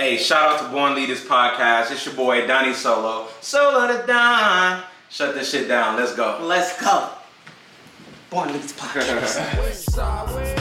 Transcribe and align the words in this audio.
Hey, 0.00 0.16
shout 0.16 0.54
out 0.54 0.62
to 0.64 0.72
Born 0.72 0.94
Leaders 0.94 1.22
Podcast. 1.22 1.90
It's 1.90 2.06
your 2.06 2.14
boy 2.14 2.46
Donnie 2.46 2.72
Solo. 2.72 3.26
Solo 3.42 3.86
to 3.86 4.06
Don. 4.06 4.82
Shut 5.10 5.34
this 5.34 5.50
shit 5.50 5.68
down. 5.68 5.98
Let's 5.98 6.14
go. 6.14 6.38
Let's 6.40 6.80
go. 6.80 7.10
Born 8.30 8.50
Leaders 8.50 8.72
Podcast. 8.72 9.58
West 9.58 9.92
side, 9.92 10.56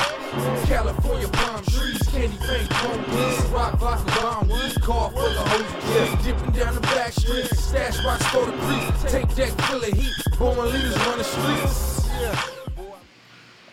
California 0.68 1.30
palm 1.30 1.64
trees, 1.64 2.02
candy 2.10 2.36
paint 2.36 2.70
homies, 2.70 3.54
rock 3.54 3.80
vodka 3.80 4.20
bomb 4.20 4.50
weed, 4.50 4.76
car 4.82 5.10
full 5.10 5.26
of 5.26 5.38
hoes, 5.38 6.26
dipping 6.26 6.52
down 6.52 6.76
the 6.76 6.82
back 6.82 7.14
streets, 7.14 7.64
stash 7.64 7.96
spots 7.96 8.26
for 8.26 8.46
the 8.46 8.52
creep, 8.52 9.10
take 9.10 9.30
that 9.36 9.62
full 9.62 9.82
of 9.82 9.94
heat, 9.94 10.38
born 10.38 10.70
leaders 10.70 10.98
run 10.98 11.18
the 11.18 11.24
streets. 11.24 12.59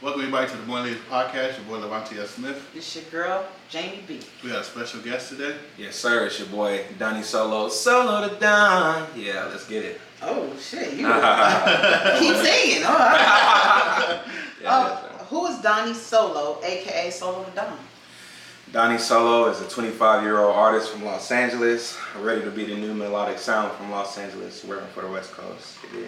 Welcome 0.07 0.23
everybody 0.23 0.49
to 0.49 0.57
the 0.57 0.63
Born 0.63 0.85
Leaders 0.85 1.01
Podcast. 1.11 1.57
Your 1.57 1.67
boy 1.67 1.85
Levante 1.85 2.17
S. 2.17 2.31
Smith. 2.31 2.73
This 2.73 2.95
your 2.95 3.05
girl, 3.07 3.45
Jamie 3.69 4.05
B. 4.07 4.21
We 4.45 4.51
got 4.51 4.61
a 4.61 4.65
special 4.65 5.01
guest 5.01 5.31
today. 5.31 5.57
Yes, 5.77 5.97
sir. 5.97 6.27
It's 6.27 6.39
your 6.39 6.47
boy 6.47 6.85
Donnie 6.97 7.25
Solo. 7.25 7.69
Solo 7.69 8.29
to 8.29 8.33
Don. 8.39 9.09
Yeah, 9.17 9.47
let's 9.51 9.67
get 9.67 9.85
it. 9.85 10.01
Oh 10.23 10.57
shit, 10.61 10.93
you 10.93 11.09
yeah, 11.09 12.17
keep 12.21 12.37
saying. 12.37 12.85
All 12.85 12.93
right. 12.97 14.21
yes, 14.63 14.65
Uh, 14.65 15.01
sir. 15.01 15.09
who 15.25 15.47
is 15.49 15.59
Donnie 15.59 15.93
Solo, 15.93 16.61
aka 16.63 17.11
Solo 17.11 17.43
the 17.43 17.51
Don? 17.51 17.77
Donnie 18.71 18.99
Solo 18.99 19.51
is 19.51 19.61
a 19.61 19.69
25 19.69 20.23
year 20.23 20.39
old 20.39 20.55
artist 20.55 20.93
from 20.93 21.05
Los 21.05 21.33
Angeles, 21.33 21.99
ready 22.21 22.43
to 22.43 22.51
be 22.53 22.65
the 22.65 22.77
new 22.77 22.95
melodic 22.95 23.41
sound 23.41 23.73
from 23.73 23.91
Los 23.91 24.17
Angeles, 24.19 24.63
working 24.63 24.87
for 24.95 25.01
the 25.01 25.09
West 25.09 25.33
Coast. 25.33 25.79
Yeah. 25.93 26.07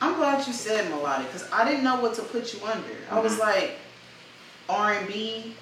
I'm 0.00 0.14
glad 0.16 0.46
you 0.46 0.52
said 0.52 0.90
melodic 0.90 1.26
because 1.32 1.50
I 1.52 1.64
didn't 1.66 1.84
know 1.84 2.00
what 2.00 2.14
to 2.14 2.22
put 2.22 2.52
you 2.52 2.64
under. 2.66 2.84
I 3.10 3.18
was 3.20 3.38
like 3.38 3.72
R&B, 4.68 5.54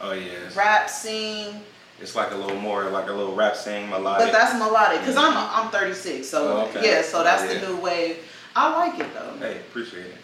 Oh, 0.00 0.12
yes. 0.12 0.56
rap, 0.56 0.90
sing, 0.90 1.60
It's 2.00 2.16
like 2.16 2.32
a 2.32 2.34
little 2.34 2.56
more, 2.60 2.84
like 2.90 3.08
a 3.08 3.12
little 3.12 3.34
rap 3.34 3.54
sing 3.56 3.88
melodic. 3.88 4.26
but 4.26 4.32
that's 4.32 4.54
melodic 4.58 5.00
because 5.00 5.16
I'm 5.16 5.32
I'm 5.36 5.70
36, 5.70 6.28
so 6.28 6.58
Oh, 6.58 6.60
okay. 6.76 6.84
yeah, 6.96 7.02
so 7.02 7.22
that's 7.22 7.44
Yeah. 7.52 7.60
the 7.60 7.68
new 7.68 7.76
wave. 7.76 8.18
I 8.56 8.74
like 8.76 8.98
it 8.98 9.12
though. 9.14 9.34
Hey, 9.38 9.58
appreciate 9.58 10.06
it. 10.06 10.16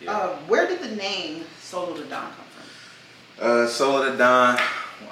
Yeah. 0.00 0.12
Uh, 0.16 0.36
where 0.48 0.66
did 0.66 0.80
the 0.80 0.94
name 0.96 1.44
Solo 1.60 1.94
the 1.94 2.04
Don 2.04 2.22
come 2.22 2.44
from? 3.36 3.64
Uh, 3.64 3.66
Solo 3.68 4.10
to 4.10 4.16
Don. 4.16 4.58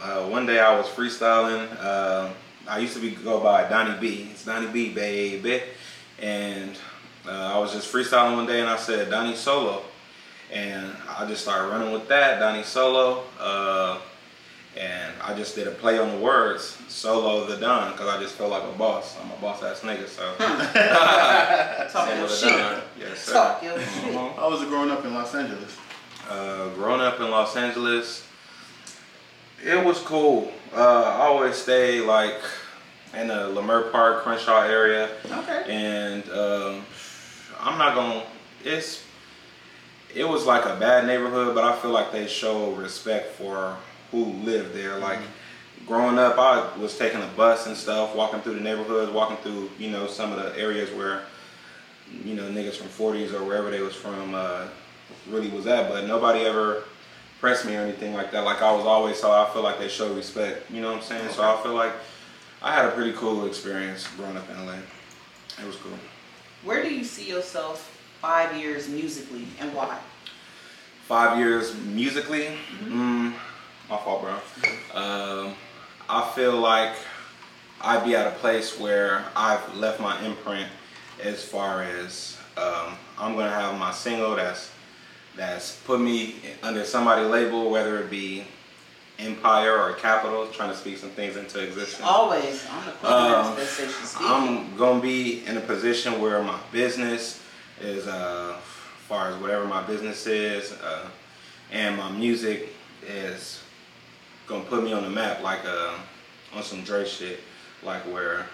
Uh, 0.02 0.22
one 0.26 0.46
day 0.46 0.58
I 0.60 0.76
was 0.76 0.86
freestyling. 0.86 1.68
Uh, 1.80 2.30
I 2.68 2.78
used 2.78 2.94
to 2.94 3.00
be 3.00 3.10
go 3.12 3.40
by 3.40 3.68
Donnie 3.68 3.98
B. 4.00 4.28
It's 4.32 4.44
Donnie 4.44 4.66
B, 4.68 4.90
baby. 4.92 5.62
And 6.20 6.76
uh, 7.28 7.52
I 7.54 7.58
was 7.58 7.72
just 7.72 7.92
freestyling 7.92 8.36
one 8.36 8.46
day 8.46 8.60
and 8.60 8.68
I 8.68 8.76
said 8.76 9.10
Donnie 9.10 9.36
Solo. 9.36 9.82
And 10.52 10.92
I 11.08 11.26
just 11.26 11.42
started 11.42 11.68
running 11.68 11.92
with 11.92 12.06
that, 12.08 12.38
Donnie 12.38 12.62
Solo. 12.62 13.24
Uh, 13.40 13.98
and 14.76 15.12
I 15.22 15.34
just 15.34 15.54
did 15.56 15.66
a 15.66 15.70
play 15.72 15.98
on 15.98 16.10
the 16.10 16.18
words, 16.18 16.76
Solo 16.88 17.46
the 17.46 17.56
Don, 17.56 17.92
because 17.92 18.08
I 18.08 18.20
just 18.20 18.34
felt 18.34 18.50
like 18.50 18.62
a 18.62 18.78
boss. 18.78 19.16
I'm 19.20 19.30
a 19.30 19.36
boss 19.40 19.62
ass 19.62 19.80
nigga, 19.80 20.06
so. 20.06 20.34
Talking 21.92 22.14
Solo 22.14 22.18
your 22.20 22.28
shit. 22.28 22.50
Don. 22.50 22.82
Yes, 22.98 23.18
sir. 23.24 23.32
Talk 23.32 23.62
your 23.62 23.78
shit. 23.80 24.14
Mhm. 24.14 24.34
How 24.36 24.50
was 24.50 24.62
it 24.62 24.68
growing 24.68 24.90
up 24.90 25.04
in 25.04 25.14
Los 25.14 25.34
Angeles? 25.34 25.76
Uh, 26.30 26.68
growing 26.74 27.00
up 27.00 27.18
in 27.20 27.30
Los 27.30 27.56
Angeles, 27.56 28.26
it 29.64 29.82
was 29.84 29.98
cool. 30.00 30.52
Uh, 30.74 31.02
I 31.02 31.26
always 31.26 31.56
stay 31.56 32.00
like 32.00 32.34
in 33.14 33.28
the 33.28 33.34
Leimert 33.54 33.90
Park, 33.92 34.22
Crenshaw 34.24 34.62
area, 34.62 35.08
Okay. 35.32 35.64
and 35.68 36.28
um, 36.30 36.84
I'm 37.66 37.78
not 37.78 37.96
gonna. 37.96 38.22
It's 38.64 39.02
it 40.14 40.26
was 40.26 40.46
like 40.46 40.64
a 40.64 40.78
bad 40.78 41.04
neighborhood, 41.04 41.52
but 41.54 41.64
I 41.64 41.76
feel 41.76 41.90
like 41.90 42.12
they 42.12 42.28
show 42.28 42.70
respect 42.72 43.32
for 43.34 43.76
who 44.12 44.24
lived 44.24 44.72
there. 44.72 44.96
Like 44.98 45.18
growing 45.84 46.16
up, 46.16 46.38
I 46.38 46.78
was 46.78 46.96
taking 46.96 47.20
a 47.20 47.26
bus 47.36 47.66
and 47.66 47.76
stuff, 47.76 48.14
walking 48.14 48.40
through 48.40 48.54
the 48.54 48.60
neighborhoods, 48.60 49.10
walking 49.10 49.36
through 49.38 49.68
you 49.80 49.90
know 49.90 50.06
some 50.06 50.32
of 50.32 50.40
the 50.40 50.56
areas 50.56 50.92
where 50.92 51.22
you 52.24 52.34
know 52.34 52.44
niggas 52.44 52.76
from 52.76 52.86
40s 52.86 53.34
or 53.34 53.44
wherever 53.44 53.68
they 53.68 53.80
was 53.80 53.96
from 53.96 54.32
uh, 54.32 54.68
really 55.28 55.48
was 55.48 55.66
at, 55.66 55.90
but 55.90 56.06
nobody 56.06 56.44
ever 56.44 56.84
pressed 57.40 57.66
me 57.66 57.74
or 57.74 57.80
anything 57.80 58.14
like 58.14 58.30
that. 58.30 58.44
Like 58.44 58.62
I 58.62 58.72
was 58.72 58.86
always, 58.86 59.18
so 59.18 59.32
I 59.32 59.50
feel 59.52 59.62
like 59.62 59.80
they 59.80 59.88
show 59.88 60.14
respect. 60.14 60.70
You 60.70 60.82
know 60.82 60.92
what 60.92 60.98
I'm 60.98 61.02
saying? 61.02 61.30
So 61.30 61.42
I 61.42 61.60
feel 61.64 61.74
like 61.74 61.92
I 62.62 62.72
had 62.72 62.84
a 62.84 62.92
pretty 62.92 63.12
cool 63.14 63.44
experience 63.44 64.06
growing 64.16 64.36
up 64.36 64.48
in 64.50 64.64
LA. 64.64 64.74
It 65.58 65.66
was 65.66 65.74
cool. 65.76 65.98
Where 66.64 66.82
do 66.82 66.92
you 66.92 67.04
see 67.04 67.28
yourself 67.28 67.96
five 68.20 68.56
years 68.56 68.88
musically 68.88 69.46
and 69.60 69.72
why? 69.74 69.98
Five 71.06 71.38
years 71.38 71.76
musically, 71.76 72.58
mm, 72.82 73.32
my 73.88 73.96
fault, 73.98 74.22
bro. 74.22 75.00
Um, 75.00 75.54
I 76.08 76.28
feel 76.34 76.56
like 76.56 76.94
I'd 77.80 78.04
be 78.04 78.16
at 78.16 78.26
a 78.26 78.36
place 78.38 78.78
where 78.78 79.24
I've 79.36 79.74
left 79.76 80.00
my 80.00 80.20
imprint 80.24 80.68
as 81.22 81.44
far 81.44 81.82
as 81.82 82.36
um, 82.56 82.96
I'm 83.18 83.34
gonna 83.34 83.50
have 83.50 83.78
my 83.78 83.92
single 83.92 84.34
that's 84.34 84.70
that's 85.36 85.76
put 85.84 86.00
me 86.00 86.36
under 86.62 86.84
somebody 86.84 87.26
label, 87.26 87.70
whether 87.70 87.98
it 87.98 88.10
be 88.10 88.44
Empire 89.18 89.78
or 89.80 89.92
Capitol, 89.94 90.46
trying 90.48 90.70
to 90.70 90.76
speak 90.76 90.98
some 90.98 91.10
things 91.10 91.36
into 91.36 91.62
existence. 91.62 92.02
Always. 92.06 92.66
I'm 92.70 92.84
the 92.84 92.92
queen 92.92 93.12
Um, 93.12 93.46
of 93.52 93.56
that 93.56 93.66
station 93.66 93.92
speaking. 94.04 94.26
I'm 94.28 94.76
gonna 94.76 95.00
be 95.00 95.44
in 95.46 95.56
a 95.56 95.60
position 95.60 96.20
where 96.20 96.42
my 96.42 96.58
business 96.70 97.40
is, 97.80 98.06
uh, 98.06 98.56
far 99.08 99.30
as 99.30 99.36
whatever 99.36 99.64
my 99.64 99.82
business 99.82 100.26
is, 100.26 100.72
uh, 100.72 101.06
and 101.72 101.96
my 101.96 102.10
music 102.10 102.74
is 103.06 103.60
gonna 104.46 104.64
put 104.64 104.82
me 104.84 104.92
on 104.92 105.02
the 105.02 105.10
map, 105.10 105.42
like 105.42 105.64
uh, 105.64 105.94
on 106.54 106.62
some 106.62 106.82
Dre 106.82 107.06
shit, 107.06 107.40
like 107.82 108.02
where 108.12 108.46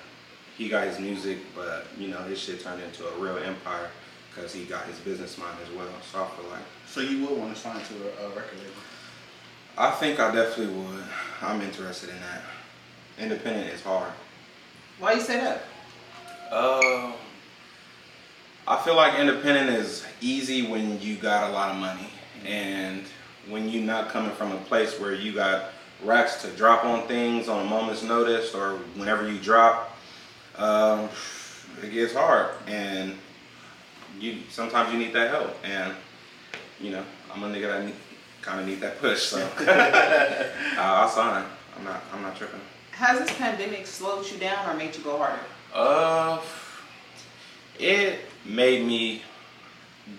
he 0.56 0.68
got 0.68 0.86
his 0.86 0.98
music, 1.00 1.38
but 1.56 1.86
you 1.98 2.08
know 2.08 2.18
his 2.18 2.38
shit 2.38 2.62
turned 2.62 2.82
into 2.82 3.06
a 3.08 3.12
real 3.18 3.38
empire 3.38 3.90
because 4.32 4.52
he 4.52 4.64
got 4.64 4.84
his 4.84 4.98
business 5.00 5.36
mind 5.38 5.56
as 5.66 5.74
well. 5.74 5.88
So 6.12 6.22
I 6.22 6.28
feel 6.40 6.50
like 6.50 6.62
So 6.86 7.00
you 7.00 7.26
would 7.26 7.36
want 7.38 7.54
to 7.54 7.60
sign 7.60 7.76
to 7.76 7.94
a, 8.22 8.26
a 8.26 8.28
record 8.30 8.58
label? 8.58 8.72
I 9.76 9.90
think 9.92 10.20
I 10.20 10.34
definitely 10.34 10.74
would. 10.74 11.04
I'm 11.40 11.60
interested 11.60 12.10
in 12.10 12.16
that. 12.20 12.42
Independent 13.18 13.72
is 13.72 13.82
hard. 13.82 14.12
Why 14.98 15.14
you 15.14 15.20
say 15.20 15.40
that? 15.40 15.64
Uh, 16.50 17.12
I 18.68 18.76
feel 18.84 18.94
like 18.94 19.18
independent 19.18 19.70
is 19.70 20.04
easy 20.20 20.66
when 20.66 21.00
you 21.00 21.16
got 21.16 21.50
a 21.50 21.52
lot 21.52 21.70
of 21.70 21.78
money, 21.78 22.08
and 22.44 23.02
when 23.48 23.68
you're 23.68 23.82
not 23.82 24.10
coming 24.10 24.30
from 24.32 24.52
a 24.52 24.58
place 24.58 25.00
where 25.00 25.14
you 25.14 25.32
got 25.32 25.70
racks 26.04 26.42
to 26.42 26.48
drop 26.50 26.84
on 26.84 27.06
things 27.08 27.48
on 27.48 27.66
a 27.66 27.68
moment's 27.68 28.02
notice, 28.02 28.54
or 28.54 28.74
whenever 28.96 29.28
you 29.28 29.38
drop, 29.38 29.96
um, 30.56 31.08
it 31.82 31.90
gets 31.90 32.12
hard, 32.12 32.50
and 32.66 33.16
you 34.20 34.38
sometimes 34.50 34.92
you 34.92 34.98
need 34.98 35.14
that 35.14 35.30
help, 35.30 35.56
and 35.64 35.94
you 36.78 36.90
know 36.90 37.04
I'm 37.34 37.42
a 37.42 37.48
nigga 37.48 37.68
that 37.68 37.86
need, 37.86 37.94
kind 38.42 38.60
of 38.60 38.66
need 38.66 38.80
that 38.80 38.98
push, 39.00 39.22
so 39.22 39.38
uh, 39.60 40.74
I'll 40.76 41.08
sign. 41.08 41.44
I'm 41.76 41.84
not 41.84 42.02
I'm 42.12 42.22
not 42.22 42.36
tripping. 42.36 42.60
Has 42.92 43.20
this 43.20 43.36
pandemic 43.36 43.86
slowed 43.86 44.30
you 44.30 44.38
down 44.38 44.68
or 44.68 44.76
made 44.76 44.94
you 44.94 45.02
go 45.02 45.16
harder? 45.16 45.40
Uh, 45.72 46.40
it 47.78 48.20
made 48.44 48.86
me 48.86 49.22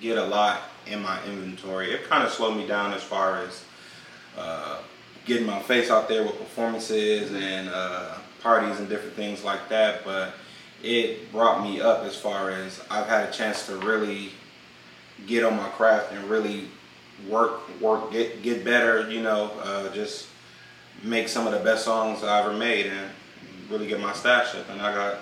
get 0.01 0.17
a 0.17 0.23
lot 0.23 0.61
in 0.88 1.01
my 1.01 1.23
inventory. 1.25 1.91
It 1.91 2.09
kind 2.09 2.23
of 2.23 2.31
slowed 2.31 2.57
me 2.57 2.66
down 2.66 2.94
as 2.94 3.03
far 3.03 3.39
as 3.39 3.63
uh, 4.38 4.79
getting 5.25 5.45
my 5.45 5.61
face 5.61 5.90
out 5.90 6.07
there 6.07 6.23
with 6.23 6.38
performances 6.38 7.31
and 7.34 7.69
uh, 7.69 8.16
parties 8.41 8.79
and 8.79 8.90
different 8.90 9.16
things 9.16 9.44
like 9.44 9.69
that. 9.69 10.03
But 10.03 10.34
it 10.81 11.31
brought 11.31 11.63
me 11.63 11.79
up 11.79 12.03
as 12.03 12.16
far 12.16 12.50
as 12.51 12.81
I've 12.90 13.07
had 13.07 13.29
a 13.29 13.31
chance 13.31 13.66
to 13.67 13.78
really 13.78 14.31
get 15.28 15.45
on 15.45 15.55
my 15.55 15.69
craft 15.69 16.11
and 16.11 16.29
really 16.29 16.67
work, 17.29 17.81
work, 17.81 18.11
get 18.11 18.41
get 18.44 18.63
better. 18.63 19.09
You 19.09 19.22
know, 19.22 19.51
uh, 19.63 19.94
just 19.94 20.28
make 21.03 21.28
some 21.28 21.47
of 21.47 21.53
the 21.53 21.59
best 21.59 21.85
songs 21.85 22.23
I 22.23 22.39
ever 22.41 22.53
made 22.53 22.87
and 22.87 23.09
really 23.70 23.87
get 23.87 23.99
my 23.99 24.14
stash 24.14 24.55
up. 24.55 24.70
And 24.70 24.81
I 24.81 24.93
got 24.93 25.20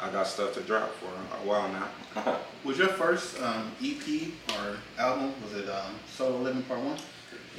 I 0.00 0.10
got 0.10 0.26
stuff 0.26 0.54
to 0.54 0.60
drop 0.60 0.90
for 0.94 1.06
a 1.06 1.46
while 1.46 1.68
now. 1.68 2.36
Was 2.64 2.78
your 2.78 2.88
first 2.88 3.40
um, 3.42 3.72
EP 3.82 4.30
or 4.50 4.76
album, 4.98 5.32
was 5.42 5.54
it 5.54 5.68
um, 5.70 5.94
Solo 6.10 6.38
Living 6.38 6.62
Part 6.62 6.80
1? 6.80 6.98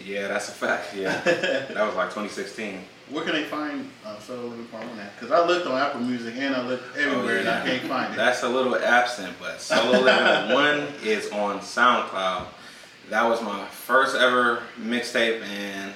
yeah, 0.05 0.27
that's 0.27 0.49
a 0.49 0.51
fact. 0.51 0.95
Yeah, 0.95 1.19
that 1.23 1.85
was 1.85 1.95
like 1.95 2.09
2016. 2.09 2.79
Where 3.09 3.23
can 3.23 3.33
they 3.33 3.43
find 3.43 3.89
uh, 4.05 4.19
Solo 4.19 4.47
Living 4.47 4.65
Part 4.67 4.85
1 4.87 4.99
at? 4.99 5.19
Because 5.19 5.31
I 5.31 5.45
looked 5.45 5.67
on 5.67 5.77
Apple 5.77 6.01
Music 6.01 6.35
and 6.37 6.55
I 6.55 6.67
looked 6.67 6.97
everywhere 6.97 7.39
and 7.39 7.49
I 7.49 7.65
can't 7.65 7.83
find 7.83 8.13
it. 8.13 8.17
That's 8.17 8.43
a 8.43 8.49
little 8.49 8.75
absent, 8.75 9.33
but 9.39 9.61
Solo 9.61 9.99
Living 9.99 10.53
One 10.53 10.87
is 11.03 11.31
on 11.31 11.59
SoundCloud. 11.59 12.45
That 13.09 13.23
was 13.27 13.41
my 13.41 13.65
first 13.65 14.15
ever 14.15 14.61
mixtape, 14.79 15.41
and 15.43 15.93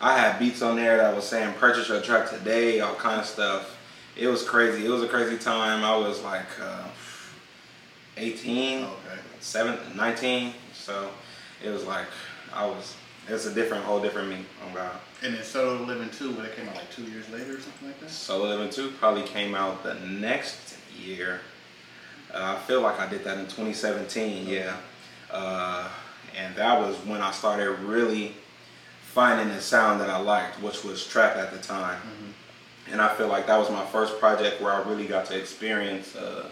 I 0.00 0.18
had 0.18 0.38
beats 0.38 0.60
on 0.62 0.76
there 0.76 0.96
that 0.96 1.14
was 1.14 1.24
saying 1.24 1.54
"Purchase 1.54 1.88
your 1.88 2.00
track 2.00 2.30
today," 2.30 2.80
all 2.80 2.94
kind 2.96 3.20
of 3.20 3.26
stuff. 3.26 3.76
It 4.16 4.26
was 4.26 4.42
crazy. 4.42 4.84
It 4.84 4.88
was 4.88 5.02
a 5.02 5.08
crazy 5.08 5.38
time. 5.38 5.84
I 5.84 5.96
was 5.96 6.22
like 6.22 6.46
uh, 6.60 6.88
18, 8.16 8.82
Okay. 8.84 8.90
7, 9.40 9.78
19, 9.96 10.52
so 10.74 11.10
it 11.64 11.70
was 11.70 11.84
like 11.84 12.06
I 12.52 12.66
was. 12.66 12.94
It's 13.28 13.44
a 13.46 13.52
different, 13.54 13.84
whole 13.84 14.00
different 14.00 14.30
me. 14.30 14.38
Oh 14.64 14.74
God. 14.74 14.90
And 15.22 15.34
then 15.34 15.42
Solo 15.42 15.82
Living 15.84 16.08
2, 16.10 16.32
when 16.34 16.46
it 16.46 16.56
came 16.56 16.68
out 16.68 16.76
like 16.76 16.90
two 16.90 17.02
years 17.02 17.28
later 17.28 17.56
or 17.56 17.60
something 17.60 17.88
like 17.88 18.00
that. 18.00 18.08
Solo 18.08 18.48
Living 18.48 18.70
2 18.70 18.92
probably 18.92 19.22
came 19.24 19.54
out 19.54 19.82
the 19.82 19.94
next 19.94 20.76
year. 20.98 21.40
Uh, 22.32 22.56
I 22.56 22.66
feel 22.66 22.80
like 22.80 22.98
I 22.98 23.06
did 23.08 23.24
that 23.24 23.36
in 23.36 23.44
2017, 23.44 24.46
yeah. 24.48 24.76
Uh, 25.30 25.88
and 26.38 26.54
that 26.56 26.80
was 26.80 26.96
when 27.06 27.20
I 27.20 27.30
started 27.30 27.70
really 27.80 28.34
finding 29.02 29.48
the 29.48 29.60
sound 29.60 30.00
that 30.00 30.10
I 30.10 30.18
liked, 30.18 30.62
which 30.62 30.84
was 30.84 31.06
trap 31.06 31.36
at 31.36 31.50
the 31.52 31.58
time. 31.58 32.00
And 32.90 33.00
I 33.02 33.14
feel 33.14 33.26
like 33.28 33.46
that 33.48 33.58
was 33.58 33.70
my 33.70 33.84
first 33.86 34.18
project 34.18 34.62
where 34.62 34.72
I 34.72 34.82
really 34.88 35.06
got 35.06 35.26
to 35.26 35.38
experience 35.38 36.16
uh, 36.16 36.48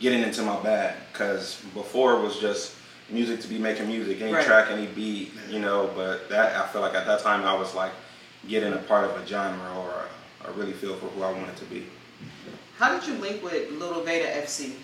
getting 0.00 0.22
into 0.22 0.42
my 0.42 0.62
bag. 0.62 0.94
Because 1.12 1.60
before 1.74 2.14
it 2.14 2.22
was 2.22 2.38
just 2.38 2.74
music 3.10 3.40
to 3.40 3.48
be 3.48 3.58
making 3.58 3.86
music, 3.88 4.20
any 4.22 4.32
Right. 4.32 4.44
track, 4.46 4.70
any 4.70 4.86
beat, 4.86 5.32
you 5.50 5.58
know. 5.58 5.90
But 5.94 6.28
that 6.30 6.56
I 6.56 6.66
feel 6.68 6.80
like 6.80 6.94
at 6.94 7.06
that 7.06 7.20
time 7.20 7.44
I 7.44 7.54
was 7.54 7.74
like 7.74 7.92
getting 8.48 8.72
a 8.72 8.78
part 8.78 9.04
of 9.04 9.10
a 9.20 9.26
genre 9.26 9.78
or 9.78 9.92
a, 10.46 10.48
a 10.48 10.52
really 10.52 10.72
feel 10.72 10.94
for 10.96 11.06
who 11.06 11.22
I 11.22 11.32
wanted 11.32 11.56
to 11.56 11.64
be. 11.66 11.86
How 12.78 12.98
did 12.98 13.06
you 13.06 13.14
link 13.14 13.42
with 13.42 13.70
Little 13.72 14.02
Veda 14.02 14.26
FC? 14.42 14.74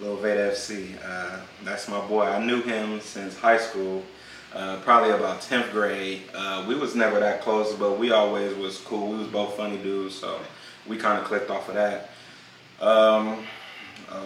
Lil 0.00 0.16
Veda 0.16 0.50
FC, 0.52 0.94
uh, 1.04 1.40
that's 1.64 1.88
my 1.88 2.00
boy. 2.06 2.22
I 2.24 2.44
knew 2.44 2.62
him 2.62 3.00
since 3.00 3.36
high 3.36 3.58
school, 3.58 4.02
uh, 4.54 4.76
probably 4.84 5.10
about 5.10 5.40
10th 5.40 5.72
grade. 5.72 6.22
Uh, 6.34 6.64
we 6.68 6.74
was 6.74 6.94
never 6.94 7.18
that 7.18 7.40
close, 7.42 7.74
but 7.74 7.98
we 7.98 8.12
always 8.12 8.54
was 8.56 8.78
cool. 8.78 9.08
We 9.10 9.18
was 9.18 9.28
both 9.28 9.56
funny 9.56 9.76
dudes, 9.78 10.14
so 10.14 10.38
we 10.86 10.96
kind 10.96 11.18
of 11.18 11.24
clicked 11.24 11.50
off 11.50 11.68
of 11.68 11.74
that. 11.74 12.10
Um, 12.80 13.44
uh, 14.08 14.22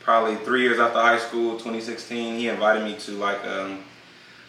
probably 0.00 0.36
three 0.36 0.62
years 0.62 0.78
after 0.78 1.00
high 1.00 1.18
school, 1.18 1.52
2016, 1.52 2.38
he 2.38 2.48
invited 2.48 2.84
me 2.84 2.96
to 2.98 3.12
like 3.12 3.44
um, 3.46 3.80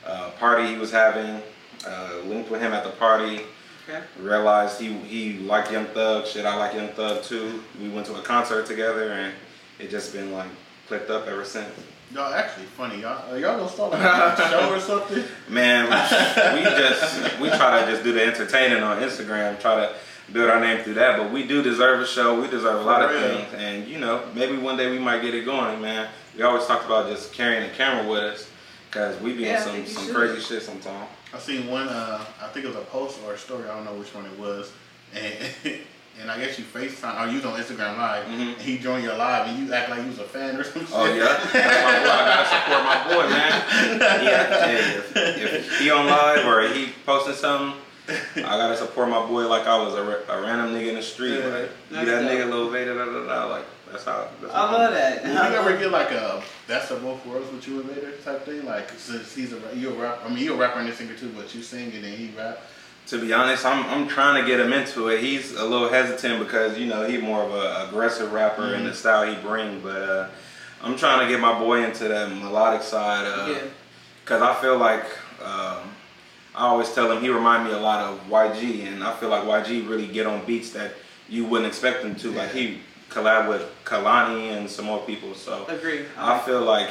a 0.06 0.30
party 0.32 0.68
he 0.68 0.78
was 0.78 0.92
having. 0.92 1.42
Uh, 1.88 2.20
linked 2.26 2.50
with 2.50 2.62
him 2.62 2.74
at 2.74 2.84
the 2.84 2.90
party 2.92 3.42
Okay. 3.88 4.02
realized 4.20 4.82
he 4.82 4.92
he 4.94 5.38
liked 5.40 5.72
Young 5.72 5.86
Thug. 5.86 6.26
Shit, 6.26 6.44
I 6.44 6.56
like 6.56 6.74
Young 6.74 6.88
Thug 6.90 7.22
too. 7.22 7.62
We 7.80 7.90
went 7.90 8.08
to 8.08 8.16
a 8.16 8.22
concert 8.24 8.66
together, 8.66 9.12
and 9.12 9.34
it 9.80 9.90
just 9.90 10.14
been 10.14 10.32
like 10.32 10.50
clicked 10.88 11.10
up 11.10 11.28
ever 11.28 11.44
since. 11.46 11.70
Y'all 12.14 12.34
actually 12.34 12.66
funny. 12.68 13.02
Y'all, 13.02 13.32
uh, 13.32 13.36
y'all 13.36 13.58
gonna 13.58 13.70
start 13.70 13.92
like 13.92 14.02
a 14.40 14.50
show 14.50 14.74
or 14.74 14.80
something? 14.80 15.24
Man, 15.50 15.86
we, 15.86 16.60
we 16.60 16.64
just 16.66 17.40
we 17.40 17.50
try 17.50 17.84
to 17.84 17.92
just 17.92 18.04
do 18.04 18.14
the 18.14 18.24
entertaining 18.24 18.84
on 18.84 19.02
Instagram, 19.02 19.60
try 19.60 19.76
to 19.76 19.96
build 20.32 20.50
our 20.50 20.60
name 20.60 20.84
through 20.84 20.94
that. 20.96 21.18
But 21.18 21.32
we 21.32 21.46
do 21.48 21.62
deserve 21.64 22.02
a 22.02 22.08
show. 22.08 22.40
We 22.40 22.48
deserve 22.48 22.82
a 22.82 22.84
lot 22.84 23.02
of 23.02 23.10
For 23.12 23.18
real. 23.18 23.38
things, 23.40 23.54
and 23.56 23.88
you 23.88 23.98
know, 24.00 24.24
maybe 24.36 24.58
one 24.58 24.78
day 24.78 24.92
we 24.92 25.00
might 25.00 25.22
get 25.24 25.34
it 25.34 25.46
going, 25.46 25.82
man. 25.82 26.08
We 26.38 26.44
always 26.44 26.66
talked 26.68 26.86
about 26.86 27.10
just 27.10 27.34
carrying 27.34 27.64
the 27.64 27.76
camera 27.76 28.10
with 28.10 28.20
us, 28.22 28.50
cause 28.92 29.20
we 29.22 29.34
be 29.34 29.44
Yeah, 29.44 29.58
in 29.58 29.64
some 29.64 29.86
some 29.88 30.06
should. 30.06 30.16
crazy 30.16 30.40
shit 30.42 30.62
sometimes. 30.62 31.10
I 31.34 31.40
seen 31.40 31.68
one. 31.68 31.88
Uh, 31.90 32.24
I 32.42 32.48
think 32.50 32.66
it 32.66 32.68
was 32.70 32.78
a 32.78 32.82
post 32.82 33.20
or 33.26 33.34
a 33.34 33.38
story. 33.38 33.64
I 33.68 33.76
don't 33.76 33.84
know 33.84 33.96
which 33.96 34.14
one 34.14 34.26
it 34.26 34.40
was, 34.40 34.72
and 35.14 35.34
and 36.22 36.32
I 36.32 36.40
guess 36.40 36.58
you 36.58 36.66
FaceTime 36.66 37.26
or 37.26 37.30
you 37.30 37.36
was 37.38 37.46
on 37.46 37.60
Instagram 37.60 37.98
Live, 37.98 38.26
Mhm. 38.26 38.54
and 38.54 38.62
he 38.62 38.78
joined 38.78 39.04
your 39.04 39.16
live, 39.16 39.48
and 39.48 39.58
you 39.68 39.74
act 39.74 39.90
like 39.90 40.02
you 40.02 40.08
was 40.08 40.20
a 40.20 40.24
fan 40.24 40.56
or 40.58 40.64
something. 40.64 40.88
Oh 40.94 41.06
yeah, 41.14 41.26
that's 41.26 41.54
my 41.54 42.00
boy. 42.00 42.10
I 42.10 42.26
gotta 42.26 42.48
support 42.56 42.84
my 42.86 42.98
boy, 43.14 43.30
man. 43.30 44.24
Yeah, 44.24 44.66
hey, 44.66 44.76
if, 44.98 45.16
if 45.16 45.80
he 45.80 45.90
on 45.92 46.06
live 46.08 46.46
or 46.46 46.68
he 46.74 46.90
posting 47.06 47.34
something, 47.36 47.80
I 48.38 48.42
gotta 48.58 48.78
support 48.78 49.10
my 49.10 49.26
boy 49.26 49.48
like 49.48 49.66
I 49.68 49.78
was 49.82 49.94
a, 49.96 50.02
a 50.32 50.42
random 50.42 50.74
nigga 50.74 50.90
in 50.90 50.96
the 50.96 51.02
street. 51.02 51.40
Yeah, 51.40 51.46
like, 51.48 51.70
you 51.92 52.06
that 52.06 52.22
dope. 52.22 52.32
nigga, 52.32 52.50
little 52.50 52.70
Vader, 52.70 52.94
da 52.96 53.06
da 53.06 53.26
da. 53.28 53.46
Like 53.48 53.66
that's 53.92 54.04
how. 54.06 54.28
That's 54.42 54.54
I 54.54 54.72
love 54.72 54.94
that. 54.94 55.24
Will 55.24 55.32
you 55.32 55.58
ever 55.58 55.78
get 55.78 55.92
like 55.92 56.12
a 56.12 56.42
best 56.68 56.92
of 56.92 57.02
both 57.02 57.26
worlds 57.26 57.52
with 57.52 57.68
you 57.68 57.82
and 57.82 57.90
Vader 57.90 58.12
type 58.24 58.46
thing? 58.46 58.64
Like 58.66 58.90
since 58.98 59.34
he's 59.36 59.54
a 59.54 59.58
ra- 59.58 59.72
you 59.74 59.90
a 59.90 59.94
rap, 59.94 60.22
I 60.26 60.30
mean 60.30 60.40
you 60.44 60.54
a 60.54 60.58
rapper 60.58 60.80
and 60.80 60.90
a 60.90 60.96
singer 60.96 61.16
too, 61.16 61.32
but 61.36 61.54
you 61.56 61.62
sing 61.62 61.92
and 61.94 62.04
then 62.04 62.14
he 62.16 62.32
rap. 62.38 62.62
To 63.08 63.22
be 63.22 63.34
honest, 63.34 63.66
I'm 63.66 63.86
I'm 63.86 64.08
trying 64.08 64.42
to 64.42 64.48
get 64.48 64.60
him 64.60 64.74
into 64.74 65.10
it. 65.10 65.22
He's 65.22 65.54
a 65.54 65.64
little 65.64 65.90
hesitant 65.90 66.40
because 66.40 66.78
you 66.78 66.88
know 66.88 67.08
he's 67.08 67.22
more 67.22 67.44
of 67.44 67.54
a 67.54 67.88
aggressive 67.88 68.34
rapper 68.34 68.74
in 68.74 68.84
the 68.84 68.94
style 68.94 69.32
he 69.32 69.40
bring. 69.42 69.80
But 69.82 70.02
uh, 70.02 70.30
I'm 70.82 70.98
trying 70.98 71.26
to 71.26 71.32
get 71.32 71.40
my 71.40 71.58
boy 71.58 71.84
into 71.84 72.08
that 72.08 72.30
melodic 72.32 72.82
side. 72.82 73.26
Uh, 73.26 73.50
Yeah. 74.28 74.44
I 74.44 74.56
feel 74.60 74.78
like 74.78 75.06
um, 75.40 75.84
I 76.56 76.68
always 76.68 76.92
tell 76.94 77.12
him 77.12 77.22
he 77.22 77.30
remind 77.30 77.68
me 77.68 77.74
a 77.74 77.80
lot 77.80 78.02
of 78.02 78.20
YG, 78.28 78.88
and 78.88 79.04
I 79.04 79.14
feel 79.14 79.30
like 79.30 79.44
YG 79.44 79.88
really 79.88 80.08
get 80.08 80.26
on 80.26 80.44
beats 80.46 80.72
that 80.72 80.94
you 81.30 81.46
wouldn't 81.46 81.68
expect 81.68 82.04
him 82.04 82.16
to. 82.16 82.32
Like 82.32 82.52
he 82.52 82.80
collab 83.10 83.48
with 83.48 83.64
Kehlani 83.84 84.58
and 84.58 84.68
some 84.70 84.86
more 84.86 85.00
people. 85.06 85.36
So 85.36 85.66
Agree. 85.68 86.06
I 86.18 86.40
feel 86.40 86.62
like 86.62 86.90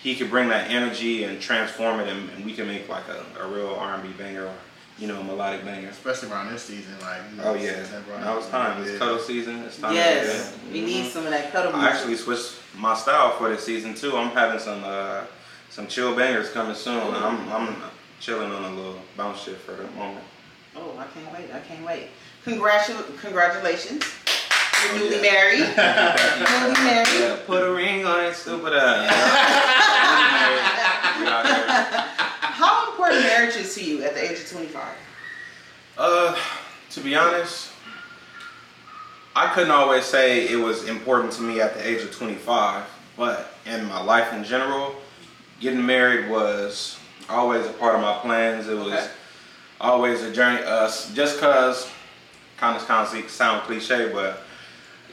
he 0.00 0.14
could 0.14 0.30
bring 0.30 0.48
that 0.50 0.70
energy 0.70 1.24
and 1.24 1.40
transform 1.40 1.98
it, 1.98 2.08
and, 2.08 2.30
and 2.30 2.44
we 2.44 2.52
can 2.52 2.68
make 2.68 2.88
like 2.88 3.04
a, 3.08 3.42
a 3.42 3.48
real 3.48 3.74
R&B 3.74 4.10
banger 4.16 4.48
you 4.98 5.06
know 5.06 5.22
melodic 5.22 5.64
banger. 5.64 5.88
Especially 5.88 6.30
around 6.30 6.52
this 6.52 6.62
season, 6.64 6.92
like 7.00 7.20
you 7.30 7.36
know, 7.38 7.44
Oh 7.50 7.54
yeah, 7.54 7.82
September, 7.84 8.18
now 8.20 8.36
it's 8.38 8.48
time. 8.48 8.82
It's 8.82 8.92
Yeah. 8.92 8.98
cuddle 8.98 9.18
season. 9.18 9.62
It's 9.64 9.78
time. 9.78 9.94
Yes, 9.94 10.52
to 10.52 10.58
get 10.64 10.72
we 10.72 10.80
need 10.82 11.10
some 11.10 11.24
of 11.24 11.30
that 11.30 11.50
cuddle 11.52 11.72
I 11.74 11.78
music. 11.78 11.94
actually 11.94 12.16
switched 12.16 12.54
my 12.76 12.94
style 12.96 13.32
for 13.38 13.48
this 13.48 13.64
season 13.64 13.94
too. 13.94 14.16
I'm 14.16 14.30
having 14.30 14.58
some 14.60 14.82
uh, 14.84 15.22
some 15.70 15.86
chill 15.86 16.14
bangers 16.16 16.50
coming 16.50 16.74
soon. 16.74 17.14
I'm 17.14 17.48
I'm 17.52 17.76
chilling 18.20 18.50
on 18.50 18.64
a 18.64 18.70
little 18.74 18.98
bounce 19.16 19.40
shit 19.42 19.56
for 19.58 19.72
the 19.72 19.84
moment. 19.96 20.24
Oh, 20.76 20.96
I 20.98 21.06
can't 21.14 21.32
wait. 21.32 21.52
I 21.54 21.60
can't 21.60 21.84
wait. 21.84 22.08
Congratu- 22.44 23.18
congratulations. 23.20 24.04
You're 24.84 24.94
Oh, 24.94 24.98
newly 24.98 25.16
yeah. 25.16 25.22
married. 25.22 25.58
newly 25.58 26.84
married. 26.84 27.20
Yeah, 27.20 27.36
put 27.46 27.62
a 27.64 27.70
ring 27.72 28.04
on 28.04 28.24
it, 28.26 28.34
stupid 28.34 28.72
ass. 28.74 29.10
we 31.20 31.26
out 31.26 31.46
here. 31.46 31.64
How 32.40 32.90
important 32.90 33.22
marriage 33.22 33.56
is 33.56 33.74
to 33.74 33.84
you 33.84 34.02
at 34.04 34.14
25? 34.70 34.94
Uh, 35.96 36.36
to 36.90 37.00
be 37.00 37.14
honest, 37.14 37.70
I 39.34 39.52
couldn't 39.54 39.70
always 39.70 40.04
say 40.04 40.48
it 40.48 40.56
was 40.56 40.88
important 40.88 41.32
to 41.34 41.42
me 41.42 41.60
at 41.60 41.74
the 41.74 41.86
age 41.88 42.02
of 42.02 42.12
25, 42.14 42.84
but 43.16 43.54
in 43.66 43.86
my 43.86 44.02
life 44.02 44.32
in 44.32 44.44
general, 44.44 44.94
getting 45.60 45.84
married 45.84 46.28
was 46.30 46.98
always 47.28 47.66
a 47.66 47.72
part 47.72 47.94
of 47.94 48.00
my 48.00 48.18
plans. 48.18 48.68
It 48.68 48.76
was 48.76 48.92
Okay. 48.92 49.08
always 49.80 50.22
a 50.22 50.32
journey. 50.32 50.62
Uh, 50.64 50.90
just 51.14 51.40
cause, 51.40 51.88
kind 52.56 52.76
of 52.76 52.86
kind 52.86 53.06
of 53.06 53.30
sound 53.30 53.62
cliche, 53.62 54.10
but 54.12 54.42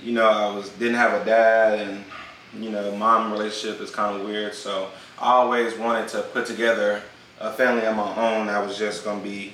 you 0.02 0.14
know, 0.14 0.28
I 0.30 0.56
was 0.56 0.70
didn't 0.70 0.96
have 0.96 1.20
a 1.22 1.26
dad, 1.26 1.80
and 1.80 2.04
you 2.60 2.70
know, 2.72 2.96
mom 2.96 3.32
relationship 3.32 3.82
is 3.82 3.90
kind 3.92 4.20
of 4.20 4.26
weird. 4.28 4.54
So 4.54 4.90
I 5.20 5.32
always 5.34 5.76
wanted 5.78 6.08
to 6.10 6.22
put 6.22 6.46
together 6.46 7.02
a 7.40 7.52
family 7.52 7.86
of 7.86 7.96
my 7.96 8.16
own 8.16 8.48
that 8.48 8.66
was 8.66 8.78
just 8.78 9.04
gonna 9.04 9.22
be 9.22 9.54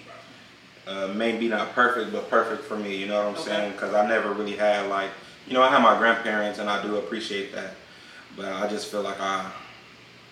uh, 0.88 1.08
maybe 1.16 1.48
not 1.48 1.74
perfect, 1.74 2.12
but 2.12 2.30
perfect 2.30 2.64
for 2.64 2.78
me. 2.78 2.96
You 2.96 3.08
know 3.08 3.18
what 3.18 3.28
I'm 3.28 3.34
Okay. 3.36 3.44
saying? 3.52 3.72
Because 3.74 3.94
I 3.94 4.08
never 4.08 4.34
really 4.34 4.56
had 4.56 4.88
like, 4.90 5.10
you 5.48 5.54
know, 5.54 5.62
I 5.62 5.70
have 5.70 5.82
my 5.82 5.98
grandparents, 5.98 6.60
and 6.60 6.70
I 6.70 6.82
do 6.82 6.98
appreciate 6.98 7.54
that. 7.54 7.72
But 8.36 8.52
I 8.54 8.68
just 8.68 8.88
feel 8.92 9.02
like 9.02 9.20
I, 9.20 9.50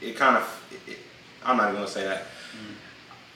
it 0.01 0.15
kind 0.15 0.38
of, 0.38 0.63
it, 0.88 0.98
I'm 1.46 1.58
not 1.58 1.65
even 1.70 1.75
gonna 1.75 1.88
say 1.88 2.03
that. 2.06 2.24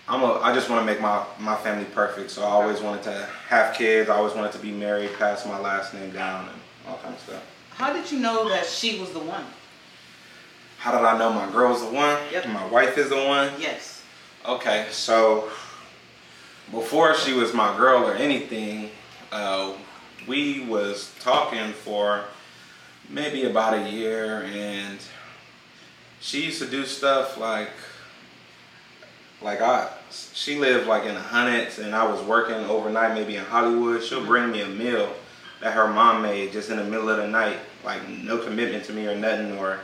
I'm 0.08 0.22
a, 0.22 0.34
I 0.40 0.54
just 0.54 0.70
want 0.70 0.82
to 0.82 0.86
make 0.86 1.00
my, 1.00 1.24
my 1.40 1.56
family 1.56 1.86
perfect. 1.86 2.30
So 2.30 2.44
I 2.44 2.48
always 2.50 2.82
wanted 2.82 3.04
to 3.04 3.26
have 3.48 3.74
kids. 3.74 4.10
I 4.10 4.16
always 4.16 4.34
wanted 4.34 4.52
to 4.52 4.58
be 4.60 4.70
married, 4.72 5.12
pass 5.18 5.46
my 5.46 5.58
last 5.58 5.94
name 5.94 6.12
down, 6.12 6.50
and 6.50 6.58
all 6.88 6.98
kind 6.98 7.14
of 7.16 7.22
stuff. 7.22 7.42
How 7.70 7.94
did 7.94 8.12
you 8.12 8.20
know 8.20 8.50
that 8.50 8.66
she 8.66 9.00
was 9.00 9.12
the 9.14 9.20
one? 9.20 9.46
How 10.78 10.92
did 10.92 11.06
I 11.06 11.18
know 11.18 11.32
my 11.32 11.50
girl's 11.52 11.80
the 11.82 11.88
one? 11.96 12.18
Yep. 12.34 12.50
My 12.50 12.66
wife 12.68 12.98
is 12.98 13.10
the 13.10 13.16
one. 13.24 13.52
Yes. 13.58 13.93
Okay, 14.46 14.88
so 14.92 15.50
before 16.70 17.16
she 17.16 17.32
was 17.32 17.54
my 17.54 17.78
girl 17.78 18.04
or 18.04 18.14
anything, 18.14 18.90
uh, 19.32 19.72
we 20.28 20.66
was 20.66 21.16
talking 21.22 21.72
for 21.72 22.26
maybe 23.10 23.46
about 23.46 23.74
a 23.74 23.90
year, 23.90 24.44
and 24.54 25.00
she 26.20 26.44
used 26.44 26.62
to 26.62 26.70
do 26.70 26.86
stuff 26.86 27.38
like, 27.38 27.70
like 29.42 29.62
I, 29.62 29.90
she 30.12 30.60
lived 30.60 30.88
like 30.88 31.06
in 31.06 31.16
the 31.16 31.22
Hunnits, 31.22 31.80
and 31.80 31.96
I 31.96 32.06
was 32.06 32.22
working 32.24 32.56
overnight, 32.66 33.16
maybe 33.16 33.38
in 33.38 33.46
Hollywood. 33.46 34.04
She'll 34.04 34.26
bring 34.26 34.52
me 34.52 34.60
a 34.60 34.68
meal 34.68 35.14
that 35.62 35.72
her 35.72 35.88
mom 35.88 36.22
made 36.22 36.52
just 36.52 36.70
in 36.70 36.76
the 36.76 36.84
middle 36.84 37.08
of 37.08 37.16
the 37.16 37.28
night, 37.28 37.60
like 37.86 38.06
no 38.10 38.40
commitment 38.40 38.84
to 38.86 38.92
me 38.92 39.08
or 39.08 39.16
nothing, 39.16 39.58
or 39.58 39.80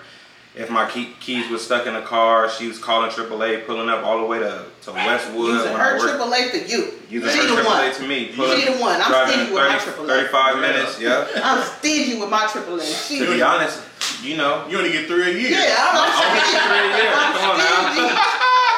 if 0.56 0.70
my 0.70 0.89
key, 0.89 1.13
keys 1.20 1.50
was 1.50 1.63
stuck 1.63 1.86
in 1.88 1.94
the 1.94 2.01
car, 2.01 2.50
she 2.50 2.68
was 2.68 2.79
calling 2.79 3.10
AAA, 3.12 3.65
pulling 3.65 3.88
up 3.89 4.03
all 4.03 4.20
the 4.20 4.25
way 4.25 4.39
to, 4.39 4.65
to 4.84 4.91
Westwood. 4.91 5.48
Using 5.56 5.72
when 5.72 5.82
I 5.82 5.89
her 5.89 5.98
worked- 6.00 6.20
AAA 6.20 6.50
for 6.51 6.58
you. 6.58 6.94
Using 7.10 7.29
she 7.29 7.48
her 7.48 7.56
the 7.56 7.63
one. 7.63 7.65
AAA 7.84 7.98
to 7.98 8.08
me. 8.08 8.32
pull 8.36 8.56
She 8.56 8.68
up, 8.68 8.75
the 8.75 8.82
one. 8.82 9.00
I'm 9.01 9.08
driving 9.12 9.34
stingy 9.36 9.53
with 9.53 9.63
my 9.63 9.77
AAA. 9.77 10.08
35 10.08 10.56
Yeah. 10.56 10.62
minutes, 10.62 11.00
yeah. 11.01 11.27
I'm 11.44 11.63
stingy 11.63 12.20
with 12.20 12.29
my 12.29 12.46
AAA. 12.48 13.08
She 13.08 13.20
to 13.20 13.34
be 13.34 13.41
honest, 13.41 13.82
you 14.24 14.38
know, 14.38 14.65
You 14.68 14.77
only 14.79 14.91
get 14.91 15.08
three 15.08 15.24
a 15.29 15.34
year. 15.34 15.51
Yeah, 15.51 15.75
I'm, 15.79 15.96
I'm 15.96 16.12
I'll 16.12 16.36
get 16.36 16.48
you 16.51 16.60
three 16.60 16.79
a 16.79 16.98
year. 16.98 17.12
I'm 17.13 17.34
Come 17.34 17.50
on 17.51 17.58
now. 17.58 17.91
stingy. 17.94 18.15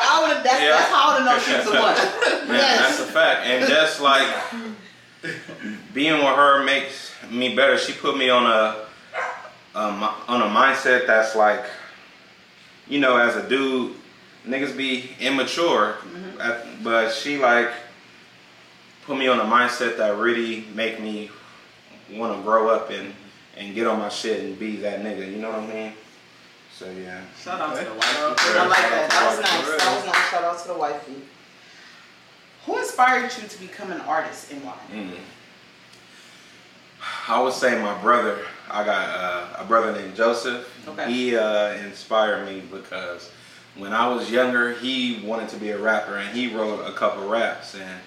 I 0.04 0.28
would 0.28 0.44
that's, 0.44 0.62
Yeah. 0.62 0.70
that's 0.72 0.92
how 0.92 1.10
I 1.10 1.18
would 1.18 1.26
know 1.26 1.40
she 1.40 1.54
was 1.56 1.66
the 1.66 1.72
one. 1.72 1.96
Man, 2.50 2.78
that's 2.78 3.00
a 3.00 3.06
fact. 3.06 3.46
And 3.48 3.66
just 3.68 4.02
like 4.02 4.28
being 5.94 6.14
with 6.14 6.36
her 6.36 6.64
makes 6.64 7.12
me 7.30 7.56
better. 7.56 7.78
She 7.78 7.94
put 7.94 8.18
me 8.18 8.30
on 8.30 8.46
a 8.46 8.86
um, 9.76 10.04
on 10.28 10.42
a 10.42 10.46
mindset 10.46 11.08
that's 11.08 11.36
like, 11.36 11.64
you 12.88 13.00
know, 13.00 13.18
as 13.18 13.36
a 13.36 13.48
dude, 13.48 13.96
niggas 14.48 14.76
be 14.76 15.12
immature, 15.20 15.96
At- 16.40 16.84
but 16.84 17.12
she 17.14 17.38
like 17.38 17.70
put 19.06 19.18
me 19.18 19.28
on 19.28 19.40
a 19.40 19.44
mindset 19.46 19.98
that 19.98 20.16
really 20.18 20.66
make 20.74 21.00
me 21.00 21.30
want 22.12 22.36
to 22.38 22.44
grow 22.44 22.70
up 22.70 22.90
and 22.90 23.14
and 23.58 23.76
get 23.76 23.86
on 23.86 24.00
my 24.00 24.10
shit 24.10 24.44
and 24.44 24.58
be 24.58 24.78
that 24.78 25.02
nigga. 25.02 25.30
You 25.30 25.38
know 25.38 25.50
what 25.52 25.60
I 25.60 25.68
mean? 25.68 25.94
So 26.74 26.90
yeah. 26.92 27.22
Shout 27.42 27.60
out 27.62 27.76
to 27.78 27.84
the 27.84 27.90
Okay. 27.92 27.98
wifey. 28.00 28.58
I 28.60 28.68
like 28.68 28.78
that. 28.78 29.10
That 29.10 29.28
was 29.30 29.40
nice. 29.40 29.84
That 29.84 29.96
was 29.96 30.06
nice. 30.06 30.30
Shout 30.30 30.44
out 30.44 30.60
to 30.62 30.68
the 30.70 30.74
wifey. 30.74 31.16
Who 32.66 32.78
inspired 32.78 33.32
you 33.42 33.48
to 33.48 33.60
become 33.60 33.92
an 33.92 34.02
artist 34.02 34.52
and 34.52 34.64
why? 34.64 34.74
Mm. 34.92 35.12
I 37.28 37.42
would 37.42 37.54
say 37.54 37.82
my 37.82 38.00
brother. 38.02 38.40
I 38.70 38.84
got 38.86 39.10
uh, 39.10 39.64
a 39.64 39.66
brother 39.66 39.92
named 39.92 40.16
Joseph. 40.16 40.68
Okay. 40.88 41.12
He 41.12 41.36
uh, 41.36 41.74
inspired 41.74 42.46
me 42.46 42.62
because 42.72 43.30
when 43.76 43.94
I 43.94 44.08
was 44.08 44.32
younger, 44.32 44.74
he 44.74 45.22
wanted 45.26 45.50
to 45.50 45.58
be 45.58 45.72
a 45.72 45.78
rapper 45.78 46.18
and 46.18 46.36
he 46.36 46.54
wrote 46.54 46.80
a 46.86 46.94
couple 46.94 47.28
raps 47.28 47.76
and 47.76 48.00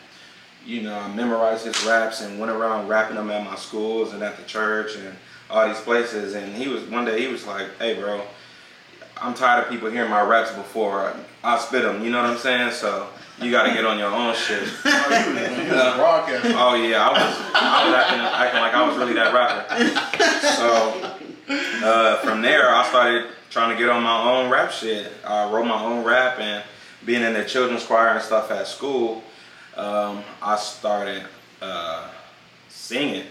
you 0.64 0.80
know 0.82 0.98
I 0.98 1.12
memorized 1.14 1.66
his 1.66 1.84
raps 1.84 2.22
and 2.22 2.38
went 2.38 2.50
around 2.50 2.88
rapping 2.88 3.16
them 3.16 3.30
at 3.30 3.44
my 3.44 3.56
schools 3.56 4.12
and 4.12 4.22
at 4.22 4.36
the 4.36 4.44
church 4.44 4.96
and 4.96 5.14
all 5.50 5.66
these 5.68 5.80
places. 5.80 6.34
And 6.34 6.54
he 6.54 6.68
was 6.68 6.84
one 6.84 7.04
day 7.04 7.20
he 7.20 7.28
was 7.28 7.46
like, 7.46 7.76
"Hey, 7.78 7.94
bro, 7.94 8.22
I'm 9.20 9.34
tired 9.34 9.64
of 9.64 9.70
people 9.70 9.90
hearing 9.90 10.10
my 10.10 10.22
raps 10.22 10.52
before 10.52 11.14
I 11.42 11.58
spit 11.58 11.82
them." 11.82 12.02
You 12.02 12.10
know 12.10 12.22
what 12.22 12.30
I'm 12.30 12.38
saying? 12.38 12.72
So 12.72 13.08
you 13.40 13.50
got 13.50 13.64
to 13.64 13.72
get 13.72 13.84
on 13.84 13.98
your 13.98 14.12
own 14.12 14.34
shit. 14.34 14.68
Oh, 14.86 15.14
you 15.14 15.64
you 15.64 15.70
broadcasting. 15.70 16.52
Oh 16.54 16.74
yeah, 16.74 17.08
I 17.08 17.12
was 17.12 17.36
I 17.54 17.84
was 17.86 17.94
acting, 17.94 18.20
acting 18.20 18.60
like 18.60 18.74
I 18.74 18.86
was 18.86 18.96
really 18.96 19.14
that 19.14 19.34
rapper. 19.34 19.74
So 20.56 21.86
uh, 21.86 22.16
from 22.18 22.42
there, 22.42 22.68
I 22.74 22.86
started 22.88 23.30
trying 23.50 23.70
to 23.70 23.80
get 23.80 23.88
on 23.88 24.02
my 24.02 24.30
own 24.30 24.50
rap 24.50 24.70
shit. 24.70 25.12
I 25.24 25.50
wrote 25.50 25.66
my 25.66 25.82
own 25.82 26.04
rap 26.04 26.38
and 26.38 26.64
being 27.04 27.22
in 27.22 27.34
the 27.34 27.44
children's 27.44 27.84
choir 27.84 28.08
and 28.08 28.22
stuff 28.22 28.50
at 28.50 28.66
school, 28.66 29.22
um, 29.76 30.24
I 30.42 30.56
started 30.56 31.24
uh, 31.60 32.10
singing, 32.68 33.26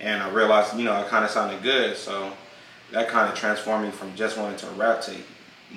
and 0.00 0.22
I 0.22 0.30
realized 0.30 0.76
you 0.76 0.84
know 0.84 0.94
I 0.94 1.02
kind 1.04 1.24
of 1.24 1.30
sounded 1.30 1.62
good. 1.62 1.96
So 1.96 2.32
that 2.92 3.08
kind 3.08 3.30
of 3.30 3.38
transformed 3.38 3.86
me 3.86 3.90
from 3.90 4.14
just 4.14 4.38
wanting 4.38 4.56
to 4.58 4.66
rap 4.70 5.00
to 5.02 5.14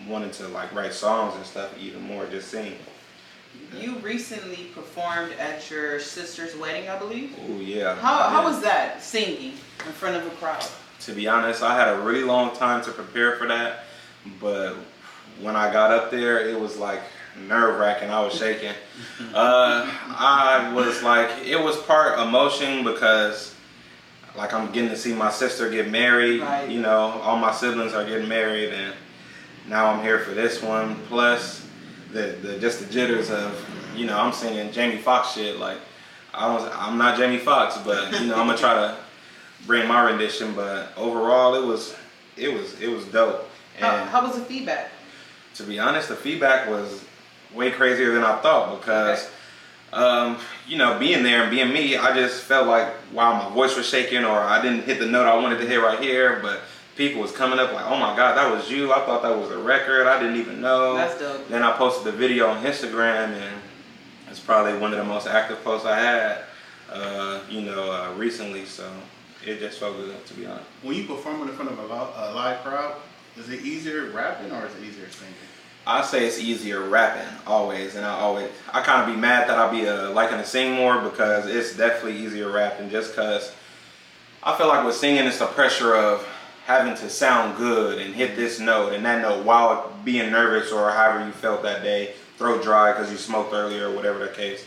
wanting 0.08 0.32
to 0.32 0.48
like 0.48 0.74
write 0.74 0.94
songs 0.94 1.36
and 1.36 1.46
stuff 1.46 1.78
even 1.80 2.02
more, 2.02 2.26
just 2.28 2.50
sing. 2.50 2.76
You 3.80 3.98
recently 4.00 4.66
performed 4.76 5.34
at 5.34 5.70
your 5.70 6.00
sister's 6.00 6.56
wedding, 6.58 6.90
I 6.90 7.00
believe. 7.00 7.36
Oh 7.48 7.60
yeah. 7.60 7.96
How, 7.96 8.30
how 8.30 8.44
was 8.44 8.62
that 8.62 9.02
singing 9.02 9.54
in 9.54 9.92
front 9.94 10.18
of 10.18 10.26
a 10.26 10.30
crowd? 10.36 10.66
To 11.02 11.14
be 11.14 11.28
honest, 11.28 11.64
I 11.64 11.76
had 11.76 11.88
a 11.88 12.02
really 12.02 12.24
long 12.24 12.56
time 12.56 12.84
to 12.84 12.92
prepare 12.92 13.38
for 13.38 13.48
that, 13.48 13.86
but 14.40 14.76
when 15.40 15.56
I 15.56 15.72
got 15.72 15.92
up 15.92 16.12
there, 16.12 16.48
it 16.48 16.60
was 16.60 16.78
like 16.78 17.02
nerve 17.48 17.80
wracking. 17.80 18.10
I 18.10 18.24
was 18.24 18.34
shaking. 18.34 18.74
Uh, 19.34 19.90
I 20.10 20.74
was 20.76 21.02
like, 21.02 21.30
it 21.46 21.56
was 21.56 21.78
part 21.84 22.20
emotion 22.20 22.84
because, 22.84 23.56
like, 24.36 24.54
I'm 24.54 24.72
getting 24.72 24.90
to 24.90 24.98
see 24.98 25.14
my 25.14 25.32
sister 25.32 25.70
get 25.70 25.90
married. 25.90 26.42
Right. 26.42 26.70
You 26.70 26.82
know, 26.82 27.22
all 27.24 27.38
my 27.38 27.52
siblings 27.54 27.94
are 27.94 28.04
getting 28.04 28.28
married, 28.28 28.74
and 28.74 28.94
now 29.68 29.86
I'm 29.88 30.04
here 30.04 30.20
for 30.20 30.32
this 30.32 30.62
one. 30.62 30.96
Plus, 31.08 31.66
the, 32.12 32.38
the 32.42 32.60
just 32.60 32.80
the 32.80 32.92
jitters 32.92 33.30
of, 33.30 33.54
you 33.96 34.06
know, 34.06 34.18
I'm 34.18 34.34
singing 34.34 34.72
Jamie 34.72 34.98
Foxx 34.98 35.34
shit. 35.34 35.58
Like, 35.58 35.78
I 36.34 36.54
was, 36.54 36.70
I'm 36.74 36.98
not 36.98 37.18
Jamie 37.18 37.38
Foxx, 37.38 37.78
but 37.84 38.12
you 38.20 38.28
know, 38.28 38.36
I'm 38.36 38.48
gonna 38.48 38.58
try 38.58 38.74
to 38.76 38.98
bring 39.66 39.88
my 39.88 40.02
rendition. 40.04 40.54
But 40.54 40.92
overall, 40.98 41.56
it 41.56 41.66
was, 41.66 41.96
it 42.38 42.54
was, 42.54 42.80
it 42.82 42.88
was 42.88 43.06
dope. 43.06 43.48
How, 43.80 43.96
And 43.96 44.10
how 44.10 44.26
was 44.26 44.36
the 44.36 44.46
feedback? 44.46 44.92
to 45.56 45.64
be 45.64 45.80
honest, 45.80 46.08
the 46.08 46.16
feedback 46.16 46.70
was 46.70 47.04
way 47.54 47.72
crazier 47.72 48.14
than 48.14 48.24
I 48.24 48.38
thought 48.38 48.80
because, 48.80 49.30
um, 49.92 50.38
you 50.66 50.78
know, 50.78 50.98
being 50.98 51.24
there 51.24 51.42
and 51.42 51.52
being 51.52 51.74
me, 51.74 51.98
I 51.98 52.16
just 52.16 52.44
felt 52.44 52.68
like 52.68 52.88
wow, 53.14 53.50
my 53.50 53.54
voice 53.54 53.76
was 53.76 53.88
shaking 53.88 54.24
or 54.24 54.40
I 54.40 54.62
didn't 54.62 54.84
hit 54.84 55.00
the 55.00 55.06
note 55.06 55.28
I 55.28 55.36
wanted 55.36 55.58
to 55.60 55.68
hit 55.68 55.78
right 55.82 56.00
here, 56.00 56.40
but 56.42 56.62
people 57.02 57.20
was 57.20 57.32
coming 57.32 57.58
up 57.58 57.74
like, 57.74 57.86
oh 57.88 57.98
my 57.98 58.16
god, 58.16 58.38
that 58.38 58.54
was 58.54 58.70
you. 58.70 58.94
I 58.94 59.00
thought 59.06 59.24
that 59.24 59.36
was 59.36 59.50
a 59.50 59.58
record. 59.58 60.06
I 60.06 60.20
didn't 60.22 60.36
even 60.36 60.62
know. 60.62 60.94
That's 60.96 61.20
dope. 61.20 61.48
Then 61.48 61.64
I 61.64 61.72
posted 61.72 62.06
the 62.06 62.12
video 62.12 62.48
on 62.48 62.64
Instagram 62.64 63.34
and 63.34 63.60
it's 64.30 64.40
probably 64.40 64.78
one 64.78 64.92
of 64.92 65.00
the 65.00 65.04
most 65.04 65.26
active 65.26 65.64
posts 65.64 65.88
I 65.88 65.98
had, 66.00 66.44
uh, 66.92 67.40
you 67.50 67.62
know, 67.62 67.92
uh, 67.92 68.14
recently. 68.16 68.66
So 68.66 68.88
it 69.44 69.60
just 69.60 69.80
felt 69.80 69.96
good 69.98 70.24
to 70.28 70.34
be 70.36 70.46
honest. 70.46 70.68
When 70.84 70.96
you 70.96 71.06
perform 71.06 71.42
in 71.42 71.48
front 71.56 71.72
of 71.72 71.80
a, 71.80 71.88
lo- 71.88 72.14
a 72.16 72.34
live 72.36 72.60
crowd, 72.64 72.98
is 73.36 73.50
it 73.50 73.62
easier 73.62 74.12
rapping 74.12 74.52
or 74.52 74.68
is 74.68 74.76
it 74.76 74.84
easier 74.84 75.10
singing? 75.10 75.34
I 75.88 76.04
say 76.04 76.28
it's 76.28 76.38
easier 76.38 76.82
rapping 76.82 77.28
always, 77.48 77.96
and 77.96 78.06
I 78.06 78.20
always 78.20 78.52
I 78.72 78.84
kind 78.84 79.02
of 79.10 79.16
be 79.16 79.20
mad 79.20 79.50
that 79.50 79.58
I 79.58 79.72
be 79.72 79.88
uh, 79.88 80.12
liking 80.12 80.38
to 80.38 80.46
sing 80.46 80.74
more 80.74 81.02
because 81.02 81.48
it's 81.48 81.76
definitely 81.76 82.18
easier 82.24 82.52
rapping 82.52 82.92
just 82.92 83.16
because 83.16 83.52
I 84.44 84.56
feel 84.56 84.68
like 84.68 84.86
with 84.86 84.94
singing 84.96 85.26
it's 85.26 85.40
the 85.40 85.48
pressure 85.48 85.96
of 85.96 86.28
having 86.72 86.96
to 86.96 87.10
sound 87.10 87.58
good 87.58 88.00
and 88.02 88.14
hit 88.16 88.36
this 88.36 88.60
note 88.60 88.94
and 88.94 89.06
that 89.06 89.22
note 89.22 89.46
while 89.46 89.94
being 90.06 90.32
nervous 90.32 90.72
or 90.72 90.90
however 90.92 91.26
you 91.26 91.32
felt 91.32 91.62
that 91.64 91.84
day, 91.84 92.14
throat 92.38 92.64
dry 92.64 92.92
because 92.94 93.12
you 93.12 93.18
smoked 93.18 93.54
earlier 93.54 93.90
or 93.90 93.96
whatever 93.96 94.20
the 94.20 94.28
case. 94.32 94.64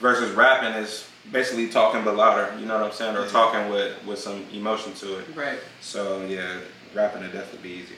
Versus 0.00 0.30
rapping 0.32 0.74
is 0.82 1.08
basically 1.32 1.68
talking 1.68 2.04
but 2.04 2.16
louder, 2.16 2.52
you 2.58 2.66
know 2.66 2.74
what 2.74 2.84
I'm 2.86 2.92
saying, 2.92 3.16
or 3.16 3.22
Yeah. 3.22 3.28
talking 3.30 3.70
with 3.70 3.92
with 4.04 4.18
some 4.18 4.44
emotion 4.52 4.92
to 4.94 5.18
it. 5.20 5.26
Right. 5.34 5.58
So 5.80 6.24
yeah, 6.26 6.58
rapping 6.94 7.22
would 7.22 7.32
definitely 7.32 7.68
be 7.70 7.74
easier. 7.82 7.96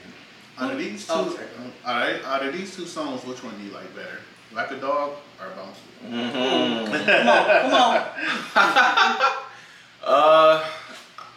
Out 0.59 0.71
of 0.71 0.77
these 0.79 1.05
two, 1.05 1.13
Oh, 1.13 1.29
sorry. 1.29 1.45
out 1.85 2.09
of, 2.09 2.25
out 2.25 2.45
of 2.45 2.53
these 2.53 2.75
two 2.75 2.85
songs, 2.85 3.23
which 3.25 3.43
one 3.43 3.57
do 3.57 3.63
you 3.65 3.71
like 3.71 3.93
better? 3.95 4.19
Like 4.53 4.71
a 4.71 4.77
dog 4.77 5.11
or 5.41 5.47
bouncy? 5.57 5.85
Mm-hmm. 6.09 6.93
Come 7.05 7.27
on, 7.27 7.45
come 7.61 7.73
on. 7.73 9.43
Uh, 10.03 10.63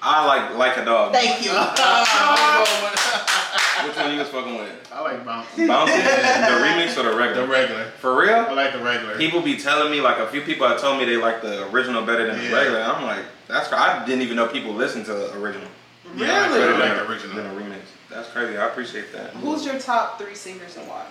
I 0.02 0.26
like 0.26 0.56
like 0.56 0.76
a 0.78 0.84
dog. 0.84 1.12
Thank 1.12 1.44
you. 1.44 1.50
Which 3.86 3.96
one 3.96 4.12
you 4.12 4.18
was 4.18 4.28
fucking 4.28 4.54
with? 4.56 4.92
I 4.92 5.00
like 5.02 5.24
bouncy. 5.24 5.66
Bouncy, 5.66 5.96
the 5.96 6.64
remix 6.64 6.96
or 6.98 7.02
the 7.10 7.16
regular? 7.16 7.46
The 7.46 7.50
regular? 7.50 7.50
regular. 7.50 7.84
For 7.98 8.30
I 8.30 8.52
like 8.52 8.72
the 8.72 8.78
regular. 8.78 9.16
People 9.16 9.40
be 9.40 9.56
telling 9.56 9.90
me 9.90 10.00
like 10.00 10.18
a 10.18 10.26
few 10.28 10.42
people 10.42 10.68
have 10.68 10.80
told 10.80 10.98
me 10.98 11.04
they 11.06 11.16
like 11.16 11.40
the 11.42 11.68
original 11.70 12.04
better 12.04 12.26
than 12.26 12.38
the 12.42 12.52
regular. 12.54 12.80
I'm 12.82 13.02
like, 13.04 13.24
that's 13.48 13.68
cra- 13.68 13.78
I 13.80 14.04
didn't 14.04 14.22
even 14.22 14.36
know 14.36 14.48
people 14.48 14.72
listen 14.74 15.02
to 15.04 15.12
the 15.14 15.32
original. 15.38 15.68
Yeah, 16.16 16.26
I 16.26 16.48
like 16.48 16.60
Really? 16.60 16.60
the- 16.60 16.84
I 16.84 16.88
like 16.88 16.88
Than 16.88 16.96
the 17.06 17.12
original. 17.12 17.36
Than 17.36 17.46
a 17.46 17.54
remix. 17.60 17.80
That's 18.10 18.28
crazy. 18.30 18.56
I 18.58 18.66
appreciate 18.66 19.12
that. 19.12 19.30
Who's 19.34 19.64
your 19.64 19.78
top 19.78 20.18
three 20.18 20.34
singers 20.34 20.76
and 20.76 20.86
why? 20.88 21.06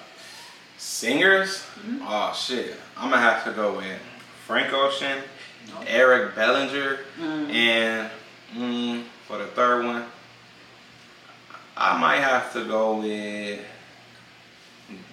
Singers? 0.77 1.63
Mm-hmm. 1.79 2.03
Oh 2.07 2.33
shit. 2.33 2.75
I'm 2.97 3.09
gonna 3.09 3.21
have 3.21 3.43
to 3.45 3.51
go 3.51 3.77
with 3.77 3.99
Frank 4.45 4.73
Ocean, 4.73 5.19
Eric 5.87 6.35
Bellinger, 6.35 6.99
Mm. 7.19 7.53
and 7.53 8.09
mm, 8.55 9.03
for 9.27 9.37
the 9.37 9.45
third 9.47 9.85
one, 9.85 10.05
I 11.77 11.97
might 11.99 12.17
have 12.19 12.51
to 12.53 12.65
go 12.65 12.97
with 12.97 13.59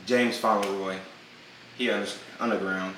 James 0.07 0.37
Fauntleroy. 0.39 0.97
He 1.77 1.91
under, 1.91 2.09
underground. 2.41 2.95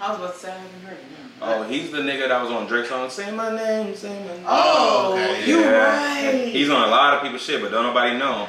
I 0.00 0.10
was 0.10 0.18
about 0.18 0.32
to 0.34 0.38
say 0.40 0.50
I 0.50 0.56
haven't 0.56 0.80
heard 0.82 0.96
him. 0.96 1.32
Oh, 1.42 1.62
he's 1.64 1.90
the 1.90 1.98
nigga 1.98 2.28
that 2.28 2.42
was 2.42 2.50
on 2.50 2.66
Drake's 2.66 2.88
song. 2.88 3.08
Say 3.10 3.30
my 3.30 3.54
name, 3.54 3.94
say 3.94 4.08
my 4.26 4.34
name. 4.34 4.44
Oh, 4.46 5.12
okay, 5.12 5.46
you 5.46 5.60
Yeah. 5.60 6.32
right. 6.34 6.48
He's 6.48 6.70
on 6.70 6.82
a 6.88 6.90
lot 6.90 7.14
of 7.14 7.22
people's 7.22 7.42
shit, 7.42 7.60
but 7.62 7.70
don't 7.70 7.84
nobody 7.84 8.16
know 8.18 8.44
him. 8.46 8.48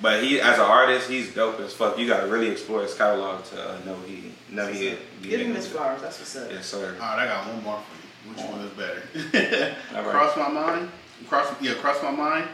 But 0.00 0.22
he, 0.22 0.40
as 0.40 0.56
an 0.58 0.64
artist, 0.64 1.08
he's 1.08 1.34
dope 1.34 1.58
as 1.60 1.72
fuck. 1.72 1.98
You 1.98 2.06
gotta 2.06 2.26
really 2.28 2.48
explore 2.48 2.82
his 2.82 2.94
catalog 2.94 3.44
to 3.46 3.70
uh, 3.70 3.78
know 3.84 3.96
he, 4.06 4.32
know 4.50 4.66
he. 4.68 4.90
he 4.90 4.96
Give 5.22 5.40
him 5.40 5.48
making 5.48 5.54
his 5.54 5.66
it. 5.66 5.68
flowers. 5.70 6.02
That's 6.02 6.18
what's 6.18 6.36
up. 6.36 6.50
Yes, 6.52 6.66
sir. 6.66 6.94
Alright, 7.00 7.18
I 7.20 7.26
got 7.26 7.46
one 7.46 7.62
more 7.64 7.78
for 7.80 7.96
you. 7.96 8.05
Which 8.28 8.38
one 8.44 8.60
is 8.60 8.70
better? 8.72 9.02
All 9.96 10.02
right. 10.02 10.10
Cross 10.10 10.36
my 10.36 10.48
mind? 10.48 10.90
Cross 11.28 11.54
yeah, 11.60 11.74
cross 11.74 12.02
my 12.02 12.10
mind 12.10 12.48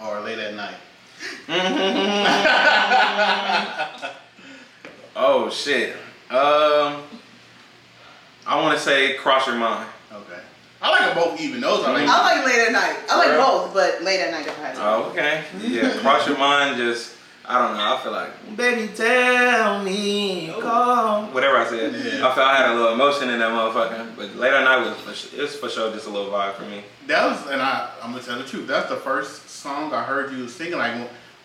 or 0.00 0.20
late 0.20 0.38
at 0.38 0.54
night? 0.54 0.76
Oh 5.16 5.48
shit. 5.48 5.92
Um, 6.30 7.02
I 8.46 8.60
want 8.60 8.76
to 8.76 8.82
say 8.82 9.14
cross 9.14 9.46
your 9.46 9.54
mind. 9.56 9.88
Okay. 10.12 10.40
I 10.82 10.90
like 10.90 11.00
them 11.00 11.14
both 11.14 11.40
even. 11.40 11.60
Those 11.60 11.84
I 11.84 11.92
like. 11.92 12.08
I 12.08 12.34
like 12.34 12.44
late 12.44 12.66
at 12.66 12.72
night. 12.72 12.96
I 13.08 13.16
like 13.18 13.36
both, 13.38 13.72
but 13.72 14.02
late 14.02 14.20
at 14.20 14.32
night 14.32 14.46
if 14.46 14.58
I 14.58 14.62
had 14.66 14.74
to. 14.74 14.84
Oh, 14.84 15.02
okay. 15.10 15.44
Yeah, 15.60 15.96
cross 16.00 16.26
your 16.26 16.36
mind. 16.36 16.76
Just 16.76 17.13
I 17.46 17.58
don't 17.58 17.76
know. 17.76 17.94
I 17.94 18.00
feel 18.02 18.12
like 18.12 18.56
baby, 18.56 18.92
tell 18.94 19.82
me, 19.84 20.50
call 20.60 21.24
whatever 21.26 21.58
I 21.58 21.66
said. 21.68 21.92
Yeah. 21.94 22.26
I 22.26 22.34
felt 22.34 22.38
I 22.38 22.56
had 22.56 22.70
a 22.70 22.74
little 22.74 22.94
emotion 22.94 23.28
in 23.30 23.38
that 23.38 23.50
motherfucker. 23.50 24.16
But 24.16 24.34
later 24.36 24.56
at 24.56 24.64
night 24.64 24.86
was 24.86 24.96
for, 25.00 25.12
su- 25.14 25.36
it 25.36 25.42
was 25.42 25.56
for 25.56 25.68
sure 25.68 25.92
just 25.92 26.06
a 26.06 26.10
little 26.10 26.30
vibe 26.32 26.54
for 26.54 26.62
me. 26.64 26.82
That 27.06 27.26
was, 27.30 27.50
and 27.52 27.60
I, 27.60 27.90
I'm 28.02 28.12
gonna 28.12 28.22
tell 28.22 28.38
the 28.38 28.44
truth. 28.44 28.66
That's 28.66 28.88
the 28.88 28.96
first 28.96 29.50
song 29.50 29.92
I 29.92 30.02
heard 30.04 30.32
you 30.32 30.48
singing. 30.48 30.78
Like 30.78 30.94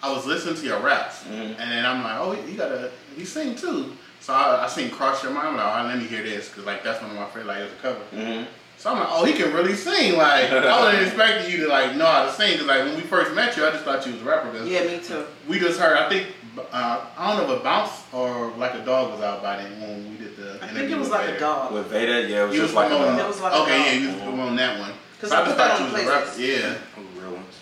I 0.02 0.10
was 0.12 0.26
listening 0.26 0.56
to 0.56 0.66
your 0.66 0.80
raps, 0.80 1.24
Mhm. 1.26 1.60
and 1.60 1.72
then 1.72 1.86
I'm 1.86 2.02
like, 2.04 2.18
oh, 2.20 2.32
you 2.48 2.56
gotta, 2.58 2.92
you 3.18 3.26
sing 3.26 3.56
too. 3.56 3.92
So 4.22 4.34
I, 4.34 4.64
I 4.66 4.68
sing 4.68 4.90
"Cross 4.90 5.24
Your 5.24 5.34
Mind." 5.34 5.48
I'm 5.50 5.58
like, 5.58 5.84
oh, 5.84 5.88
let 5.88 5.98
me 5.98 6.06
hear 6.06 6.24
this, 6.24 6.48
cause 6.54 6.66
like 6.66 6.82
that's 6.84 7.02
one 7.02 7.12
of 7.12 7.18
my 7.18 7.26
favorite, 7.26 7.48
like 7.48 7.58
as 7.58 7.72
a 7.72 7.76
cover. 7.82 8.00
hmm 8.16 8.44
So 8.80 8.90
I'm 8.92 9.00
like, 9.00 9.10
oh, 9.12 9.26
he 9.26 9.34
can 9.34 9.54
really 9.54 9.76
sing. 9.76 10.16
Like 10.18 10.50
I 10.52 10.80
wasn't 10.80 11.04
expecting 11.08 11.52
you 11.52 11.58
to 11.66 11.68
like 11.68 11.96
know 11.98 12.06
how 12.06 12.26
to 12.26 12.32
sing, 12.32 12.58
cause 12.58 12.66
like 12.66 12.84
when 12.86 12.96
we 12.96 13.02
first 13.02 13.36
met 13.36 13.56
you, 13.58 13.68
I 13.68 13.72
just 13.72 13.84
thought 13.84 14.06
you 14.06 14.14
was 14.14 14.22
a 14.22 14.26
rapper. 14.26 14.52
Cause 14.52 14.68
Yeah, 14.68 14.84
me 14.86 15.00
too. 15.00 15.26
we 15.50 15.60
just 15.60 15.80
heard. 15.80 15.98
I 15.98 16.08
think 16.10 16.28
Uh, 16.72 17.06
I 17.18 17.36
don't 17.38 17.46
know 17.48 17.54
if 17.54 17.60
a 17.60 17.64
bounce 17.64 17.92
or 18.14 18.52
like 18.58 18.74
a 18.76 18.84
dog 18.86 19.12
was 19.12 19.22
out 19.22 19.44
by 19.44 19.58
then 19.58 19.80
when 19.82 20.10
we 20.12 20.18
did 20.18 20.36
the. 20.38 20.64
I 20.64 20.68
think 20.70 20.90
it 20.90 20.98
was 20.98 21.10
with 21.10 21.20
like 21.20 21.30
a 21.36 21.40
dog. 21.40 21.74
With 21.74 21.88
Veda, 21.88 22.28
yeah, 22.30 22.44
it 22.44 22.48
was 22.48 22.56
You 22.56 22.62
just 22.64 22.74
was 22.74 22.84
like 22.84 22.92
a 22.92 22.96
promoting- 22.96 23.20
It 23.20 23.28
was 23.28 23.42
like 23.42 23.54
a 23.54 23.56
okay, 23.64 23.78
dog. 23.78 23.86
yeah, 23.86 23.94
you 23.94 24.08
was 24.08 24.16
promoting 24.24 24.56
that 24.56 24.80
one. 24.80 24.92
'Cause 25.20 25.30
So 25.30 25.36
I 25.36 25.40
just 25.46 25.50
put 25.50 25.58
that 25.58 25.72
thought 25.72 25.82
on 25.82 25.86
you 25.86 25.92
the 25.92 25.98
was 25.98 26.08
a 26.08 26.10
rap- 26.10 26.24
playlist. 26.24 26.40
Yeah. 26.40 26.78
Oh, 26.98 27.22
real 27.22 27.32
ones. 27.34 27.56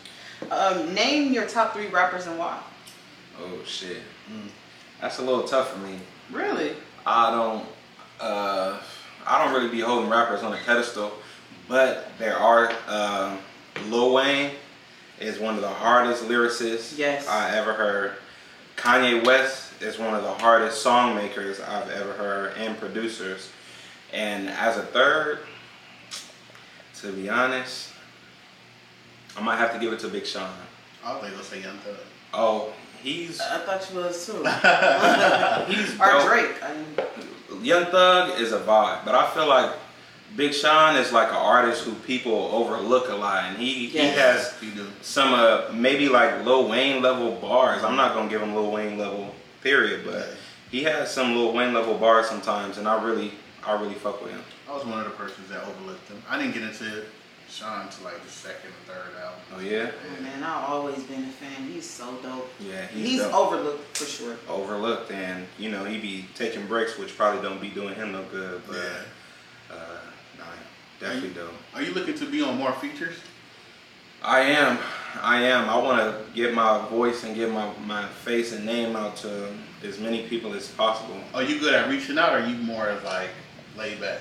Um, 0.51 0.93
name 0.93 1.33
your 1.33 1.47
top 1.47 1.73
three 1.73 1.87
rappers 1.87 2.27
and 2.27 2.37
why. 2.37 2.59
Oh 3.41 3.57
shit. 3.65 4.03
Mm. 4.31 4.49
That's 5.01 5.17
a 5.17 5.23
little 5.23 5.43
tough 5.43 5.71
for 5.73 5.79
me. 5.79 5.99
Really? 6.31 6.73
I 7.05 7.31
don't 7.31 7.65
uh 8.19 8.77
I 9.27 9.43
don't 9.43 9.53
really 9.53 9.69
be 9.69 9.81
holding 9.81 10.09
rappers 10.09 10.41
on 10.41 10.53
a 10.53 10.57
pedestal, 10.57 11.11
but 11.67 12.09
there 12.17 12.37
are 12.37 12.71
uh, 12.87 13.35
Lil 13.89 14.13
Wayne 14.13 14.51
is 15.19 15.37
one 15.39 15.55
of 15.55 15.61
the 15.61 15.69
hardest 15.69 16.23
lyricists 16.23 16.97
Yes. 16.97 17.27
I 17.27 17.55
ever 17.57 17.73
heard. 17.73 18.13
Kanye 18.77 19.25
West 19.25 19.81
is 19.81 19.97
one 19.97 20.13
of 20.13 20.23
the 20.23 20.33
hardest 20.33 20.81
song 20.81 21.15
makers 21.15 21.59
I've 21.59 21.89
ever 21.89 22.13
heard 22.13 22.57
and 22.57 22.77
producers. 22.77 23.49
And 24.13 24.49
as 24.49 24.77
a 24.77 24.83
third, 24.83 25.39
to 27.01 27.11
be 27.11 27.29
honest, 27.29 27.89
I 29.35 29.41
might 29.41 29.57
have 29.57 29.73
to 29.73 29.79
give 29.79 29.91
it 29.91 29.99
to 29.99 30.07
Big 30.07 30.25
Sean. 30.25 30.49
I 31.03 31.13
was 31.13 31.29
gonna 31.29 31.43
say 31.43 31.61
Young 31.61 31.77
Thug. 31.79 31.95
Oh, 32.33 32.73
he's 33.01 33.39
I 33.41 33.59
thought 33.59 33.87
you 33.91 33.99
was 33.99 34.25
too. 34.25 34.43
he's 35.73 35.99
or 35.99 36.05
dope. 36.05 36.27
Drake. 36.27 36.63
I 36.63 36.73
mean, 36.73 37.27
Young 37.61 37.85
Thug 37.85 38.39
is 38.39 38.51
a 38.51 38.59
vibe, 38.59 39.05
but 39.05 39.15
I 39.15 39.29
feel 39.31 39.47
like 39.47 39.71
Big 40.35 40.53
Sean 40.53 40.95
is 40.95 41.11
like 41.11 41.29
an 41.29 41.35
artist 41.35 41.83
who 41.83 41.93
people 41.93 42.49
overlook 42.51 43.09
a 43.09 43.15
lot, 43.15 43.45
and 43.45 43.57
he 43.57 43.87
he 43.87 43.97
has 43.99 44.53
You 44.61 44.87
some 45.01 45.33
uh 45.33 45.69
maybe 45.73 46.09
like 46.09 46.45
Lil 46.45 46.67
Wayne 46.67 47.01
level 47.01 47.31
bars. 47.35 47.83
I'm 47.83 47.95
not 47.95 48.13
gonna 48.13 48.29
give 48.29 48.41
him 48.41 48.53
Lil 48.53 48.71
Wayne 48.71 48.97
level 48.97 49.33
period, 49.63 50.05
but 50.05 50.29
he 50.69 50.83
has 50.83 51.11
some 51.11 51.35
Lil 51.35 51.53
Wayne 51.53 51.73
level 51.73 51.97
bars 51.97 52.27
sometimes, 52.27 52.77
and 52.77 52.87
I 52.87 53.01
really 53.03 53.31
I 53.65 53.79
really 53.79 53.95
fuck 53.95 54.21
with 54.21 54.31
him. 54.31 54.43
I 54.69 54.73
was 54.73 54.85
one 54.85 54.99
of 54.99 55.05
the 55.05 55.11
persons 55.11 55.49
that 55.49 55.63
overlooked 55.63 56.09
him. 56.09 56.21
I 56.29 56.37
didn't 56.37 56.53
get 56.53 56.63
into 56.63 57.05
Sean 57.49 57.89
to 57.89 58.03
like 58.03 58.21
the 58.23 58.29
second 58.29 58.69
or 58.71 58.93
third 58.93 59.15
album. 59.23 59.39
Oh 59.55 59.59
yeah, 59.59 59.91
oh, 60.19 60.21
man, 60.21 60.43
I've 60.43 60.69
always 60.69 61.01
been 61.03 61.23
a 61.23 61.27
fan. 61.27 61.67
He's 61.67 61.89
so 61.89 62.13
dope. 62.21 62.49
yeah, 62.59 62.85
he's, 62.87 63.07
He's 63.07 63.21
dope. 63.21 63.33
overlooked 63.33 63.97
for 63.97 64.05
sure. 64.05 64.35
overlooked, 64.49 65.11
and 65.11 65.45
you 65.57 65.69
know 65.71 65.85
he 65.85 65.97
be 65.99 66.25
taking 66.35 66.65
breaks, 66.67 66.97
which 66.97 67.15
probably 67.17 67.41
don't 67.41 67.61
be 67.61 67.69
doing 67.69 67.95
him 67.95 68.11
no 68.11 68.23
good. 68.31 68.61
But 68.67 68.75
Yeah. 68.75 69.75
uh, 69.75 69.99
nah, 70.37 70.43
definitely 70.99 71.29
dope. 71.29 71.53
Are 71.73 71.81
you 71.81 71.93
looking 71.93 72.15
to 72.15 72.25
be 72.29 72.41
on 72.43 72.57
more 72.57 72.73
features? 72.73 73.15
I 74.23 74.39
am. 74.41 74.79
I 75.21 75.43
am. 75.43 75.69
I 75.69 75.77
want 75.77 75.99
to 75.99 76.33
get 76.33 76.53
my 76.53 76.85
voice 76.89 77.23
and 77.23 77.35
get 77.35 77.51
my, 77.51 77.71
my 77.85 78.05
face 78.07 78.51
and 78.51 78.65
name 78.65 78.95
out 78.95 79.15
to 79.17 79.47
as 79.83 79.99
many 79.99 80.27
people 80.27 80.53
as 80.53 80.67
possible. 80.69 81.17
Are 81.35 81.43
you 81.43 81.59
good 81.59 81.73
at 81.75 81.87
reaching 81.87 82.17
out 82.17 82.33
or 82.33 82.39
are 82.39 82.47
you 82.47 82.55
more 82.57 82.87
of 82.87 83.03
like 83.03 83.29
laid 83.77 84.01
back? 84.01 84.19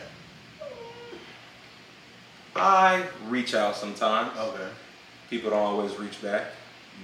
I 2.58 3.06
reach 3.28 3.54
out 3.54 3.76
sometimes. 3.76 4.36
Okay. 4.38 4.68
People 5.30 5.50
don't 5.50 5.60
always 5.60 5.96
reach 5.98 6.22
back, 6.22 6.46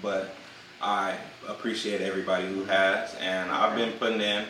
but 0.00 0.34
I 0.80 1.16
appreciate 1.48 2.00
everybody 2.00 2.46
who 2.46 2.64
has. 2.64 3.14
And 3.16 3.50
I've 3.50 3.76
been 3.76 3.92
putting 3.92 4.20
in 4.20 4.44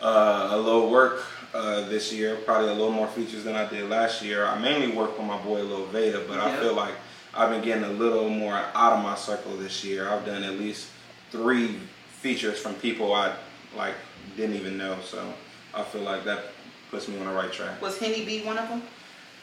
uh, 0.00 0.48
a 0.52 0.56
little 0.56 0.90
work 0.90 1.24
uh, 1.54 1.88
this 1.88 2.12
year, 2.12 2.36
probably 2.36 2.68
a 2.68 2.74
little 2.74 2.92
more 2.92 3.06
features 3.08 3.44
than 3.44 3.54
I 3.54 3.68
did 3.68 3.88
last 3.88 4.22
year. 4.22 4.46
I 4.46 4.58
mainly 4.58 4.94
work 4.94 5.16
with 5.18 5.26
my 5.26 5.40
boy 5.42 5.62
Lil 5.62 5.86
Veda, 5.86 6.24
but 6.28 6.38
I 6.38 6.56
feel 6.56 6.74
like 6.74 6.94
I've 7.34 7.50
been 7.50 7.62
getting 7.62 7.84
a 7.84 7.92
little 7.92 8.28
more 8.28 8.54
out 8.54 8.94
of 8.94 9.02
my 9.02 9.14
circle 9.14 9.56
this 9.56 9.84
year. 9.84 10.08
I've 10.08 10.24
done 10.24 10.42
at 10.42 10.58
least 10.58 10.88
three 11.30 11.78
features 12.08 12.58
from 12.58 12.74
people 12.74 13.12
I 13.12 13.34
like 13.76 13.94
didn't 14.36 14.56
even 14.56 14.76
know, 14.76 14.98
so 15.04 15.32
I 15.74 15.82
feel 15.84 16.02
like 16.02 16.24
that 16.24 16.46
puts 16.90 17.08
me 17.08 17.18
on 17.18 17.26
the 17.26 17.32
right 17.32 17.52
track. 17.52 17.80
Was 17.80 17.98
Henny 17.98 18.24
B 18.24 18.42
one 18.44 18.58
of 18.58 18.68
them? 18.68 18.82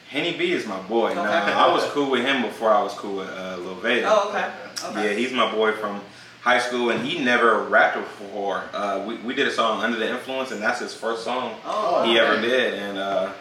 Henny 0.08 0.36
B 0.36 0.52
is 0.52 0.66
my 0.66 0.80
boy. 0.82 1.10
Okay. 1.10 1.14
Now 1.16 1.68
I 1.68 1.72
was 1.72 1.84
cool 1.90 2.10
with 2.10 2.24
him 2.24 2.42
before 2.42 2.70
I 2.70 2.82
was 2.82 2.92
cool 2.94 3.16
with 3.16 3.28
uh, 3.28 3.56
Lil 3.58 3.74
Veda. 3.76 4.06
Oh, 4.08 4.28
okay. 4.30 4.50
Okay. 4.90 5.10
Yeah, 5.10 5.16
he's 5.16 5.32
my 5.32 5.50
boy 5.50 5.72
from 5.72 6.00
high 6.42 6.58
school, 6.58 6.90
and 6.90 7.04
he 7.06 7.18
never 7.18 7.64
rapped 7.64 7.96
before. 7.96 8.64
Uh, 8.72 9.04
we, 9.06 9.16
we 9.18 9.34
did 9.34 9.48
a 9.48 9.50
song 9.50 9.82
Under 9.82 9.98
the 9.98 10.08
Influence, 10.08 10.50
and 10.52 10.62
that's 10.62 10.80
his 10.80 10.94
first 10.94 11.24
song 11.24 11.56
Oh, 11.64 12.04
he 12.04 12.18
okay. 12.18 12.20
ever 12.20 12.40
did. 12.40 12.74
And 12.74 12.98
uh, 12.98 13.32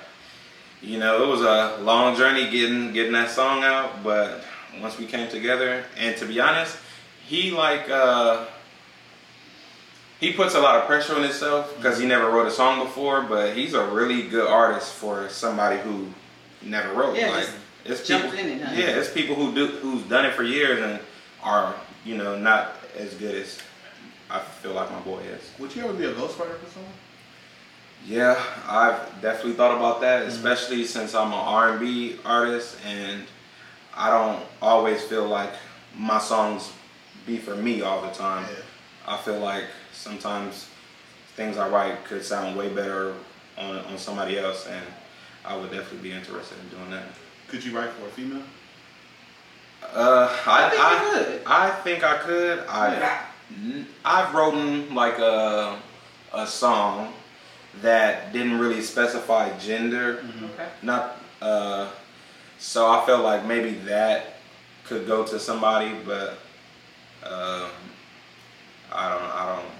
you 0.81 0.99
know, 0.99 1.23
it 1.23 1.27
was 1.27 1.41
a 1.41 1.77
long 1.81 2.15
journey 2.15 2.49
getting 2.49 2.93
getting 2.93 3.13
that 3.13 3.29
song 3.29 3.63
out, 3.63 4.03
but 4.03 4.43
once 4.81 4.97
we 4.97 5.05
came 5.05 5.29
together, 5.29 5.83
and 5.97 6.15
to 6.17 6.25
be 6.25 6.39
honest, 6.39 6.77
he 7.25 7.51
like 7.51 7.89
uh, 7.89 8.45
he 10.19 10.31
puts 10.33 10.55
a 10.55 10.59
lot 10.59 10.75
of 10.77 10.85
pressure 10.85 11.13
on 11.15 11.23
himself 11.23 11.75
because 11.77 11.99
he 11.99 12.05
never 12.07 12.29
wrote 12.31 12.47
a 12.47 12.51
song 12.51 12.83
before, 12.83 13.21
but 13.21 13.55
he's 13.55 13.73
a 13.73 13.85
really 13.85 14.23
good 14.23 14.47
artist 14.47 14.93
for 14.93 15.27
somebody 15.29 15.79
who 15.81 16.07
never 16.65 16.93
wrote. 16.93 17.17
Yeah, 17.17 17.29
like 17.29 17.45
just 17.85 18.01
it's 18.01 18.07
jumped 18.07 18.31
people, 18.31 18.51
in 18.51 18.59
it, 18.59 18.61
huh? 18.61 18.73
yeah, 18.75 18.99
it's 18.99 19.11
people 19.11 19.35
who 19.35 19.53
do 19.53 19.67
who's 19.67 20.03
done 20.03 20.25
it 20.25 20.33
for 20.33 20.43
years 20.43 20.79
and 20.79 20.99
are 21.41 21.75
you 22.05 22.17
know 22.17 22.37
not 22.37 22.75
as 22.97 23.13
good 23.15 23.35
as 23.35 23.59
I 24.29 24.39
feel 24.39 24.73
like 24.73 24.91
my 24.91 24.99
boy 25.01 25.19
is. 25.19 25.51
Would 25.59 25.75
you 25.75 25.83
ever 25.83 25.93
be 25.93 26.05
a 26.05 26.13
ghostwriter 26.13 26.57
for 26.57 26.69
someone? 26.71 26.93
Yeah, 28.05 28.41
I've 28.67 29.21
definitely 29.21 29.53
thought 29.53 29.77
about 29.77 30.01
that, 30.01 30.21
mm-hmm. 30.21 30.29
especially 30.31 30.83
since 30.85 31.15
I'm 31.15 31.27
an 31.27 31.33
R&B 31.33 32.17
artist 32.25 32.77
and 32.85 33.23
I 33.95 34.09
don't 34.09 34.43
always 34.61 35.01
feel 35.03 35.25
like 35.25 35.51
my 35.95 36.19
songs 36.19 36.73
be 37.25 37.37
for 37.37 37.55
me 37.55 37.81
all 37.81 38.01
the 38.01 38.11
time. 38.11 38.45
Yeah. 38.49 39.13
I 39.13 39.17
feel 39.17 39.39
like 39.39 39.65
sometimes 39.93 40.67
things 41.35 41.57
I 41.57 41.69
write 41.69 42.03
could 42.05 42.25
sound 42.25 42.57
way 42.57 42.69
better 42.69 43.13
on, 43.57 43.77
on 43.77 43.97
somebody 43.97 44.37
else 44.37 44.67
and 44.67 44.85
I 45.45 45.55
would 45.57 45.71
definitely 45.71 46.09
be 46.09 46.15
interested 46.15 46.57
in 46.59 46.77
doing 46.77 46.91
that. 46.91 47.03
Could 47.47 47.63
you 47.63 47.77
write 47.77 47.89
for 47.91 48.05
a 48.05 48.09
female? 48.09 48.43
Uh, 49.83 50.35
I, 50.45 50.65
I 50.65 50.69
think 50.69 50.81
I, 50.81 50.93
you 50.93 51.11
could. 51.11 51.41
I 51.45 51.69
think 51.69 52.03
I 52.03 52.17
could. 52.17 52.59
I 52.67 52.99
Yeah. 52.99 53.83
I've 54.05 54.33
written 54.33 54.95
like 54.95 55.19
a 55.19 55.79
a 56.33 56.47
song 56.47 57.13
that 57.81 58.33
didn't 58.33 58.57
really 58.59 58.81
specify 58.81 59.55
gender. 59.59 60.23
Okay. 60.53 60.67
Not 60.81 61.17
uh, 61.41 61.91
so 62.57 62.89
I 62.89 63.05
felt 63.05 63.23
like 63.23 63.45
maybe 63.45 63.71
that 63.85 64.37
could 64.85 65.05
go 65.05 65.25
to 65.25 65.39
somebody, 65.39 65.93
but 66.05 66.39
um, 67.23 67.69
I 68.91 69.09
don't. 69.09 69.23
I 69.23 69.55
don't. 69.55 69.71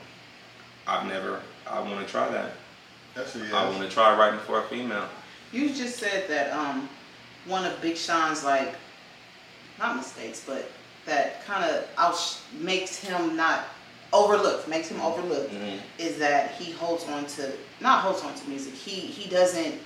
I've 0.86 1.08
never. 1.08 1.40
I 1.66 1.80
want 1.80 2.06
to 2.06 2.12
try 2.12 2.30
that. 2.30 2.52
That's 3.16 3.36
it. 3.36 3.54
I 3.54 3.70
want 3.70 3.82
to 3.82 3.90
try 3.90 4.18
writing 4.18 4.40
for 4.42 4.60
a 4.60 4.64
female. 4.64 5.08
You 5.54 5.72
just 5.72 5.98
said 5.98 6.28
that 6.30 6.52
um, 6.52 6.90
one 7.46 7.64
of 7.64 7.80
Big 7.80 7.96
Sean's 7.96 8.44
like, 8.44 8.74
not 9.78 9.96
mistakes, 9.96 10.44
but 10.46 10.70
that 11.06 11.46
kind 11.46 11.64
of 11.64 11.88
out 11.98 12.18
makes 12.60 12.98
him 12.98 13.36
not 13.36 13.66
overlooked, 14.12 14.68
makes 14.68 14.88
him 14.88 15.00
overlooked, 15.00 15.52
Mhm. 15.54 15.80
is 16.00 16.18
that 16.18 16.52
he 16.56 16.72
holds 16.72 17.04
on 17.06 17.26
to 17.38 17.52
not 17.80 18.02
holds 18.02 18.22
on 18.24 18.34
to 18.34 18.50
music. 18.50 18.74
He 18.74 18.92
he 19.00 19.30
doesn't. 19.30 19.80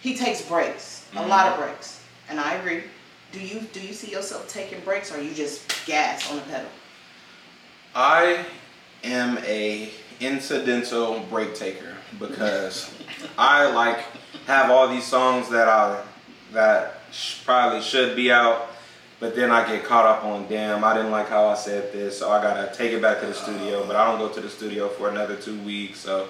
He 0.00 0.16
takes 0.16 0.42
breaks, 0.42 1.02
a 1.14 1.20
Mhm. 1.20 1.28
lot 1.28 1.46
of 1.48 1.58
breaks, 1.58 1.98
and 2.28 2.38
I 2.40 2.54
agree. 2.54 2.84
Do 3.32 3.40
you 3.40 3.60
do 3.72 3.80
you 3.80 3.94
see 3.94 4.10
yourself 4.10 4.48
taking 4.48 4.80
breaks, 4.80 5.10
or 5.12 5.20
you 5.20 5.34
just 5.34 5.62
gas 5.86 6.28
on 6.30 6.36
the 6.36 6.42
pedal? 6.42 6.70
I 7.94 8.44
am 9.04 9.38
a 9.44 9.90
incidental 10.20 11.20
break 11.30 11.54
taker 11.54 11.91
because 12.18 12.92
I 13.38 13.70
like 13.70 14.04
have 14.46 14.70
all 14.70 14.88
these 14.88 15.04
songs 15.06 15.48
that 15.50 15.68
I 15.68 16.02
that 16.52 17.00
sh- 17.12 17.42
probably 17.44 17.80
should 17.80 18.14
be 18.16 18.30
out, 18.30 18.68
but 19.20 19.34
then 19.36 19.50
I 19.50 19.66
get 19.66 19.84
caught 19.84 20.04
up 20.06 20.24
on 20.24 20.46
damn 20.48 20.84
I 20.84 20.94
didn't 20.94 21.10
like 21.10 21.28
how 21.28 21.46
I 21.48 21.54
said 21.54 21.92
this, 21.92 22.18
so 22.18 22.30
I 22.30 22.42
gotta 22.42 22.72
take 22.76 22.92
it 22.92 23.00
back 23.02 23.20
to 23.20 23.26
the 23.26 23.34
studio. 23.34 23.86
But 23.86 23.96
I 23.96 24.04
don't 24.10 24.18
go 24.18 24.28
to 24.34 24.40
the 24.40 24.50
studio 24.50 24.88
for 24.88 25.08
another 25.08 25.36
two 25.36 25.58
weeks, 25.62 26.00
so 26.00 26.28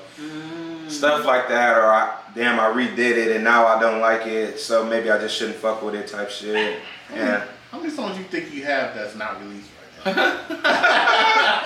stuff 0.88 1.24
like 1.24 1.48
that, 1.48 1.76
or 1.76 1.86
I, 1.86 2.18
damn 2.34 2.60
I 2.60 2.64
redid 2.64 2.98
it 2.98 3.34
and 3.34 3.44
now 3.44 3.66
I 3.66 3.80
don't 3.80 4.00
like 4.00 4.26
it, 4.26 4.58
so 4.58 4.84
maybe 4.84 5.10
I 5.10 5.18
just 5.18 5.36
shouldn't 5.36 5.56
fuck 5.58 5.82
with 5.82 5.94
it 5.94 6.06
type 6.08 6.30
shit. 6.30 6.78
Yeah. 7.14 7.44
How 7.70 7.78
many 7.78 7.90
songs 7.90 8.18
you 8.18 8.24
think 8.24 8.52
you 8.52 8.64
have 8.64 8.94
that's 8.94 9.14
not 9.16 9.40
released 9.40 9.70
right 10.04 10.16
now? 10.16 10.40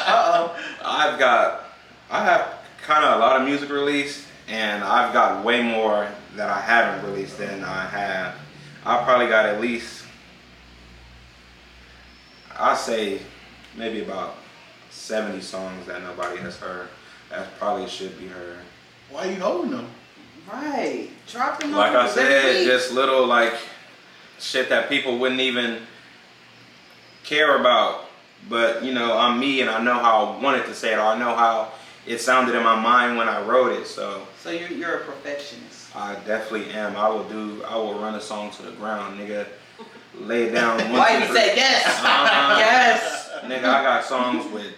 Uh 0.06 0.32
oh. 0.54 0.56
I've 0.84 1.18
got, 1.18 1.64
I 2.10 2.24
have 2.24 2.55
kind 2.86 3.04
of 3.04 3.16
a 3.16 3.18
lot 3.18 3.40
of 3.40 3.46
music 3.46 3.68
released, 3.70 4.24
and 4.48 4.84
I've 4.84 5.12
got 5.12 5.44
way 5.44 5.60
more 5.62 6.08
that 6.36 6.48
I 6.48 6.60
haven't 6.60 7.10
released 7.10 7.38
than 7.38 7.64
I 7.64 7.86
have. 7.86 8.36
I 8.84 9.02
probably 9.02 9.26
got 9.26 9.46
at 9.46 9.60
least, 9.60 10.04
I 12.56 12.76
say, 12.76 13.20
maybe 13.76 14.02
about 14.02 14.36
70 14.90 15.40
songs 15.40 15.86
that 15.86 16.02
nobody 16.02 16.38
has 16.38 16.56
heard. 16.56 16.88
That 17.30 17.58
probably 17.58 17.88
should 17.88 18.16
be 18.18 18.28
heard. 18.28 18.58
Why 19.10 19.26
are 19.26 19.32
you 19.32 19.40
holding 19.40 19.72
them? 19.72 19.88
Right. 20.50 21.10
Drop 21.26 21.58
them 21.58 21.72
Like 21.72 21.92
I 21.92 22.08
said, 22.08 22.60
week. 22.60 22.68
just 22.68 22.92
little 22.92 23.26
like 23.26 23.54
shit 24.38 24.68
that 24.68 24.88
people 24.88 25.18
wouldn't 25.18 25.40
even 25.40 25.80
care 27.24 27.58
about 27.58 28.06
but 28.48 28.84
you 28.84 28.92
know, 28.92 29.16
I'm 29.16 29.38
me, 29.40 29.60
and 29.60 29.70
I 29.70 29.82
know 29.82 29.94
how 29.94 30.26
I 30.38 30.42
wanted 30.42 30.66
to 30.66 30.74
say 30.74 30.92
it, 30.92 30.98
or 30.98 31.02
I 31.02 31.18
know 31.18 31.34
how 31.34 31.72
it 32.06 32.20
sounded 32.20 32.54
in 32.54 32.62
my 32.62 32.78
mind 32.80 33.16
when 33.16 33.28
I 33.28 33.42
wrote 33.42 33.72
it. 33.72 33.86
So 33.86 34.26
So 34.42 34.50
you're 34.50 34.70
you're 34.70 34.96
a 34.98 35.04
perfectionist. 35.04 35.94
I 35.96 36.14
definitely 36.26 36.70
am. 36.70 36.96
I 36.96 37.08
will 37.08 37.24
do. 37.24 37.62
I 37.64 37.76
will 37.76 37.98
run 37.98 38.14
a 38.14 38.20
song 38.20 38.50
to 38.52 38.62
the 38.62 38.72
ground, 38.72 39.18
nigga. 39.18 39.46
Lay 40.18 40.44
it 40.44 40.52
down. 40.52 40.78
Why 40.92 41.18
you 41.18 41.34
say 41.34 41.56
yes? 41.56 41.84
Uh-huh. 42.06 42.56
yes. 42.58 43.30
Nigga, 43.44 43.64
I 43.64 43.82
got 43.82 44.04
songs 44.04 44.50
with 44.52 44.72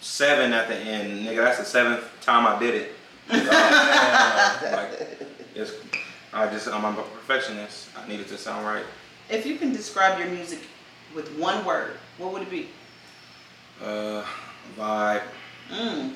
seven 0.00 0.52
at 0.52 0.68
the 0.68 0.76
end. 0.76 1.26
Nigga, 1.26 1.36
that's 1.38 1.58
the 1.58 1.64
seventh 1.64 2.04
time 2.20 2.46
I 2.46 2.58
did 2.58 2.74
it. 2.74 2.92
like, 3.30 5.20
it's, 5.54 5.72
I 6.32 6.46
just, 6.48 6.68
I'm 6.68 6.84
a 6.84 7.02
perfectionist. 7.02 7.88
I 7.96 8.06
need 8.08 8.20
it 8.20 8.28
to 8.28 8.38
sound 8.38 8.66
right. 8.66 8.84
If 9.30 9.46
you 9.46 9.56
can 9.56 9.72
describe 9.72 10.18
your 10.18 10.28
music 10.28 10.60
with 11.14 11.36
one 11.38 11.64
word, 11.64 11.92
what 12.18 12.32
would 12.32 12.42
it 12.42 12.50
be? 12.50 12.68
Uh, 13.82 14.24
vibe. 14.78 15.22
Mm, 15.72 16.14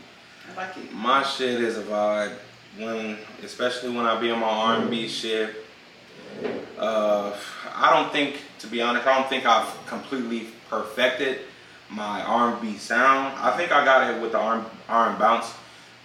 I 0.51 0.57
like 0.57 0.77
it. 0.77 0.93
My 0.93 1.23
shit 1.23 1.61
is 1.61 1.79
a 1.79 1.83
vibe. 1.83 2.37
When, 2.79 3.19
especially 3.43 3.91
when 3.91 4.07
I 4.07 4.21
be 4.21 4.31
on 4.31 4.41
my 4.41 4.49
R&B 4.49 5.09
shit. 5.09 5.57
Uh, 6.79 7.37
I 7.75 7.93
don't 7.93 8.13
think, 8.13 8.41
to 8.61 8.67
be 8.69 8.81
honest, 8.81 9.07
I 9.07 9.19
don't 9.19 9.29
think 9.29 9.47
I've 9.47 9.69
completely 9.87 10.49
perfected 10.69 11.41
my 11.91 12.23
R&B 12.23 12.77
sound. 12.77 13.37
I 13.39 13.57
think 13.57 13.73
I 13.73 13.85
got 13.85 14.15
it 14.15 14.21
with 14.21 14.33
the 14.33 14.39
R 14.39 14.65
and 14.89 15.19
bounce, 15.19 15.53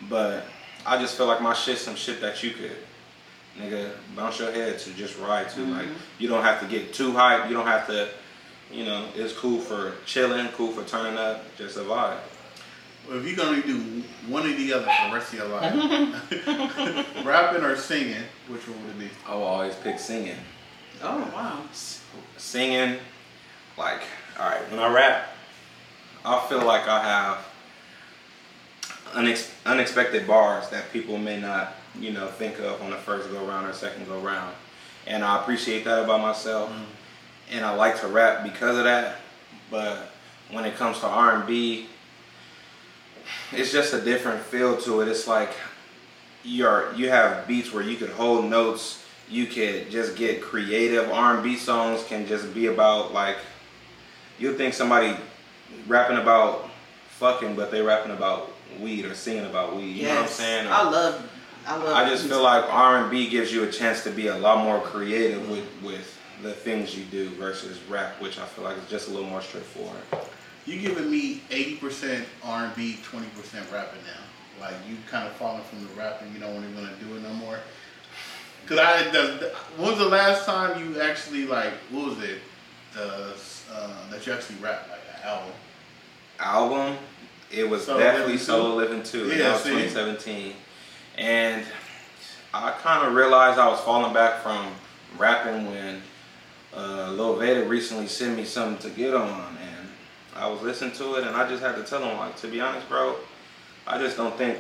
but 0.10 0.46
I 0.86 0.98
just 0.98 1.18
feel 1.18 1.28
like 1.28 1.42
my 1.42 1.54
shit's 1.54 1.82
some 1.82 1.96
shit 1.96 2.22
that 2.22 2.42
you 2.42 2.52
could, 2.52 2.76
nigga, 3.60 3.92
bounce 4.16 4.40
your 4.40 4.52
head 4.52 4.80
to 4.80 4.94
just 4.94 5.20
ride 5.20 5.50
to. 5.50 5.62
Like 5.66 5.88
you 6.20 6.28
don't 6.28 6.44
have 6.44 6.60
to 6.62 6.68
get 6.68 6.94
too 6.94 7.12
hype. 7.12 7.50
You 7.50 7.56
don't 7.56 7.68
have 7.68 7.86
to, 7.88 8.10
you 8.72 8.86
know, 8.86 9.08
it's 9.16 9.34
cool 9.34 9.60
for 9.60 9.94
chilling, 10.06 10.48
cool 10.50 10.72
for 10.72 10.84
turning 10.84 11.18
up, 11.18 11.44
just 11.58 11.78
a 11.78 11.82
vibe. 11.82 12.20
Well, 13.08 13.18
if 13.18 13.28
you're 13.28 13.36
gonna 13.36 13.62
do 13.62 14.04
one 14.28 14.46
or 14.46 14.54
the 14.54 14.74
other 14.74 14.86
for 14.86 15.10
the 15.10 15.14
rest 15.14 15.34
of 15.34 15.40
your 15.40 15.48
life, 15.50 17.26
rapping 17.26 17.64
or 17.64 17.76
singing, 17.76 18.24
which 18.48 18.68
one 18.68 18.82
would 18.84 18.96
it 18.96 19.00
be? 19.00 19.10
I 19.28 19.36
will 19.36 19.44
always 19.44 19.76
pick 19.76 20.00
singing. 20.00 20.38
Oh 21.02 21.20
wow. 21.34 21.60
singing, 22.38 22.98
like, 23.78 24.02
all 24.40 24.50
right, 24.50 24.72
when 24.72 24.80
I 24.80 24.94
rap, 24.94 25.28
I 26.24 26.40
feel 26.48 26.64
like 26.64 26.88
I 26.88 27.04
have 27.04 27.46
unex- 29.12 29.52
unexpected 29.66 30.26
bars 30.26 30.70
that 30.70 30.92
people 30.94 31.18
may 31.18 31.40
not, 31.40 31.76
you 32.00 32.12
know, 32.12 32.28
think 32.28 32.60
of 32.60 32.82
on 32.82 32.92
the 32.92 32.98
first 32.98 33.30
go 33.32 33.46
round 33.46 33.68
or 33.68 33.74
second 33.74 34.08
go 34.08 34.20
round, 34.20 34.56
and 35.06 35.26
I 35.26 35.42
appreciate 35.42 35.84
that 35.84 36.06
about 36.06 36.22
myself, 36.22 36.72
mm. 36.72 36.86
and 37.52 37.66
I 37.66 37.76
like 37.76 38.00
to 38.00 38.08
rap 38.08 38.44
because 38.44 38.78
of 38.78 38.86
that. 38.86 39.18
But 39.70 40.10
when 40.52 40.64
it 40.64 40.76
comes 40.76 41.00
to 41.00 41.08
R 41.08 41.36
and 41.36 41.48
B, 41.48 41.88
it's 43.52 43.72
just 43.72 43.94
a 43.94 44.02
different 44.02 44.42
feel 44.42 44.78
to 44.82 45.02
it. 45.02 45.08
It's 45.08 45.28
like 45.28 45.52
you're 46.44 46.94
you 46.94 47.10
have 47.10 47.48
beats 47.48 47.72
where 47.74 47.84
you 47.84 47.96
could 47.96 48.10
hold 48.10 48.46
notes 48.46 49.06
you 49.30 49.46
could 49.46 49.90
just 49.90 50.18
get 50.18 50.42
creative 50.42 51.10
r&b 51.10 51.56
songs 51.56 52.04
can 52.04 52.28
just 52.28 52.54
be 52.54 52.66
about 52.66 53.14
like 53.14 53.38
you 54.38 54.54
think 54.54 54.74
somebody 54.74 55.16
rapping 55.88 56.18
about 56.18 56.70
fucking 57.12 57.56
but 57.56 57.72
they 57.72 57.82
rapping 57.82 58.12
about 58.12 58.52
weed 58.82 59.06
or 59.06 59.16
singing 59.16 59.46
about 59.46 59.74
weed 59.74 59.94
you 59.96 60.04
know 60.04 60.10
what 60.10 60.18
i'm 60.18 60.24
Yes. 60.24 60.34
saying 60.36 60.68
I 60.68 60.84
love. 60.84 61.30
I 61.66 61.78
love. 61.78 61.96
I 61.96 62.02
just 62.10 62.24
music. 62.24 62.32
feel 62.32 62.44
like 62.44 62.66
r&b 62.70 63.30
gives 63.30 63.54
you 63.54 63.64
a 63.64 63.72
chance 63.72 64.04
to 64.04 64.10
be 64.12 64.28
a 64.28 64.38
lot 64.38 64.62
more 64.66 64.82
creative 64.82 65.50
with 65.50 65.66
with 65.82 66.20
the 66.42 66.52
things 66.52 66.94
you 66.98 67.06
do 67.06 67.30
versus 67.30 67.80
rap 67.90 68.20
which 68.22 68.38
i 68.38 68.46
feel 68.46 68.66
like 68.66 68.78
is 68.78 68.90
just 68.90 69.08
a 69.08 69.12
little 69.12 69.30
more 69.30 69.42
straightforward 69.42 69.96
You 70.66 70.80
giving 70.80 71.12
me 71.12 71.42
80% 71.50 72.24
R&B, 72.44 72.98
20% 73.04 73.72
rapping 73.72 74.00
now. 74.06 74.62
Like 74.62 74.76
you 74.88 74.98
kind 75.10 75.28
of 75.28 75.34
falling 75.34 75.64
from 75.64 75.86
the 75.86 75.94
rapping. 75.94 76.34
You 76.34 76.40
don't 76.40 76.54
want 76.54 76.66
to 76.66 77.06
do 77.06 77.16
it 77.16 77.22
no 77.22 77.34
more. 77.34 77.60
Cause 78.66 78.80
I, 78.80 79.10
the, 79.10 79.54
when 79.76 79.90
was 79.90 80.00
the 80.00 80.08
last 80.08 80.46
time 80.46 80.80
you 80.80 81.02
actually 81.02 81.46
like, 81.46 81.74
what 81.92 82.10
was 82.10 82.24
it, 82.24 82.40
the 82.94 83.34
uh, 83.74 84.10
that 84.10 84.26
you 84.26 84.32
actually 84.32 84.56
rapped 84.58 84.90
like 84.90 85.02
an 85.16 85.28
album? 85.28 85.54
album, 86.40 86.98
it 87.52 87.68
was 87.70 87.86
Solo 87.86 88.00
definitely? 88.00 88.38
Solo 88.38 88.76
Living 88.76 89.04
2. 89.04 89.28
Yeah, 89.28 89.38
that 89.38 89.52
was 89.54 89.64
see? 89.64 89.70
2017. 89.70 90.54
And 91.18 91.66
I 92.54 92.72
kind 92.82 93.06
of 93.06 93.14
realized 93.14 93.60
I 93.60 93.68
was 93.68 93.80
falling 93.82 94.14
back 94.14 94.42
from 94.42 94.68
rapping 95.18 95.66
when 95.70 96.02
uh, 96.76 97.12
Lil 97.12 97.36
Vader 97.36 97.66
recently 97.66 98.08
sent 98.08 98.38
me 98.38 98.46
something 98.46 98.90
to 98.90 98.96
get 98.96 99.14
on. 99.14 99.58
I 100.36 100.48
was 100.48 100.62
listening 100.62 100.92
to 100.96 101.16
it 101.16 101.28
and 101.28 101.36
I 101.36 101.48
just 101.48 101.62
had 101.62 101.76
to 101.76 101.84
tell 101.84 102.04
him, 102.04 102.18
like, 102.18 102.36
to 102.38 102.48
be 102.48 102.60
honest, 102.62 102.88
bro, 102.90 103.16
I 103.86 103.98
just 103.98 104.18
don't 104.18 104.36
think, 104.38 104.60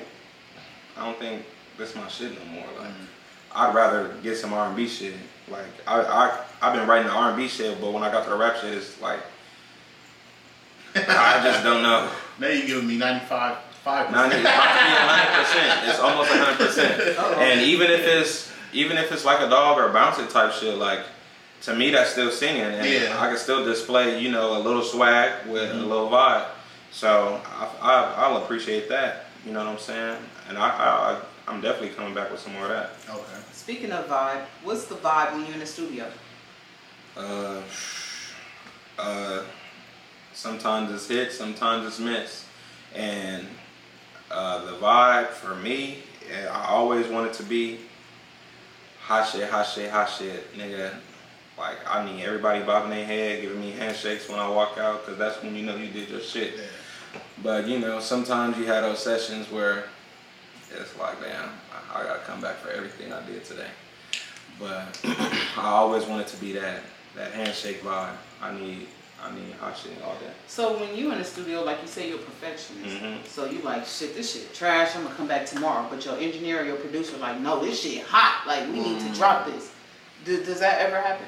I 0.97 1.05
don't 1.05 1.17
think 1.17 1.43
this 1.77 1.95
my 1.95 2.07
shit 2.07 2.37
no 2.37 2.45
more. 2.51 2.65
Like, 2.79 2.89
mm-hmm. 2.89 3.05
I'd 3.55 3.75
rather 3.75 4.15
get 4.23 4.37
some 4.37 4.53
R&B 4.53 4.87
shit. 4.87 5.15
Like, 5.49 5.65
I, 5.87 6.01
I, 6.01 6.45
I've 6.61 6.73
been 6.73 6.87
writing 6.87 7.07
the 7.07 7.13
R&B 7.13 7.47
shit, 7.47 7.79
but 7.81 7.91
when 7.91 8.03
I 8.03 8.11
got 8.11 8.23
to 8.25 8.29
the 8.29 8.35
rap 8.35 8.57
shit, 8.57 8.73
it's 8.73 9.01
like, 9.01 9.19
I 10.95 11.41
just 11.43 11.63
don't 11.63 11.83
know. 11.83 12.09
Now 12.39 12.47
you're 12.47 12.65
giving 12.65 12.87
me 12.87 12.97
95, 12.97 13.57
5%. 13.85 14.05
it's 14.05 14.09
about 14.09 14.31
to 14.31 14.39
hundred 14.39 15.43
percent. 15.43 15.87
It's 15.87 15.99
almost 15.99 16.31
hundred 16.31 16.57
percent. 16.57 17.15
Oh, 17.19 17.39
and 17.39 17.61
even 17.61 17.91
if 17.91 18.01
it's 18.01 18.51
even 18.73 18.97
if 18.97 19.11
it's 19.11 19.23
like 19.23 19.39
a 19.39 19.47
dog 19.47 19.77
or 19.77 19.93
bouncer 19.93 20.25
type 20.25 20.51
shit, 20.51 20.79
like 20.79 21.01
to 21.63 21.75
me 21.75 21.91
that's 21.91 22.11
still 22.11 22.31
singing, 22.31 22.61
and 22.61 22.85
Yeah. 22.87 23.17
I 23.19 23.27
can 23.29 23.37
still 23.37 23.63
display 23.65 24.19
you 24.19 24.31
know 24.31 24.57
a 24.57 24.61
little 24.61 24.83
swag 24.83 25.47
with 25.47 25.71
a 25.71 25.75
little 25.75 26.09
vibe. 26.09 26.47
So 26.91 27.41
I, 27.45 27.69
I 27.81 28.13
I'll 28.17 28.37
appreciate 28.37 28.89
that. 28.89 29.25
You 29.45 29.53
know 29.53 29.59
what 29.59 29.71
I'm 29.73 29.79
saying? 29.79 30.17
And 30.49 30.57
I, 30.57 30.67
I 30.67 31.21
I'm 31.47 31.61
definitely 31.61 31.89
coming 31.89 32.13
back 32.13 32.31
with 32.31 32.39
some 32.39 32.53
more 32.53 32.63
of 32.63 32.69
that. 32.69 32.91
Okay. 33.09 33.41
Speaking 33.51 33.91
of 33.91 34.07
vibe, 34.07 34.45
what's 34.63 34.85
the 34.85 34.95
vibe 34.95 35.33
when 35.33 35.45
you're 35.45 35.53
in 35.53 35.59
the 35.59 35.65
studio? 35.65 36.05
Uh, 37.15 37.61
uh, 38.97 39.43
sometimes 40.33 40.91
it's 40.91 41.07
hit, 41.07 41.31
sometimes 41.31 41.85
it's 41.85 41.99
miss, 41.99 42.45
and 42.95 43.45
uh, 44.31 44.65
the 44.65 44.77
vibe 44.77 45.27
for 45.27 45.55
me, 45.55 45.99
eh, 46.31 46.47
I 46.47 46.67
always 46.69 47.07
want 47.07 47.27
it 47.27 47.33
to 47.35 47.43
be 47.43 47.79
hot 49.01 49.27
shit, 49.29 49.49
hot 49.49 49.63
shit, 49.67 49.91
hot 49.91 50.09
shit, 50.09 50.53
nigga. 50.57 50.93
Like 51.63 51.77
I 51.89 52.03
need 52.03 52.21
everybody 52.25 52.61
bobbing 52.61 52.89
their 52.89 53.05
head, 53.05 53.41
giving 53.41 53.61
me 53.61 53.71
handshakes 53.71 54.27
when 54.27 54.37
I 54.37 54.49
walk 54.49 54.77
out, 54.77 55.05
cause 55.05 55.17
that's 55.17 55.41
when 55.41 55.55
you 55.55 55.63
know 55.63 55.77
you 55.77 55.87
did 55.87 56.09
your 56.09 56.19
shit. 56.19 56.55
Yeah. 56.57 56.63
But 57.41 57.69
you 57.69 57.79
know, 57.79 58.01
sometimes 58.01 58.57
you 58.57 58.65
have 58.65 58.83
those 58.83 58.99
sessions 58.99 59.49
where 59.49 59.85
it's 60.77 60.99
like, 60.99 61.21
damn, 61.21 61.51
I, 61.71 62.01
I 62.01 62.03
gotta 62.03 62.19
come 62.19 62.41
back 62.41 62.57
for 62.57 62.69
everything 62.69 63.13
I 63.13 63.25
did 63.25 63.45
today. 63.45 63.69
But 64.59 64.99
I 65.57 65.69
always 65.69 66.05
wanted 66.05 66.27
to 66.27 66.37
be 66.37 66.51
that 66.51 66.81
that 67.15 67.31
handshake 67.31 67.81
vibe. 67.81 68.11
I 68.41 68.53
need 68.59 68.87
I 69.23 69.33
need 69.33 69.53
hot 69.53 69.77
shit 69.77 69.93
and 69.93 70.01
all 70.03 70.15
day. 70.15 70.33
So 70.47 70.77
when 70.77 70.93
you 70.97 71.13
in 71.13 71.17
the 71.17 71.23
studio, 71.23 71.63
like 71.63 71.81
you 71.81 71.87
say, 71.87 72.09
you're 72.09 72.19
a 72.19 72.23
perfectionist. 72.23 72.97
Mhm. 72.97 73.25
So 73.25 73.45
you 73.45 73.61
like 73.61 73.85
shit. 73.85 74.15
This 74.15 74.33
shit 74.33 74.53
trash. 74.53 74.97
I'm 74.97 75.03
gonna 75.03 75.15
come 75.15 75.29
back 75.29 75.45
tomorrow. 75.45 75.87
But 75.89 76.03
your 76.03 76.17
engineer, 76.17 76.61
or 76.61 76.65
your 76.65 76.75
producer, 76.75 77.15
like, 77.19 77.39
no, 77.39 77.63
this 77.63 77.81
shit 77.81 78.03
hot. 78.03 78.43
Like 78.45 78.67
we 78.67 78.81
need 78.81 78.99
to 78.99 79.13
drop 79.13 79.45
this. 79.45 79.71
Do, 80.25 80.43
does 80.43 80.59
that 80.59 80.81
ever 80.81 80.99
happen? 80.99 81.25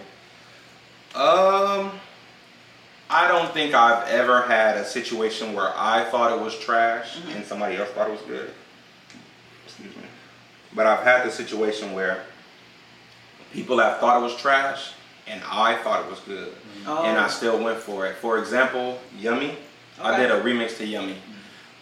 Um, 1.16 1.92
I 3.10 3.28
don't 3.28 3.54
think 3.54 3.74
I've 3.74 4.08
ever 4.10 4.42
had 4.42 4.78
a 4.78 4.84
situation 4.84 5.54
where 5.54 5.72
I 5.76 6.04
thought 6.06 6.38
it 6.38 6.42
was 6.42 6.58
trash 6.60 7.18
and 7.30 7.46
somebody 7.46 7.78
else 7.78 7.90
thought 7.92 8.10
it 8.10 8.12
was 8.12 8.22
good. 8.22 8.52
Excuse 9.66 9.96
me. 9.96 10.04
But 10.74 10.88
I've 10.88 11.04
had 11.04 11.26
the 11.26 11.32
situation 11.32 11.94
where 11.94 12.24
people 13.54 13.78
have 13.80 14.00
thought 14.00 14.20
it 14.20 14.24
was 14.24 14.36
trash 14.36 14.92
and 15.28 15.42
I 15.50 15.76
thought 15.76 16.04
it 16.04 16.10
was 16.10 16.20
good. 16.20 16.54
Oh. 16.86 17.06
And 17.06 17.18
I 17.18 17.30
still 17.30 17.64
went 17.64 17.78
for 17.78 18.06
it. 18.08 18.16
For 18.18 18.38
example, 18.40 19.00
Yummy. 19.18 19.58
I 20.02 20.20
did 20.20 20.30
a 20.30 20.42
remix 20.42 20.78
to 20.78 20.86
Yummy. 20.86 21.16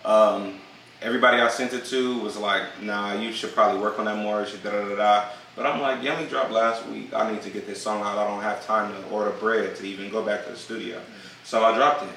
Um, 0.05 0.59
everybody 1.01 1.41
I 1.41 1.47
sent 1.49 1.73
it 1.73 1.85
to 1.85 2.19
was 2.19 2.37
like, 2.37 2.63
nah, 2.81 3.13
you 3.13 3.33
should 3.33 3.53
probably 3.53 3.81
work 3.81 3.97
on 3.97 4.05
that 4.05 4.17
more. 4.17 4.41
You 4.41 4.47
should 4.47 4.63
da 4.63 4.71
da 4.71 4.89
da 4.89 4.95
da. 4.95 5.25
But 5.55 5.65
I'm 5.67 5.81
like, 5.81 6.01
Yummy 6.03 6.25
dropped 6.27 6.51
last 6.51 6.85
week. 6.87 7.13
I 7.13 7.31
need 7.31 7.41
to 7.43 7.49
get 7.51 7.67
this 7.67 7.81
song 7.81 8.01
out. 8.01 8.17
I 8.17 8.27
don't 8.27 8.41
have 8.41 8.65
time 8.65 8.91
to 8.93 9.09
order 9.09 9.29
bread 9.31 9.75
to 9.75 9.85
even 9.87 10.09
go 10.09 10.23
back 10.23 10.45
to 10.45 10.51
the 10.51 10.57
studio. 10.57 10.99
So 11.43 11.63
I 11.63 11.75
dropped 11.75 12.03
it. 12.03 12.09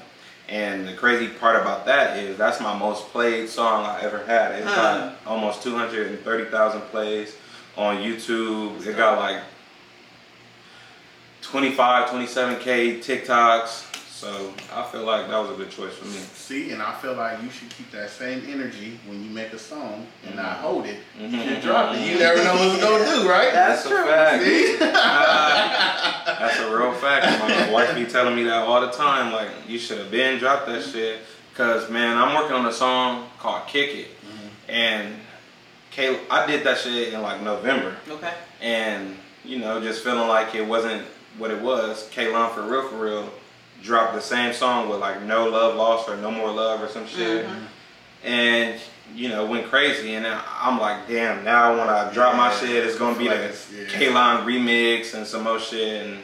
And 0.48 0.86
the 0.88 0.94
crazy 0.94 1.28
part 1.28 1.60
about 1.60 1.84
that 1.86 2.18
is 2.18 2.38
that's 2.38 2.60
my 2.60 2.76
most 2.78 3.08
played 3.08 3.48
song 3.48 3.84
I 3.84 4.00
ever 4.02 4.24
had. 4.24 4.52
It 4.52 4.64
Huh. 4.64 4.74
got 4.74 5.16
almost 5.26 5.62
230,000 5.62 6.80
plays 6.82 7.36
on 7.76 7.96
YouTube. 7.98 8.86
It 8.86 8.96
got 8.96 9.18
like 9.18 9.42
25, 11.42 12.08
27K 12.10 12.98
TikToks. 13.00 13.84
So 14.16 14.54
I 14.74 14.82
feel 14.84 15.04
like 15.04 15.28
that 15.28 15.36
was 15.38 15.50
a 15.50 15.54
good 15.62 15.70
choice 15.70 15.92
for 15.94 16.06
me. 16.06 16.16
See, 16.32 16.70
and 16.70 16.80
I 16.80 16.94
feel 16.94 17.12
like 17.12 17.42
you 17.42 17.50
should 17.50 17.68
keep 17.68 17.90
that 17.90 18.08
same 18.08 18.42
energy 18.48 18.98
when 19.06 19.22
you 19.22 19.28
make 19.28 19.52
a 19.52 19.58
song 19.58 20.06
and 20.26 20.36
not 20.36 20.56
hold 20.56 20.86
it 20.86 21.00
Mhm. 21.20 21.34
and 21.34 21.62
drop 21.62 21.94
it. 21.94 22.00
You 22.00 22.18
never 22.18 22.42
know 22.42 22.54
what 22.54 22.66
it's 22.74 22.82
gonna 22.82 23.04
do, 23.04 23.28
right? 23.28 23.52
That's 23.52 23.84
a 23.84 23.88
true. 23.90 24.06
fact. 24.06 24.42
See? 24.42 24.78
Uh, 24.80 26.38
that's 26.38 26.58
a 26.60 26.74
real 26.74 26.92
fact. 26.94 27.26
My 27.40 27.70
wife 27.76 27.94
be 27.94 28.06
telling 28.06 28.34
me 28.34 28.44
that 28.44 28.62
all 28.66 28.80
the 28.80 28.90
time. 28.90 29.32
Like, 29.34 29.48
you 29.68 29.78
should 29.78 29.98
have 29.98 30.10
been 30.10 30.38
dropped 30.38 30.64
that 30.66 30.82
shit. 30.82 31.20
Cause 31.54 31.90
man, 31.90 32.16
I'm 32.16 32.34
working 32.34 32.56
on 32.56 32.64
a 32.66 32.72
song 32.72 33.28
called 33.38 33.66
"Kick 33.66 33.94
It," 33.94 34.08
and 34.68 35.14
Kay, 35.90 36.18
I 36.30 36.46
did 36.46 36.64
that 36.64 36.78
shit 36.78 37.12
in 37.12 37.20
like 37.20 37.42
November, 37.42 37.96
Okay. 38.10 38.32
and 38.62 39.16
you 39.44 39.58
know, 39.58 39.78
just 39.80 40.02
feeling 40.02 40.26
like 40.28 40.54
it 40.54 40.66
wasn't 40.66 41.02
what 41.38 41.50
it 41.50 41.60
was. 41.60 42.08
Kaylon 42.14 42.54
for 42.54 42.62
real, 42.62 42.88
for 42.88 42.96
real, 42.96 43.30
dropped 43.82 44.14
the 44.14 44.20
same 44.20 44.52
song 44.52 44.88
with 44.88 45.00
like 45.00 45.22
"No 45.22 45.48
Love 45.48 45.76
Lost" 45.76 46.08
or 46.08 46.16
"No 46.16 46.30
More 46.30 46.50
Love" 46.50 46.82
or 46.82 46.88
some 46.88 47.06
shit, 47.06 47.46
and 48.24 48.80
you 49.14 49.28
know, 49.28 49.46
went 49.46 49.68
crazy. 49.68 50.14
And 50.14 50.26
I'm 50.26 50.80
like, 50.80 51.06
damn, 51.08 51.44
now 51.44 51.70
when 51.78 51.88
I 51.88 52.12
drop 52.12 52.36
my 52.36 52.52
shit, 52.52 52.84
it's 52.84 52.98
gonna 52.98 53.16
be 53.18 53.28
like 53.28 53.38
the 53.38 53.44
it's- 53.44 53.72
yeah. 53.72 53.84
Kaylon 53.86 54.44
remix 54.44 55.14
and 55.14 55.26
some 55.26 55.44
more 55.44 55.60
shit, 55.60 56.04
and 56.06 56.18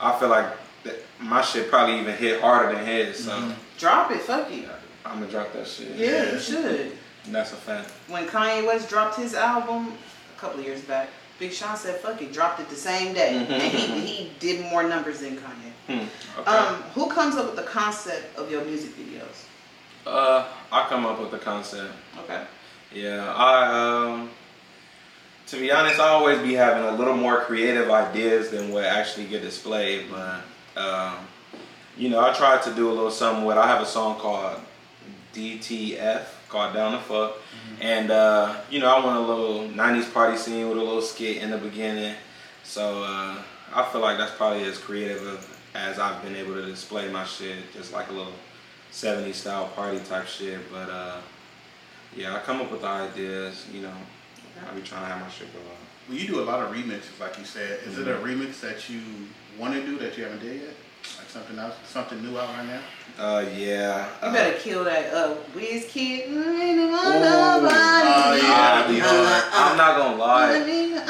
I 0.00 0.16
feel 0.18 0.28
like 0.28 0.46
that 0.84 0.94
my 1.18 1.42
shit 1.42 1.68
probably 1.70 1.98
even 2.00 2.14
hit 2.14 2.40
harder 2.40 2.74
than 2.74 2.86
his, 2.86 3.24
so 3.24 3.32
Mm-hmm. 3.32 3.52
Drop 3.78 4.10
it. 4.10 4.20
Fuck 4.20 4.50
it. 4.52 4.68
I'm 5.06 5.20
gonna 5.20 5.30
drop 5.30 5.52
that 5.54 5.66
shit. 5.66 5.96
Yeah, 5.96 6.32
you 6.34 6.38
should. 6.38 6.92
And 7.24 7.34
that's 7.34 7.52
a 7.52 7.56
fact. 7.56 7.90
When 8.08 8.26
Kanye 8.26 8.66
West 8.66 8.88
dropped 8.90 9.16
his 9.16 9.34
album 9.34 9.94
a 10.36 10.40
couple 10.40 10.60
of 10.60 10.66
years 10.66 10.82
back, 10.82 11.08
Big 11.40 11.52
Sean 11.52 11.76
said, 11.76 11.98
"Fuck 12.00 12.20
it," 12.22 12.32
dropped 12.32 12.60
it 12.60 12.68
the 12.68 12.76
same 12.76 13.14
day, 13.14 13.32
Mhm. 13.48 13.50
and 13.50 13.62
he 13.72 14.06
he 14.12 14.32
did 14.38 14.60
more 14.66 14.82
numbers 14.84 15.20
than 15.20 15.36
Kanye. 15.38 15.72
Hmm. 15.88 16.40
Okay. 16.40 16.50
Um, 16.50 16.82
who 16.94 17.08
comes 17.08 17.34
up 17.36 17.46
with 17.46 17.56
the 17.56 17.62
concept 17.62 18.38
of 18.38 18.50
your 18.50 18.62
music 18.62 18.90
videos? 18.96 19.46
uh, 20.06 20.44
I 20.72 20.86
come 20.88 21.04
up 21.06 21.18
with 21.20 21.30
the 21.30 21.38
concept. 21.38 21.92
Okay. 22.20 22.42
Yeah, 22.92 23.32
I 23.34 24.04
um 24.12 24.30
to 25.48 25.56
be 25.56 25.72
honest, 25.72 25.98
I 25.98 26.08
always 26.08 26.38
be 26.40 26.54
having 26.54 26.84
a 26.84 26.92
little 26.92 27.16
more 27.16 27.40
creative 27.40 27.90
ideas 27.90 28.50
than 28.50 28.70
what 28.70 28.84
actually 28.84 29.24
get 29.26 29.42
displayed, 29.42 30.10
but 30.10 30.42
um 30.80 31.16
you 31.96 32.08
know, 32.08 32.20
I 32.20 32.32
try 32.32 32.56
to 32.58 32.70
do 32.72 32.88
a 32.90 32.92
little 32.92 33.10
something 33.10 33.44
with 33.44 33.56
I 33.58 33.66
have 33.66 33.80
a 33.82 33.86
song 33.86 34.18
called 34.18 34.60
DTF 35.34 36.22
called 36.50 36.74
Down 36.74 36.92
the 36.92 36.98
Fuck. 36.98 37.36
And 37.80 38.10
uh, 38.10 38.56
you 38.70 38.80
know, 38.80 38.94
I 38.94 39.04
want 39.04 39.16
a 39.16 39.20
little 39.20 39.68
90s 39.68 40.12
party 40.12 40.36
scene 40.36 40.68
with 40.68 40.78
a 40.78 40.82
little 40.82 41.00
skit 41.02 41.38
in 41.38 41.50
the 41.50 41.58
beginning. 41.58 42.14
So 42.64 43.02
uh, 43.02 43.42
I 43.74 43.84
feel 43.90 44.00
like 44.00 44.18
that's 44.18 44.34
probably 44.34 44.64
as 44.64 44.76
creative 44.76 45.26
of, 45.26 45.60
as 45.74 45.98
I've 45.98 46.22
been 46.22 46.36
able 46.36 46.54
to 46.54 46.66
display 46.66 47.10
my 47.10 47.24
shit, 47.24 47.72
just 47.72 47.92
like 47.92 48.10
a 48.10 48.12
little 48.12 48.32
70s 48.92 49.34
style 49.34 49.68
party 49.68 50.00
type 50.00 50.26
shit. 50.26 50.60
But 50.70 50.90
uh, 50.90 51.20
yeah, 52.14 52.36
I 52.36 52.40
come 52.40 52.60
up 52.60 52.70
with 52.70 52.82
the 52.82 52.88
ideas, 52.88 53.66
you 53.72 53.82
know. 53.82 53.94
I 54.68 54.74
be 54.74 54.82
trying 54.82 55.02
to 55.02 55.08
have 55.08 55.20
my 55.20 55.30
shit 55.30 55.52
go 55.54 55.60
out. 55.60 55.76
Well, 56.08 56.18
you 56.18 56.26
do 56.26 56.40
a 56.40 56.44
lot 56.44 56.60
of 56.60 56.74
remixes, 56.74 57.18
like 57.18 57.38
you 57.38 57.44
said. 57.44 57.80
Is 57.86 57.98
it 57.98 58.08
a 58.08 58.14
remix 58.14 58.60
that 58.60 58.90
you 58.90 59.00
want 59.58 59.74
to 59.74 59.86
do 59.86 59.96
that 59.98 60.18
you 60.18 60.24
haven't 60.24 60.40
did 60.40 60.60
yet? 60.60 60.74
Like 61.18 61.28
something 61.28 61.58
else, 61.58 61.74
something 61.86 62.22
new 62.22 62.38
out 62.38 62.48
right 62.56 62.66
now? 62.66 62.80
Uh, 63.18 63.44
yeah. 63.56 64.06
You 64.22 64.28
uh, 64.28 64.32
better 64.32 64.58
kill 64.58 64.84
that 64.84 65.12
uh 65.12 65.34
Wizkid. 65.54 66.26
Oh, 66.30 68.38
yeah. 68.42 68.82
I'll 68.84 68.88
be 68.88 68.98
hard. 69.00 69.44
I'm 69.52 69.76
not 69.76 69.96
gonna 69.96 70.16
lie. 70.16 70.58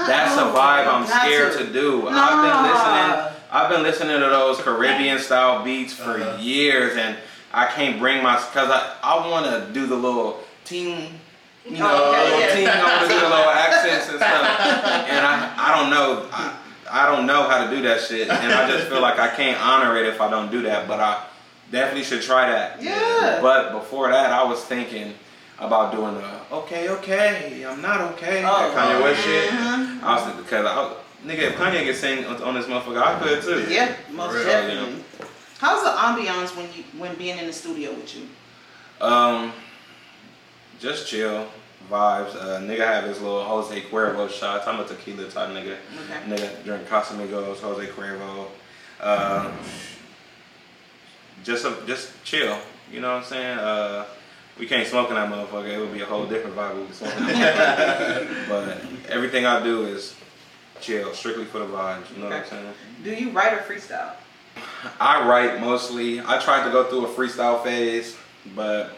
That's 0.07 0.37
a 0.37 0.45
vibe 0.45 0.87
I'm 0.89 1.07
scared 1.07 1.53
to 1.59 1.73
do. 1.73 2.09
I've 2.09 2.43
been 2.43 2.73
listening. 2.73 3.27
I've 3.53 3.69
been 3.71 3.83
listening 3.83 4.15
to 4.21 4.29
those 4.29 4.59
Caribbean 4.61 5.19
style 5.19 5.65
beats 5.65 5.93
for 5.93 6.21
Uh-huh. 6.21 6.39
years, 6.41 6.97
and 6.97 7.17
I 7.53 7.67
can't 7.67 7.99
bring 7.99 8.23
my 8.23 8.37
because 8.37 8.71
I 8.71 8.97
I 9.03 9.29
want 9.29 9.47
to 9.47 9.73
do 9.73 9.87
the 9.87 9.97
little 9.97 10.41
ting. 10.65 11.19
You 11.67 11.77
know, 11.79 11.87
Oh, 11.91 12.11
okay, 12.13 12.25
little 12.25 12.41
yeah. 12.41 12.55
ting, 12.55 12.69
I 12.69 12.83
want 12.83 13.03
to 13.03 13.09
do 13.15 13.21
the 13.21 13.29
little 13.29 13.51
accents 13.51 14.09
and 14.09 14.19
stuff, 14.19 14.61
and 15.13 15.27
I 15.27 15.53
I 15.59 15.77
don't 15.77 15.91
know. 15.91 16.27
I, 16.33 16.57
I 16.91 17.07
don't 17.15 17.27
know 17.27 17.43
how 17.49 17.65
to 17.65 17.75
do 17.75 17.83
that 17.83 18.01
shit, 18.01 18.29
and 18.29 18.53
I 18.53 18.69
just 18.71 18.89
feel 18.89 19.01
like 19.01 19.19
I 19.19 19.29
can't 19.35 19.61
honor 19.61 19.97
it 19.97 20.07
if 20.07 20.21
I 20.21 20.31
don't 20.31 20.51
do 20.51 20.63
that. 20.63 20.89
But 20.89 21.01
I 21.01 21.25
definitely 21.71 22.05
should 22.05 22.23
try 22.23 22.49
that. 22.51 22.83
Yeah. 22.83 23.39
But 23.41 23.73
before 23.73 24.11
that, 24.11 24.33
I 24.33 24.45
was 24.45 24.63
thinking 24.65 25.15
about 25.59 25.93
doing 25.95 26.15
the 26.15 26.55
okay, 26.57 26.89
okay, 26.89 27.65
I'm 27.67 27.83
not 27.83 28.01
okay, 28.13 28.43
that 28.43 28.51
Oh. 28.51 28.75
Kanye 28.77 29.03
West 29.03 29.23
shit. 29.25 29.51
Mhm. 29.51 30.03
I 30.03 30.15
was 30.15 30.25
thinking 30.25 30.43
because 30.43 30.67
I, 30.67 30.77
was- 30.77 30.97
nigga, 31.27 31.43
if 31.51 31.57
Kanye 31.57 31.85
could 31.85 31.97
sing 31.97 32.25
on, 32.25 32.55
this 32.55 32.67
motherfucker, 32.67 33.03
I 33.03 33.19
could 33.21 33.43
too. 33.43 33.67
Yeah, 33.73 33.95
most 34.11 34.35
Real, 34.35 34.45
definitely. 34.45 35.05
How's 35.59 35.83
the 35.85 35.91
ambiance 35.91 36.57
when 36.57 36.67
you 36.75 36.85
when 36.99 37.15
being 37.17 37.37
in 37.39 37.47
the 37.47 37.53
studio 37.53 37.93
with 37.93 38.17
you? 38.17 38.27
Um, 39.07 39.53
just 40.81 41.07
chill 41.09 41.47
vibes. 41.91 42.35
Uh, 42.37 42.61
nigga 42.61 42.87
have 42.87 43.05
his 43.05 43.21
little 43.21 43.45
Jose 43.45 43.81
Cuervo 43.83 44.31
shots. 44.31 44.67
I'm 44.67 44.81
a 44.81 44.85
tequila 44.85 45.29
type 45.29 45.51
nigga. 45.51 45.77
Okay. 45.77 46.21
Nigga 46.29 46.65
drink 46.65 46.87
Casamigos, 46.89 47.59
Jose 47.61 47.87
Cuervo. 47.91 48.47
Uh, 49.01 49.51
just 51.43 51.65
a, 51.65 51.77
just 51.87 52.23
chill. 52.25 52.59
You 52.93 53.01
know 53.01 53.15
what 53.15 53.23
I'm 53.23 53.25
saying? 53.25 53.59
Uh, 53.59 54.07
we 54.59 54.67
can't 54.67 54.87
smoke 54.87 55.09
in 55.09 55.15
that 55.15 55.31
motherfucker. 55.31 55.69
It 55.69 55.79
would 55.79 55.93
be 55.93 56.03
a 56.03 56.07
whole 56.07 56.27
different 56.27 56.57
vibe. 56.57 56.87
We 56.87 56.93
smoking 56.93 57.27
that 57.27 58.29
but 58.49 58.79
everything 59.11 59.47
I 59.47 59.63
do 59.63 59.87
is 59.87 60.15
chill, 60.81 61.13
strictly 61.15 61.45
for 61.45 61.59
the 61.61 61.67
vibes. 61.67 62.15
You 62.15 62.23
know 62.23 62.29
what 62.29 62.39
I'm 62.39 62.47
saying? 62.47 62.75
Do 63.05 63.11
you 63.11 63.31
write 63.31 63.55
or 63.55 63.59
freestyle? 63.59 64.13
I 64.99 65.27
write 65.27 65.61
mostly. 65.61 66.21
I 66.21 66.39
tried 66.39 66.65
to 66.65 66.71
go 66.71 66.85
through 66.85 67.07
a 67.07 67.09
freestyle 67.09 67.63
phase, 67.63 68.17
but 68.55 68.97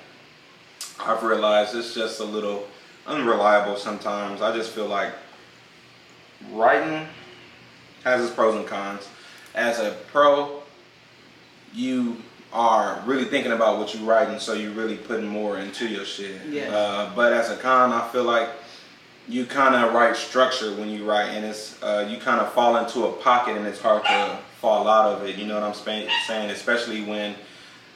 I've 1.01 1.23
realized 1.23 1.75
it's 1.75 1.95
just 1.95 2.21
a 2.21 2.25
little 2.25 2.67
unreliable 3.07 3.77
sometimes. 3.77 4.41
I 4.43 4.55
just 4.57 4.71
feel 4.71 4.87
like 4.87 5.13
writing 6.51 7.07
has 8.05 8.25
its 8.25 8.35
pros 8.35 8.55
and 8.55 8.67
cons. 8.67 9.09
As 9.55 9.79
a 9.79 9.97
pro, 10.11 10.63
you 11.73 12.17
are 12.53 13.03
really 13.07 13.25
thinking 13.25 13.53
about 13.53 13.79
what 13.79 13.95
you're 13.95 14.05
writing, 14.05 14.39
so 14.39 14.55
you're 14.55 14.73
really 14.73 14.97
putting 14.97 15.27
more 15.27 15.59
into 15.59 15.87
your 15.87 16.05
shit. 16.05 16.41
Yes. 16.49 16.73
Uh, 16.73 17.11
but 17.15 17.33
as 17.33 17.51
a 17.51 17.57
con, 17.57 17.93
I 17.93 18.07
feel 18.09 18.25
like 18.25 18.49
you 19.29 19.47
kind 19.47 19.75
of 19.75 19.95
write 19.95 20.17
structure 20.17 20.75
when 20.75 20.91
you 20.91 21.09
write, 21.09 21.29
and 21.29 21.45
it's 21.45 21.81
uh, 21.83 22.07
you 22.11 22.19
kind 22.19 22.41
of 22.41 22.53
fall 22.53 22.77
into 22.77 23.07
a 23.07 23.13
pocket, 23.13 23.57
and 23.57 23.67
it's 23.67 23.81
hard 23.81 24.05
to 24.05 24.39
fall 24.61 24.89
out 24.89 25.13
of 25.13 25.27
it. 25.27 25.37
You 25.37 25.47
know 25.47 25.55
what 25.55 25.63
I'm 25.63 25.75
saying? 25.75 26.51
Especially 26.51 27.05
when, 27.05 27.35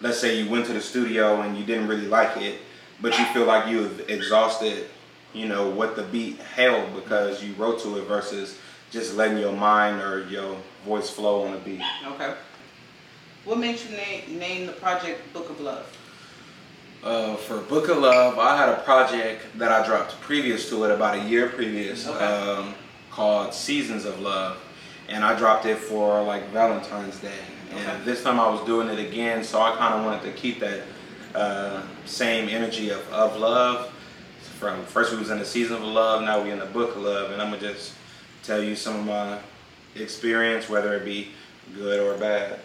let's 0.01 0.19
say, 0.19 0.41
you 0.41 0.51
went 0.51 0.67
to 0.67 0.73
the 0.73 0.81
studio 0.81 1.43
and 1.43 1.57
you 1.57 1.65
didn't 1.65 1.89
really 1.89 2.09
like 2.09 2.37
it, 2.39 2.59
but 3.01 3.19
you 3.19 3.25
feel 3.27 3.45
like 3.45 3.69
you've 3.69 4.09
exhausted, 4.09 4.89
you 5.37 5.47
know, 5.47 5.69
what 5.69 5.97
the 5.97 6.03
beat 6.05 6.39
held 6.39 6.95
because 6.95 7.45
you 7.45 7.53
wrote 7.55 7.81
to 7.83 7.99
it 7.99 8.05
versus 8.05 8.59
just 8.91 9.15
letting 9.17 9.37
your 9.37 9.53
mind 9.53 10.01
or 10.01 10.27
your 10.29 10.57
voice 10.85 11.11
flow 11.11 11.45
on 11.45 11.53
the 11.53 11.59
beat. 11.59 11.83
Okay. 12.07 12.35
What 13.45 13.59
makes 13.59 13.89
you 13.89 13.97
name 13.97 14.39
name 14.39 14.67
the 14.67 14.73
project 14.73 15.33
Book 15.33 15.51
of 15.51 15.61
Love? 15.61 15.87
Uh, 17.05 17.37
for 17.37 17.59
Book 17.59 17.89
of 17.89 17.99
Love, 17.99 18.39
I 18.39 18.57
had 18.57 18.71
a 18.71 18.83
project 18.83 19.47
that 19.59 19.71
I 19.71 19.87
dropped 19.87 20.19
previous 20.23 20.69
to 20.71 20.85
it, 20.85 20.91
about 20.91 21.17
a 21.19 21.29
year 21.29 21.49
previous, 21.49 22.09
Okay. 22.09 22.25
um, 22.25 22.75
called 23.11 23.53
Seasons 23.53 24.05
of 24.07 24.19
Love, 24.21 24.57
and 25.09 25.23
I 25.23 25.39
dropped 25.39 25.67
it 25.67 25.77
for 25.79 26.23
like 26.23 26.49
Valentine's 26.51 27.21
Day. 27.21 27.39
And 27.77 28.05
this 28.05 28.23
time 28.23 28.41
I 28.41 28.49
was 28.49 28.65
doing 28.65 28.89
it 28.89 28.99
again, 28.99 29.45
so 29.45 29.61
I 29.61 29.77
kind 29.77 29.95
of 29.95 30.05
wanted 30.05 30.23
to 30.23 30.33
keep 30.33 30.59
that 30.61 30.83
uh, 31.35 31.83
same 32.07 32.49
energy 32.49 32.89
of, 32.91 33.07
of 33.13 33.37
love. 33.37 33.93
From 34.59 34.85
first 34.87 35.13
we 35.13 35.19
was 35.19 35.31
in 35.31 35.39
the 35.39 35.45
season 35.45 35.77
of 35.77 35.83
love, 35.83 36.23
now 36.23 36.43
we 36.43 36.51
in 36.51 36.59
the 36.59 36.65
book 36.67 36.97
of 36.97 37.03
love, 37.03 37.31
and 37.31 37.43
I'm 37.43 37.51
gonna 37.51 37.61
just 37.61 37.93
tell 38.43 38.63
you 38.63 38.75
some 38.75 39.01
of 39.01 39.07
my 39.07 39.39
experience, 40.01 40.69
whether 40.69 40.95
it 40.95 41.05
be 41.05 41.29
good 41.75 42.01
or 42.01 42.17
bad. 42.19 42.61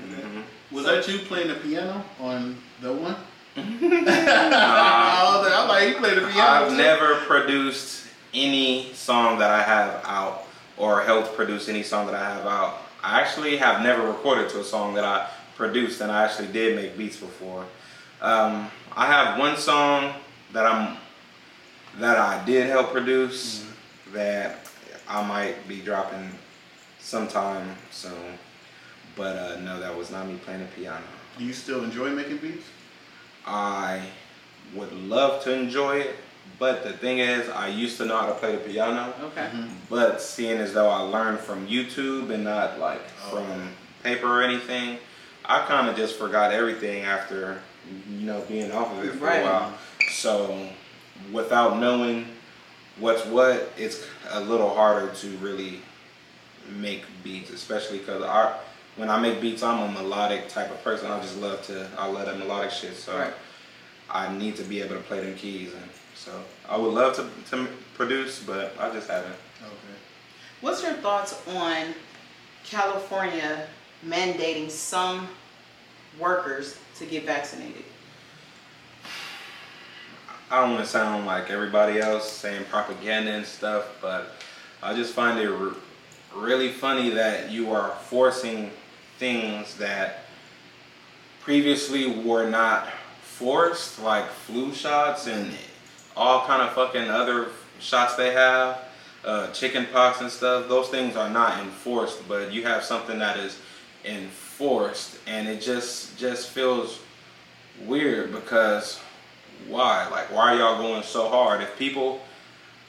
Mhm. 0.00 0.42
Was 0.70 0.84
that 0.86 1.06
you 1.08 1.18
playing 1.20 1.48
the 1.48 1.54
piano 1.54 2.04
on 2.20 2.56
the 2.80 2.92
one? 2.92 3.16
Uh, 3.56 5.50
I'm 5.54 5.68
like, 5.68 5.88
you 5.88 5.94
played 5.96 6.16
the 6.18 6.26
piano. 6.28 6.40
I've 6.64 6.68
too? 6.70 6.76
never 6.76 7.16
produced 7.26 8.06
any 8.32 8.92
song 8.94 9.38
that 9.38 9.50
I 9.50 9.62
have 9.62 10.02
out 10.06 10.44
or 10.76 11.02
helped 11.02 11.36
produce 11.36 11.68
any 11.68 11.82
song 11.82 12.06
that 12.06 12.14
I 12.14 12.24
have 12.34 12.46
out. 12.46 12.78
I 13.02 13.20
actually 13.20 13.56
have 13.58 13.82
never 13.82 14.06
recorded 14.06 14.48
to 14.50 14.60
a 14.60 14.64
song 14.64 14.94
that 14.94 15.04
I 15.04 15.28
produced 15.56 16.00
and 16.00 16.10
I 16.10 16.24
actually 16.24 16.48
did 16.48 16.76
make 16.76 16.96
beats 16.96 17.16
before. 17.16 17.64
Um, 18.20 18.70
I 18.96 19.06
have 19.06 19.38
one 19.38 19.56
song 19.56 20.14
that 20.52 20.64
I'm 20.64 20.96
that 21.98 22.16
I 22.18 22.44
did 22.44 22.68
help 22.68 22.92
produce 22.92 23.64
that 24.12 24.66
I 25.08 25.26
might 25.26 25.66
be 25.68 25.80
dropping 25.80 26.30
sometime 27.00 27.76
soon. 27.90 28.38
But 29.16 29.36
uh, 29.36 29.60
no, 29.60 29.78
that 29.80 29.96
was 29.96 30.10
not 30.10 30.26
me 30.26 30.36
playing 30.44 30.60
the 30.60 30.66
piano. 30.66 31.04
Do 31.38 31.44
you 31.44 31.52
still 31.52 31.84
enjoy 31.84 32.10
making 32.10 32.38
beats? 32.38 32.66
I 33.46 34.02
would 34.74 34.92
love 34.92 35.42
to 35.44 35.52
enjoy 35.52 35.98
it, 35.98 36.16
but 36.58 36.82
the 36.84 36.92
thing 36.92 37.18
is, 37.18 37.48
I 37.50 37.68
used 37.68 37.96
to 37.98 38.06
know 38.06 38.16
how 38.16 38.26
to 38.26 38.34
play 38.34 38.52
the 38.52 38.58
piano, 38.58 39.12
Okay. 39.24 39.50
but 39.90 40.20
seeing 40.22 40.58
as 40.58 40.72
though 40.72 40.88
I 40.88 41.00
learned 41.00 41.40
from 41.40 41.66
YouTube 41.66 42.30
and 42.30 42.44
not 42.44 42.78
like 42.78 43.00
Oh. 43.26 43.30
from 43.36 43.70
paper 44.02 44.26
or 44.26 44.42
anything, 44.42 44.98
I 45.44 45.64
kind 45.66 45.88
of 45.88 45.96
just 45.96 46.18
forgot 46.18 46.52
everything 46.52 47.02
after 47.02 47.60
you 48.08 48.26
know 48.26 48.40
being 48.42 48.70
off 48.72 48.92
of 48.96 49.04
it 49.04 49.12
for 49.14 49.24
Right. 49.26 49.40
a 49.40 49.44
while. 49.44 49.72
So 50.10 50.68
without 51.30 51.78
knowing 51.78 52.26
what's 52.98 53.24
what, 53.26 53.72
it's 53.76 54.06
a 54.30 54.40
little 54.40 54.70
harder 54.74 55.12
to 55.14 55.28
really 55.38 55.80
make 56.68 57.04
beats, 57.22 57.50
especially 57.50 57.98
because 57.98 58.22
our 58.22 58.56
when 58.96 59.08
I 59.08 59.18
make 59.18 59.40
beats, 59.40 59.62
I'm 59.62 59.78
a 59.80 59.92
melodic 59.92 60.48
type 60.48 60.70
of 60.70 60.82
person. 60.84 61.10
I 61.10 61.18
just 61.20 61.38
love 61.38 61.62
to, 61.62 61.88
I 61.98 62.06
love 62.06 62.26
that 62.26 62.38
melodic 62.38 62.70
shit. 62.70 62.94
So 62.94 63.16
Right. 63.16 63.32
I 64.10 64.36
need 64.36 64.56
to 64.56 64.62
be 64.64 64.82
able 64.82 64.96
to 64.96 65.02
play 65.02 65.20
them 65.20 65.34
keys, 65.34 65.72
and 65.72 65.88
so 66.14 66.30
I 66.68 66.76
would 66.76 66.92
love 66.92 67.16
to 67.16 67.28
to 67.50 67.66
produce, 67.94 68.42
but 68.42 68.74
I 68.78 68.90
just 68.90 69.08
haven't. 69.08 69.32
Okay. 69.62 69.96
What's 70.60 70.82
your 70.82 70.92
thoughts 70.94 71.40
on 71.48 71.94
California 72.64 73.66
mandating 74.06 74.70
some 74.70 75.28
workers 76.18 76.76
to 76.98 77.06
get 77.06 77.24
vaccinated? 77.24 77.84
I 80.52 80.60
don't 80.60 80.72
want 80.72 80.84
to 80.84 80.90
sound 80.90 81.24
like 81.24 81.48
everybody 81.48 81.98
else 81.98 82.30
saying 82.30 82.66
propaganda 82.68 83.32
and 83.32 83.46
stuff, 83.46 83.96
but 84.02 84.34
I 84.82 84.92
just 84.92 85.14
find 85.14 85.40
it 85.40 85.50
really 86.34 86.68
funny 86.68 87.08
that 87.08 87.50
you 87.50 87.72
are 87.72 87.92
forcing 88.02 88.70
things 89.16 89.78
that 89.78 90.26
previously 91.40 92.20
were 92.20 92.50
not 92.50 92.86
forced, 93.22 93.98
like 94.02 94.28
flu 94.28 94.74
shots 94.74 95.26
and 95.26 95.52
all 96.18 96.44
kind 96.44 96.60
of 96.60 96.74
fucking 96.74 97.08
other 97.08 97.48
shots 97.80 98.14
they 98.16 98.34
have, 98.34 98.78
uh, 99.24 99.50
chicken 99.52 99.86
pox 99.90 100.20
and 100.20 100.30
stuff. 100.30 100.68
Those 100.68 100.88
things 100.88 101.16
are 101.16 101.30
not 101.30 101.62
enforced, 101.62 102.28
but 102.28 102.52
you 102.52 102.62
have 102.64 102.84
something 102.84 103.18
that 103.20 103.38
is 103.38 103.58
enforced, 104.04 105.16
and 105.26 105.48
it 105.48 105.62
just 105.62 106.18
just 106.18 106.50
feels 106.50 106.98
weird 107.86 108.32
because 108.32 109.00
why? 109.68 110.08
Like, 110.08 110.30
why 110.32 110.54
are 110.54 110.58
y'all 110.58 110.78
going 110.78 111.02
so 111.02 111.28
hard? 111.28 111.62
If 111.62 111.76
people 111.78 112.20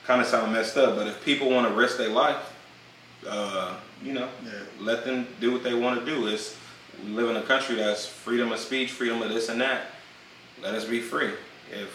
kind 0.05 0.19
of 0.21 0.27
sound 0.27 0.51
messed 0.51 0.77
up, 0.77 0.95
but 0.95 1.07
if 1.07 1.23
people 1.23 1.49
want 1.49 1.67
to 1.67 1.73
risk 1.73 1.97
their 1.97 2.09
life, 2.09 2.37
uh, 3.27 3.75
you 4.03 4.13
know, 4.13 4.27
Yeah. 4.43 4.51
let 4.79 5.05
them 5.05 5.27
do 5.39 5.51
what 5.51 5.63
they 5.63 5.73
want 5.73 5.99
to 5.99 6.05
do. 6.05 6.27
It's 6.27 6.55
we 7.05 7.11
live 7.11 7.29
in 7.29 7.35
a 7.37 7.41
country 7.41 7.75
that's 7.75 8.05
freedom 8.05 8.51
of 8.51 8.59
speech, 8.59 8.91
freedom 8.91 9.21
of 9.21 9.29
this 9.29 9.49
and 9.49 9.59
that. 9.61 9.87
Let 10.61 10.73
us 10.75 10.85
be 10.85 10.99
free. 11.01 11.31
If 11.71 11.89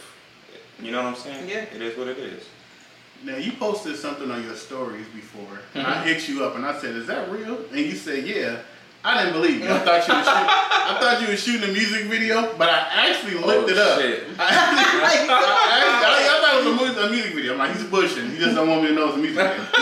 you 0.82 0.90
know 0.90 1.02
what 1.02 1.08
I'm 1.08 1.16
saying, 1.16 1.48
Yeah. 1.48 1.64
it 1.74 1.80
is 1.82 1.96
what 1.98 2.08
it 2.08 2.18
is. 2.18 2.44
Now 3.24 3.36
you 3.36 3.52
posted 3.52 3.96
something 3.96 4.30
on 4.30 4.42
your 4.44 4.54
stories 4.54 5.06
before. 5.08 5.60
and 5.74 5.84
Mm-hmm. 5.86 5.98
I 6.00 6.02
hit 6.02 6.28
you 6.28 6.44
up 6.44 6.56
and 6.56 6.64
I 6.64 6.78
said, 6.80 6.94
"Is 6.94 7.06
that 7.08 7.30
real?" 7.30 7.58
And 7.70 7.78
you 7.80 7.94
said, 7.96 8.26
"Yeah." 8.26 8.58
I 9.08 9.24
didn't 9.24 9.40
believe 9.40 9.62
you. 9.62 9.70
I 9.70 9.78
thought 9.78 10.06
you 10.06 10.12
were 10.14 10.20
shooting, 10.20 10.48
I 10.48 10.98
thought 11.00 11.20
you 11.22 11.28
were 11.28 11.36
shooting 11.36 11.70
a 11.70 11.72
music 11.72 12.04
video, 12.04 12.54
but 12.58 12.68
I 12.68 13.08
actually 13.08 13.36
oh, 13.36 13.46
looked 13.46 13.70
Oh, 13.70 13.72
it 13.72 13.78
up. 13.78 13.98
shit. 13.98 14.24
I, 14.38 14.48
actually, 14.52 14.84
I, 14.84 15.08
actually- 15.16 16.28
I 16.28 16.40
thought 16.42 16.54
it 16.54 16.64
was 16.66 16.66
a 16.66 16.76
music, 16.76 17.04
a 17.04 17.10
music 17.10 17.34
video. 17.34 17.52
I'm 17.54 17.58
like, 17.58 17.72
he's 17.74 17.84
bushing. 17.84 18.30
He 18.30 18.36
just 18.36 18.54
don't 18.54 18.68
want 18.68 18.82
me 18.82 18.88
to 18.88 18.94
know 18.94 19.08
it's 19.08 19.16
a 19.16 19.20
music 19.20 19.36
video. 19.36 19.64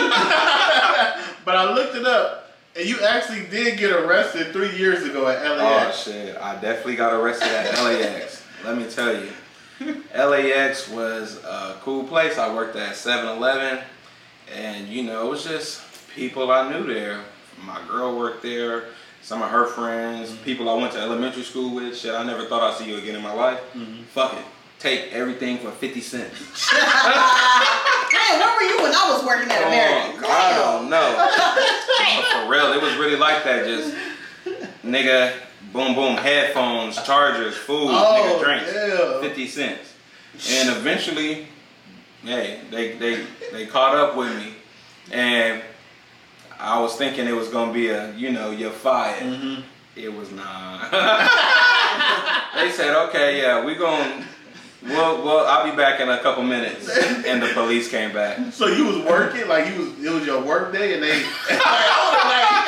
but 1.43 1.55
I 1.57 1.73
looked 1.73 1.95
it 1.97 2.05
up, 2.05 2.51
and 2.77 2.85
you 2.87 3.01
actually 3.01 3.45
did 3.47 3.77
get 3.77 3.91
arrested 3.91 4.53
three 4.53 4.73
years 4.77 5.03
ago 5.03 5.27
at 5.27 5.43
LAX. 5.57 6.07
Oh 6.07 6.11
shit! 6.11 6.37
I 6.37 6.53
definitely 6.61 6.95
got 6.95 7.11
arrested 7.11 7.49
at 7.49 7.73
LAX. 7.83 8.43
Let 8.63 8.77
me 8.77 8.89
tell 8.89 9.13
you, 9.13 10.03
LAX 10.15 10.87
was 10.87 11.43
a 11.43 11.75
cool 11.81 12.05
place. 12.05 12.37
I 12.37 12.53
worked 12.55 12.77
at 12.77 12.93
7-Eleven, 12.93 13.83
and 14.55 14.87
you 14.87 15.03
know 15.03 15.27
it 15.27 15.29
was 15.31 15.43
just 15.43 15.81
people 16.15 16.49
I 16.49 16.71
knew 16.71 16.87
there. 16.87 17.19
My 17.65 17.81
girl 17.89 18.17
worked 18.17 18.41
there. 18.43 18.85
Some 19.27 19.41
of 19.41 19.49
her 19.49 19.65
friends, 19.65 20.29
mm-hmm. 20.29 20.43
people 20.45 20.69
I 20.69 20.73
went 20.75 20.93
to 20.93 20.99
elementary 20.99 21.43
school 21.43 21.75
with. 21.75 21.97
Shit, 21.97 22.15
I 22.15 22.23
never 22.23 22.45
thought 22.45 22.63
I'd 22.63 22.77
see 22.77 22.89
you 22.89 22.97
again 22.97 23.13
in 23.13 23.21
my 23.21 23.33
life. 23.33 23.59
Mm-hmm. 23.73 24.03
Fuck 24.03 24.35
it, 24.35 24.45
take 24.79 25.11
everything 25.11 25.57
for 25.57 25.69
fifty 25.69 25.99
cents. 25.99 26.39
Damn, 26.71 28.39
where 28.39 28.55
were 28.55 28.61
you 28.61 28.81
when 28.83 28.95
I 28.95 29.11
was 29.13 29.25
working 29.25 29.51
at 29.51 29.63
oh, 29.63 29.67
American? 29.67 30.23
Oh, 30.23 30.31
I 30.31 30.79
don't 30.79 30.89
know. 30.89 31.29
But 32.15 32.45
for 32.45 32.49
real, 32.49 32.71
it 32.71 32.81
was 32.81 32.95
really 32.95 33.17
like 33.17 33.43
that. 33.43 33.65
Just 33.65 33.93
nigga, 34.81 35.33
boom, 35.73 35.93
boom, 35.93 36.15
headphones, 36.15 36.95
chargers, 37.03 37.57
food, 37.57 37.89
Oh, 37.91 38.39
nigga, 38.39 38.43
drinks, 38.45 38.73
yeah. 38.73 39.19
fifty 39.19 39.45
cents. 39.45 39.93
And 40.49 40.69
eventually, 40.69 41.47
hey, 42.23 42.61
they 42.71 42.93
they 42.93 43.25
they 43.51 43.65
caught 43.65 43.93
up 43.93 44.15
with 44.15 44.33
me, 44.37 44.53
and 45.11 45.61
I 46.59 46.79
was 46.79 46.95
thinking 46.95 47.27
it 47.27 47.35
was 47.35 47.49
gonna 47.49 47.71
be 47.73 47.89
a, 47.89 48.11
you 48.15 48.31
know, 48.31 48.51
you're 48.51 48.71
fired. 48.71 49.21
Mm-hmm. 49.23 49.61
It 49.95 50.13
was 50.13 50.31
not. 50.31 50.91
they 52.55 52.71
said, 52.71 52.95
okay, 53.09 53.41
yeah, 53.41 53.63
we 53.65 53.75
gonna, 53.75 54.23
Well, 54.83 55.23
well, 55.23 55.45
I'll 55.47 55.69
be 55.69 55.75
back 55.75 55.99
in 55.99 56.07
a 56.09 56.19
couple 56.19 56.43
minutes, 56.43 56.87
and 57.25 57.41
the 57.41 57.47
police 57.53 57.89
came 57.89 58.13
back. 58.13 58.53
So 58.53 58.67
you 58.67 58.85
was 58.85 58.97
working 58.99 59.47
like 59.47 59.67
you 59.73 59.79
was 59.81 60.03
it 60.05 60.09
was 60.11 60.25
your 60.25 60.41
work 60.41 60.71
day 60.73 60.93
and 60.93 61.03
they 61.03 61.23
like, 61.49 62.67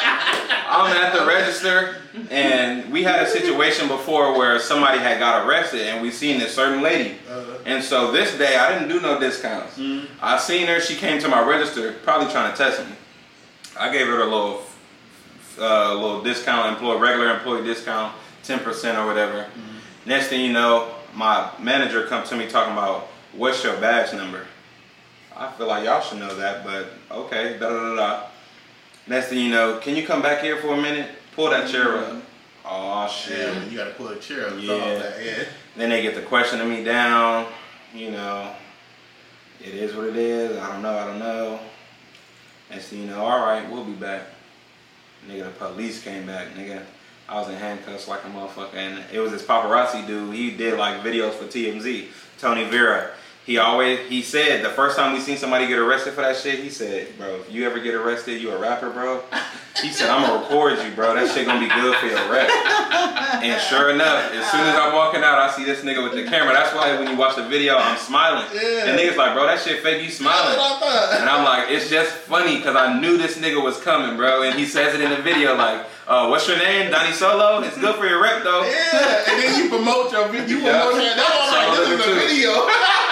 I'm 0.72 0.96
at 0.96 1.14
the 1.18 1.26
register, 1.26 1.96
and 2.30 2.92
we 2.92 3.02
had 3.04 3.22
a 3.24 3.28
situation 3.30 3.88
before 3.88 4.38
where 4.38 4.60
somebody 4.60 5.00
had 5.00 5.20
got 5.20 5.48
arrested, 5.48 5.82
and 5.82 6.02
we 6.02 6.12
seen 6.12 6.40
this 6.40 6.54
certain 6.54 6.82
lady. 6.84 7.16
Uh, 7.30 7.44
And 7.66 7.84
so 7.84 8.12
this 8.12 8.38
day, 8.38 8.56
I 8.56 8.74
didn't 8.74 8.88
do 8.90 9.00
no 9.02 9.20
discounts. 9.20 9.80
I 10.22 10.38
seen 10.38 10.68
her. 10.68 10.80
She 10.80 10.96
came 10.96 11.20
to 11.22 11.28
my 11.28 11.42
register, 11.48 11.94
probably 12.04 12.32
trying 12.32 12.52
to 12.52 12.58
test 12.58 12.80
me. 12.86 12.96
I 13.80 13.92
gave 13.92 14.08
her 14.08 14.22
a 14.22 14.26
little, 14.26 14.62
uh, 15.58 15.94
little 15.94 16.22
discount, 16.22 16.68
employee 16.74 17.00
regular 17.00 17.34
employee 17.34 17.64
discount, 17.64 18.14
ten 18.44 18.60
percent 18.60 18.98
or 18.98 19.06
whatever. 19.06 19.48
Next 20.06 20.28
thing 20.28 20.42
you 20.46 20.52
know, 20.52 20.94
my 21.16 21.50
manager 21.60 22.06
come 22.06 22.24
to 22.26 22.36
me 22.36 22.48
talking 22.48 22.74
about 22.74 23.08
what's 23.34 23.64
your 23.64 23.78
badge 23.78 24.14
number. 24.14 24.46
I 25.36 25.50
feel 25.54 25.68
like 25.68 25.86
y'all 25.86 26.02
should 26.02 26.20
know 26.20 26.36
that, 26.36 26.66
but 26.66 26.90
okay, 27.10 27.58
da 27.58 27.70
da 27.70 27.76
da 27.76 27.96
da. 27.96 28.24
Next 29.08 29.28
thing 29.28 29.40
you 29.40 29.50
know, 29.50 29.78
can 29.80 29.96
you 29.96 30.06
come 30.06 30.22
back 30.22 30.42
here 30.42 30.58
for 30.58 30.74
a 30.74 30.78
minute? 30.82 31.10
Pull 31.36 31.50
that 31.50 31.70
chair 31.70 31.98
up. 31.98 32.22
Oh 32.66 33.08
shit. 33.08 33.38
yeah, 33.38 33.64
you 33.66 33.78
gotta 33.78 33.92
pull 33.92 34.10
a 34.10 34.20
chair 34.20 34.48
up. 34.48 34.56
Yeah. 34.60 35.14
Yeah. 35.24 35.44
Then 35.78 35.90
they 35.90 36.02
get 36.02 36.16
the 36.16 36.22
question 36.22 36.60
to 36.60 36.66
me 36.66 36.84
down. 36.84 37.48
You 37.94 38.12
know, 38.12 38.52
it 39.62 39.74
is 39.74 39.96
what 39.96 40.08
it 40.08 40.18
is. 40.18 40.58
I 40.58 40.74
don't 40.74 40.82
know. 40.82 40.98
I 40.98 41.06
don't 41.06 41.20
know. 41.20 41.60
Thing 42.78 43.02
you 43.02 43.08
know, 43.08 43.24
all 43.24 43.40
right, 43.40 43.70
we'll 43.70 43.84
be 43.84 43.94
back. 43.94 44.24
Nigga, 45.28 45.46
the 45.46 45.50
police 45.52 46.04
came 46.04 46.26
back. 46.26 46.54
Nigga, 46.54 46.82
I 47.28 47.40
was 47.40 47.50
in 47.50 47.56
handcuffs 47.56 48.08
like 48.08 48.24
a 48.24 48.28
motherfucker, 48.28 48.76
and 48.76 49.04
it 49.12 49.20
was 49.20 49.32
this 49.32 49.44
paparazzi 49.44 50.06
dude. 50.08 50.34
He 50.34 50.52
did 50.52 50.78
like 50.78 51.02
videos 51.02 51.34
for 51.34 51.46
TMZ. 51.46 52.08
Tony 52.40 52.64
Vera. 52.66 53.12
He 53.50 53.58
always 53.58 53.98
he 54.10 54.22
said 54.22 54.64
the 54.64 54.70
first 54.70 54.96
time 54.96 55.12
we 55.12 55.20
seen 55.20 55.36
somebody 55.36 55.66
get 55.66 55.80
arrested 55.80 56.14
for 56.14 56.22
that 56.22 56.36
shit, 56.38 56.60
he 56.60 56.70
said, 56.70 57.18
"Bro, 57.18 57.42
if 57.42 57.52
you 57.52 57.66
ever 57.66 57.80
get 57.80 57.96
arrested, 57.96 58.40
you 58.40 58.52
a 58.52 58.58
rapper, 58.60 58.92
bro." 58.92 59.24
He 59.82 59.90
said, 59.90 60.08
"I'm 60.12 60.22
gonna 60.22 60.44
record 60.44 60.78
you, 60.86 60.92
bro. 60.92 61.16
That 61.16 61.34
shit 61.34 61.48
gonna 61.48 61.58
be 61.60 61.66
good 61.74 61.96
for 61.98 62.06
your 62.06 62.22
rep." 62.30 62.46
And 63.42 63.60
sure 63.64 63.90
enough, 63.90 64.30
as 64.38 64.46
soon 64.52 64.62
as 64.62 64.76
I'm 64.78 64.94
walking 64.94 65.24
out, 65.24 65.40
I 65.40 65.50
see 65.50 65.64
this 65.66 65.82
nigga 65.82 66.04
with 66.04 66.14
the 66.14 66.30
camera. 66.30 66.54
That's 66.54 66.76
why 66.76 66.94
when 67.00 67.10
you 67.10 67.18
watch 67.18 67.38
the 67.38 67.48
video, 67.50 67.76
I'm 67.78 67.98
smiling. 67.98 68.46
Yeah. 68.54 68.86
And 68.86 69.00
niggas 69.00 69.18
like, 69.18 69.34
bro, 69.34 69.48
that 69.48 69.60
shit 69.60 69.82
fake. 69.82 70.04
You 70.04 70.12
smiling. 70.12 70.56
what 70.56 70.84
I 70.84 71.08
thought. 71.10 71.20
And 71.22 71.28
I'm 71.28 71.44
like, 71.44 71.72
it's 71.72 71.90
just 71.90 72.12
funny 72.30 72.58
because 72.58 72.76
I 72.76 73.00
knew 73.00 73.18
this 73.18 73.40
nigga 73.40 73.64
was 73.64 73.82
coming, 73.82 74.16
bro. 74.16 74.44
And 74.44 74.60
he 74.60 74.66
says 74.66 74.94
it 74.94 75.02
in 75.02 75.10
the 75.10 75.22
video, 75.24 75.56
like, 75.56 75.88
uh, 76.08 76.28
what's 76.28 76.48
your 76.48 76.58
name? 76.60 76.92
Donnie 76.92 77.14
Solo? 77.14 77.62
It's 77.64 77.78
good 77.80 77.96
for 77.96 78.06
your 78.06 78.22
rep, 78.22 78.44
though. 78.44 78.62
Yeah, 78.62 79.24
and 79.32 79.42
then 79.42 79.64
you 79.64 79.70
promote 79.70 80.12
your 80.12 80.28
video. 80.34 80.46
You 80.58 80.64
Yeah. 80.66 80.84
your. 80.92 81.02
That's 81.02 81.30
why 81.50 81.66
I'm 81.66 81.70
like, 81.70 81.80
this 81.80 81.90
is 81.90 82.00
a 82.00 82.04
too. 82.04 82.14
video. 82.28 82.70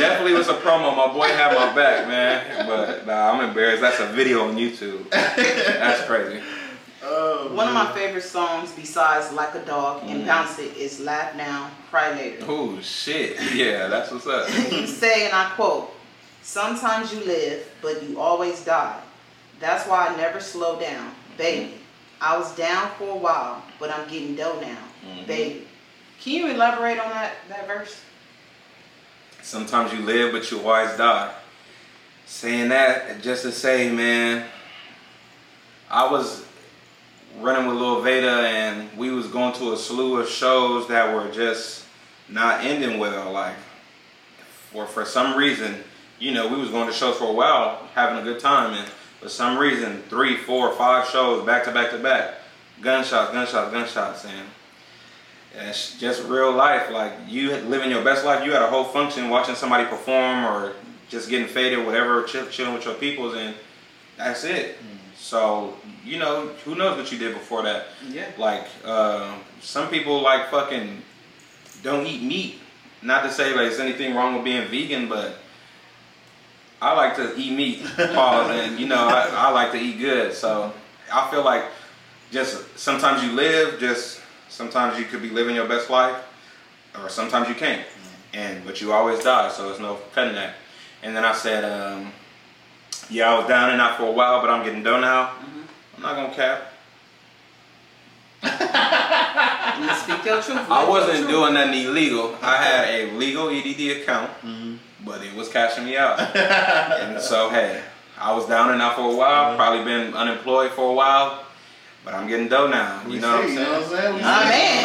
Hey, 0.00 0.08
definitely 0.08 0.32
was 0.32 0.48
a 0.48 0.54
promo. 0.54 0.96
My 0.96 1.12
boy 1.12 1.28
had 1.28 1.54
my 1.54 1.74
back, 1.74 2.08
man. 2.08 2.66
But 2.66 3.06
nah, 3.06 3.32
I'm 3.32 3.46
embarrassed. 3.48 3.82
That's 3.82 4.00
a 4.00 4.06
video 4.06 4.48
on 4.48 4.56
YouTube. 4.56 5.10
That's 5.10 6.06
crazy. 6.06 6.40
Oh, 7.02 7.50
One 7.54 7.68
of 7.68 7.74
my 7.74 7.92
favorite 7.92 8.22
songs 8.24 8.72
besides 8.72 9.32
Like 9.32 9.54
a 9.54 9.60
Dog 9.64 10.02
Mm. 10.02 10.10
and 10.10 10.26
Bounce 10.26 10.58
It 10.58 10.76
is 10.76 11.00
Laugh 11.00 11.34
Now, 11.36 11.70
Cry 11.90 12.12
Later. 12.14 12.44
Oh, 12.48 12.80
shit. 12.80 13.38
Yeah, 13.54 13.88
that's 13.88 14.10
what's 14.10 14.26
up. 14.26 14.48
you 14.72 14.86
say, 14.86 15.26
and 15.26 15.34
I 15.34 15.50
quote, 15.50 15.92
Sometimes 16.42 17.12
you 17.12 17.20
live, 17.20 17.66
but 17.82 18.02
you 18.02 18.18
always 18.18 18.64
die. 18.64 18.98
That's 19.60 19.86
why 19.86 20.08
I 20.08 20.16
never 20.16 20.40
slow 20.40 20.80
down. 20.80 21.12
Baby, 21.36 21.74
I 22.20 22.38
was 22.38 22.54
down 22.56 22.90
for 22.98 23.08
a 23.10 23.16
while, 23.16 23.62
but 23.78 23.90
I'm 23.90 24.08
getting 24.08 24.34
dough 24.36 24.58
now. 24.60 24.78
Mhm. 25.06 25.26
Baby. 25.26 25.68
Can 26.22 26.32
you 26.34 26.46
elaborate 26.48 26.98
on 26.98 27.10
that, 27.10 27.32
that 27.48 27.66
verse? 27.66 28.00
Sometimes 29.42 29.92
you 29.92 30.00
live, 30.00 30.32
but 30.32 30.50
you 30.50 30.60
always 30.60 30.96
die. 30.96 31.32
Saying 32.26 32.68
that 32.68 33.22
just 33.22 33.42
to 33.42 33.52
say, 33.52 33.90
man, 33.90 34.46
I 35.90 36.10
was 36.10 36.44
running 37.40 37.66
with 37.66 37.76
Lil 37.76 38.02
Veda, 38.02 38.48
and 38.48 38.96
we 38.96 39.10
was 39.10 39.26
going 39.26 39.52
to 39.54 39.72
a 39.72 39.76
slew 39.76 40.20
of 40.20 40.28
shows 40.28 40.88
that 40.88 41.14
were 41.14 41.30
just 41.32 41.84
not 42.28 42.64
ending 42.64 42.98
well. 42.98 43.32
Like, 43.32 43.56
for 44.70 44.86
for 44.86 45.04
some 45.04 45.36
reason, 45.36 45.82
you 46.18 46.32
know, 46.32 46.48
we 46.48 46.58
was 46.58 46.70
going 46.70 46.86
to 46.86 46.92
shows 46.92 47.16
for 47.16 47.28
a 47.28 47.32
while, 47.32 47.88
having 47.94 48.20
a 48.20 48.22
good 48.22 48.40
time, 48.40 48.74
and 48.74 48.88
for 49.20 49.28
some 49.28 49.58
reason, 49.58 50.02
three, 50.08 50.36
four, 50.36 50.72
five 50.72 51.08
shows 51.08 51.44
back 51.44 51.64
to 51.64 51.72
back 51.72 51.90
to 51.90 51.98
back, 51.98 52.34
gunshots, 52.80 53.32
gunshots, 53.32 53.72
gunshots, 53.72 54.24
and 54.24 54.46
and 55.56 55.68
it's 55.68 55.98
just 55.98 56.24
real 56.24 56.52
life. 56.52 56.90
Like 56.90 57.12
you 57.28 57.54
living 57.56 57.90
your 57.90 58.04
best 58.04 58.24
life. 58.24 58.44
You 58.44 58.52
had 58.52 58.62
a 58.62 58.68
whole 58.68 58.84
function 58.84 59.28
watching 59.28 59.54
somebody 59.54 59.84
perform 59.84 60.44
or 60.44 60.74
just 61.08 61.28
getting 61.28 61.48
faded, 61.48 61.84
whatever, 61.84 62.22
chill, 62.24 62.46
chilling 62.48 62.74
with 62.74 62.84
your 62.84 62.94
peoples, 62.94 63.34
and 63.34 63.54
that's 64.16 64.44
it. 64.44 64.78
So 65.16 65.76
you 66.04 66.18
know, 66.18 66.48
who 66.64 66.74
knows 66.74 66.96
what 66.96 67.12
you 67.12 67.18
did 67.18 67.34
before 67.34 67.62
that? 67.62 67.86
Yeah. 68.08 68.30
Like 68.38 68.66
uh, 68.84 69.36
some 69.60 69.88
people 69.88 70.22
like 70.22 70.50
fucking 70.50 71.02
don't 71.82 72.06
eat 72.06 72.22
meat. 72.22 72.60
Not 73.02 73.22
to 73.22 73.30
say 73.30 73.48
like 73.48 73.68
there's 73.68 73.80
anything 73.80 74.14
wrong 74.14 74.34
with 74.34 74.44
being 74.44 74.68
vegan, 74.68 75.08
but 75.08 75.36
I 76.82 76.94
like 76.94 77.16
to 77.16 77.36
eat 77.36 77.52
meat, 77.56 77.84
pause, 77.96 78.50
and 78.58 78.78
you 78.78 78.86
know 78.86 79.08
I, 79.08 79.28
I 79.32 79.50
like 79.50 79.72
to 79.72 79.78
eat 79.78 79.98
good. 79.98 80.32
So 80.32 80.72
I 81.12 81.30
feel 81.30 81.44
like 81.44 81.64
just 82.30 82.78
sometimes 82.78 83.22
you 83.22 83.32
live, 83.32 83.80
just 83.80 84.19
sometimes 84.50 84.98
you 84.98 85.06
could 85.06 85.22
be 85.22 85.30
living 85.30 85.54
your 85.54 85.66
best 85.66 85.88
life, 85.88 86.22
or 86.98 87.08
sometimes 87.08 87.48
you 87.48 87.54
can't, 87.54 87.86
and 88.34 88.64
but 88.66 88.82
you 88.82 88.92
always 88.92 89.24
die. 89.24 89.48
So 89.50 89.68
there's 89.68 89.80
no 89.80 89.98
cutting 90.12 90.34
that. 90.34 90.54
And 91.02 91.16
then 91.16 91.24
I 91.24 91.32
said, 91.32 91.64
um, 91.64 92.12
yeah, 93.08 93.32
I 93.32 93.38
was 93.38 93.48
down 93.48 93.70
and 93.70 93.80
out 93.80 93.96
for 93.96 94.04
a 94.04 94.12
while, 94.12 94.42
but 94.42 94.50
I'm 94.50 94.64
getting 94.64 94.82
done 94.82 95.00
now. 95.00 95.28
Mm-hmm. 95.28 95.60
I'm 95.96 96.02
not 96.02 96.16
gonna 96.16 96.34
cap. 96.34 96.66
You 99.80 99.94
speak 99.94 100.24
your 100.24 100.42
truth. 100.42 100.70
I 100.70 100.86
wasn't 100.86 101.28
doing 101.28 101.54
nothing 101.54 101.84
illegal. 101.84 102.36
I 102.42 102.56
had 102.56 102.88
a 102.88 103.12
legal 103.12 103.48
EDD 103.48 104.02
account, 104.02 104.30
mm-hmm. 104.42 104.76
but 105.04 105.22
it 105.22 105.34
was 105.34 105.48
cashing 105.48 105.84
me 105.84 105.96
out. 105.96 106.20
and 106.36 107.20
so, 107.20 107.48
hey, 107.48 107.82
I 108.18 108.34
was 108.34 108.46
down 108.46 108.72
and 108.72 108.82
out 108.82 108.96
for 108.96 109.10
a 109.10 109.16
while. 109.16 109.48
Mm-hmm. 109.48 109.56
Probably 109.56 109.84
been 109.84 110.14
unemployed 110.14 110.72
for 110.72 110.90
a 110.90 110.92
while, 110.92 111.44
but 112.04 112.14
I'm 112.14 112.26
getting 112.28 112.48
dough 112.48 112.68
now. 112.68 113.02
We 113.06 113.14
You 113.14 113.20
know 113.20 113.36
what 113.36 113.44
I'm 113.44 113.48
see, 113.50 113.56
saying? 113.56 113.66
You 113.66 113.72
know 113.72 113.80
what 113.80 113.92
I'm 113.92 113.98
saying? 113.98 114.14
We 114.14 114.20
man. 114.22 114.84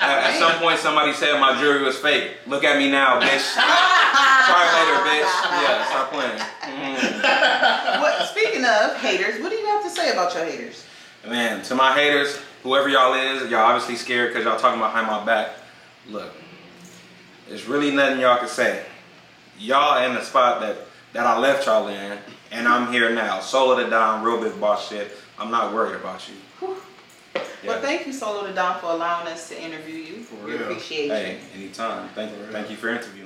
At, 0.00 0.18
at 0.30 0.38
some 0.38 0.58
point, 0.60 0.78
somebody 0.78 1.12
said 1.12 1.38
my 1.40 1.58
jewelry 1.60 1.82
was 1.82 1.96
fake. 1.98 2.32
Look 2.46 2.64
at 2.64 2.78
me 2.78 2.90
now, 2.90 3.20
bitch. 3.20 3.52
Try 3.54 4.62
later, 4.72 4.98
bitch. 5.04 5.32
Yeah, 5.62 5.86
stop 5.88 6.12
playing. 6.12 6.38
Mhm. 6.38 8.00
What, 8.00 8.28
speaking 8.28 8.64
of 8.64 8.96
haters, 8.96 9.40
what 9.42 9.50
do 9.50 9.56
you 9.56 9.66
have 9.66 9.82
to 9.84 9.90
say 9.90 10.12
about 10.12 10.34
your 10.34 10.44
haters? 10.44 10.84
Man, 11.26 11.62
to 11.64 11.74
my 11.74 11.92
haters, 11.92 12.38
whoever 12.62 12.88
y'all 12.88 13.14
is, 13.14 13.50
y'all 13.50 13.60
obviously 13.64 13.96
scared 13.96 14.32
because 14.32 14.44
y'all 14.44 14.58
talking 14.58 14.80
behind 14.80 15.06
my 15.06 15.24
back. 15.24 15.50
Look, 16.08 16.32
there's 17.48 17.66
really 17.66 17.90
nothing 17.90 18.20
y'all 18.20 18.38
can 18.38 18.48
say. 18.48 18.84
Y'all 19.58 20.02
in 20.04 20.14
the 20.14 20.22
spot 20.22 20.60
that 20.60 20.76
that 21.12 21.26
I 21.26 21.38
left 21.38 21.66
y'all 21.66 21.88
in, 21.88 22.18
and 22.52 22.68
I'm 22.68 22.92
here 22.92 23.10
now. 23.14 23.40
Solo 23.40 23.82
to 23.82 23.88
down, 23.90 24.22
real 24.22 24.40
big 24.40 24.60
boss 24.60 24.88
shit. 24.88 25.10
I'm 25.38 25.50
not 25.50 25.72
worried 25.74 25.96
about 25.96 26.28
you. 26.28 26.34
Well, 27.66 27.80
thank 27.80 28.06
you, 28.06 28.12
Solo 28.12 28.46
to 28.46 28.52
Don, 28.54 28.78
for 28.80 28.86
allowing 28.86 29.26
us 29.28 29.48
to 29.48 29.60
interview 29.60 29.96
you. 29.96 30.22
For 30.22 30.36
we 30.44 30.52
real. 30.52 30.62
appreciate 30.62 31.08
Hey, 31.10 31.38
you. 31.54 31.64
anytime. 31.64 32.08
Thank 32.10 32.30
you. 32.32 32.46
Thank 32.52 32.70
you 32.70 32.76
for 32.76 32.88
interviewing. 32.88 33.25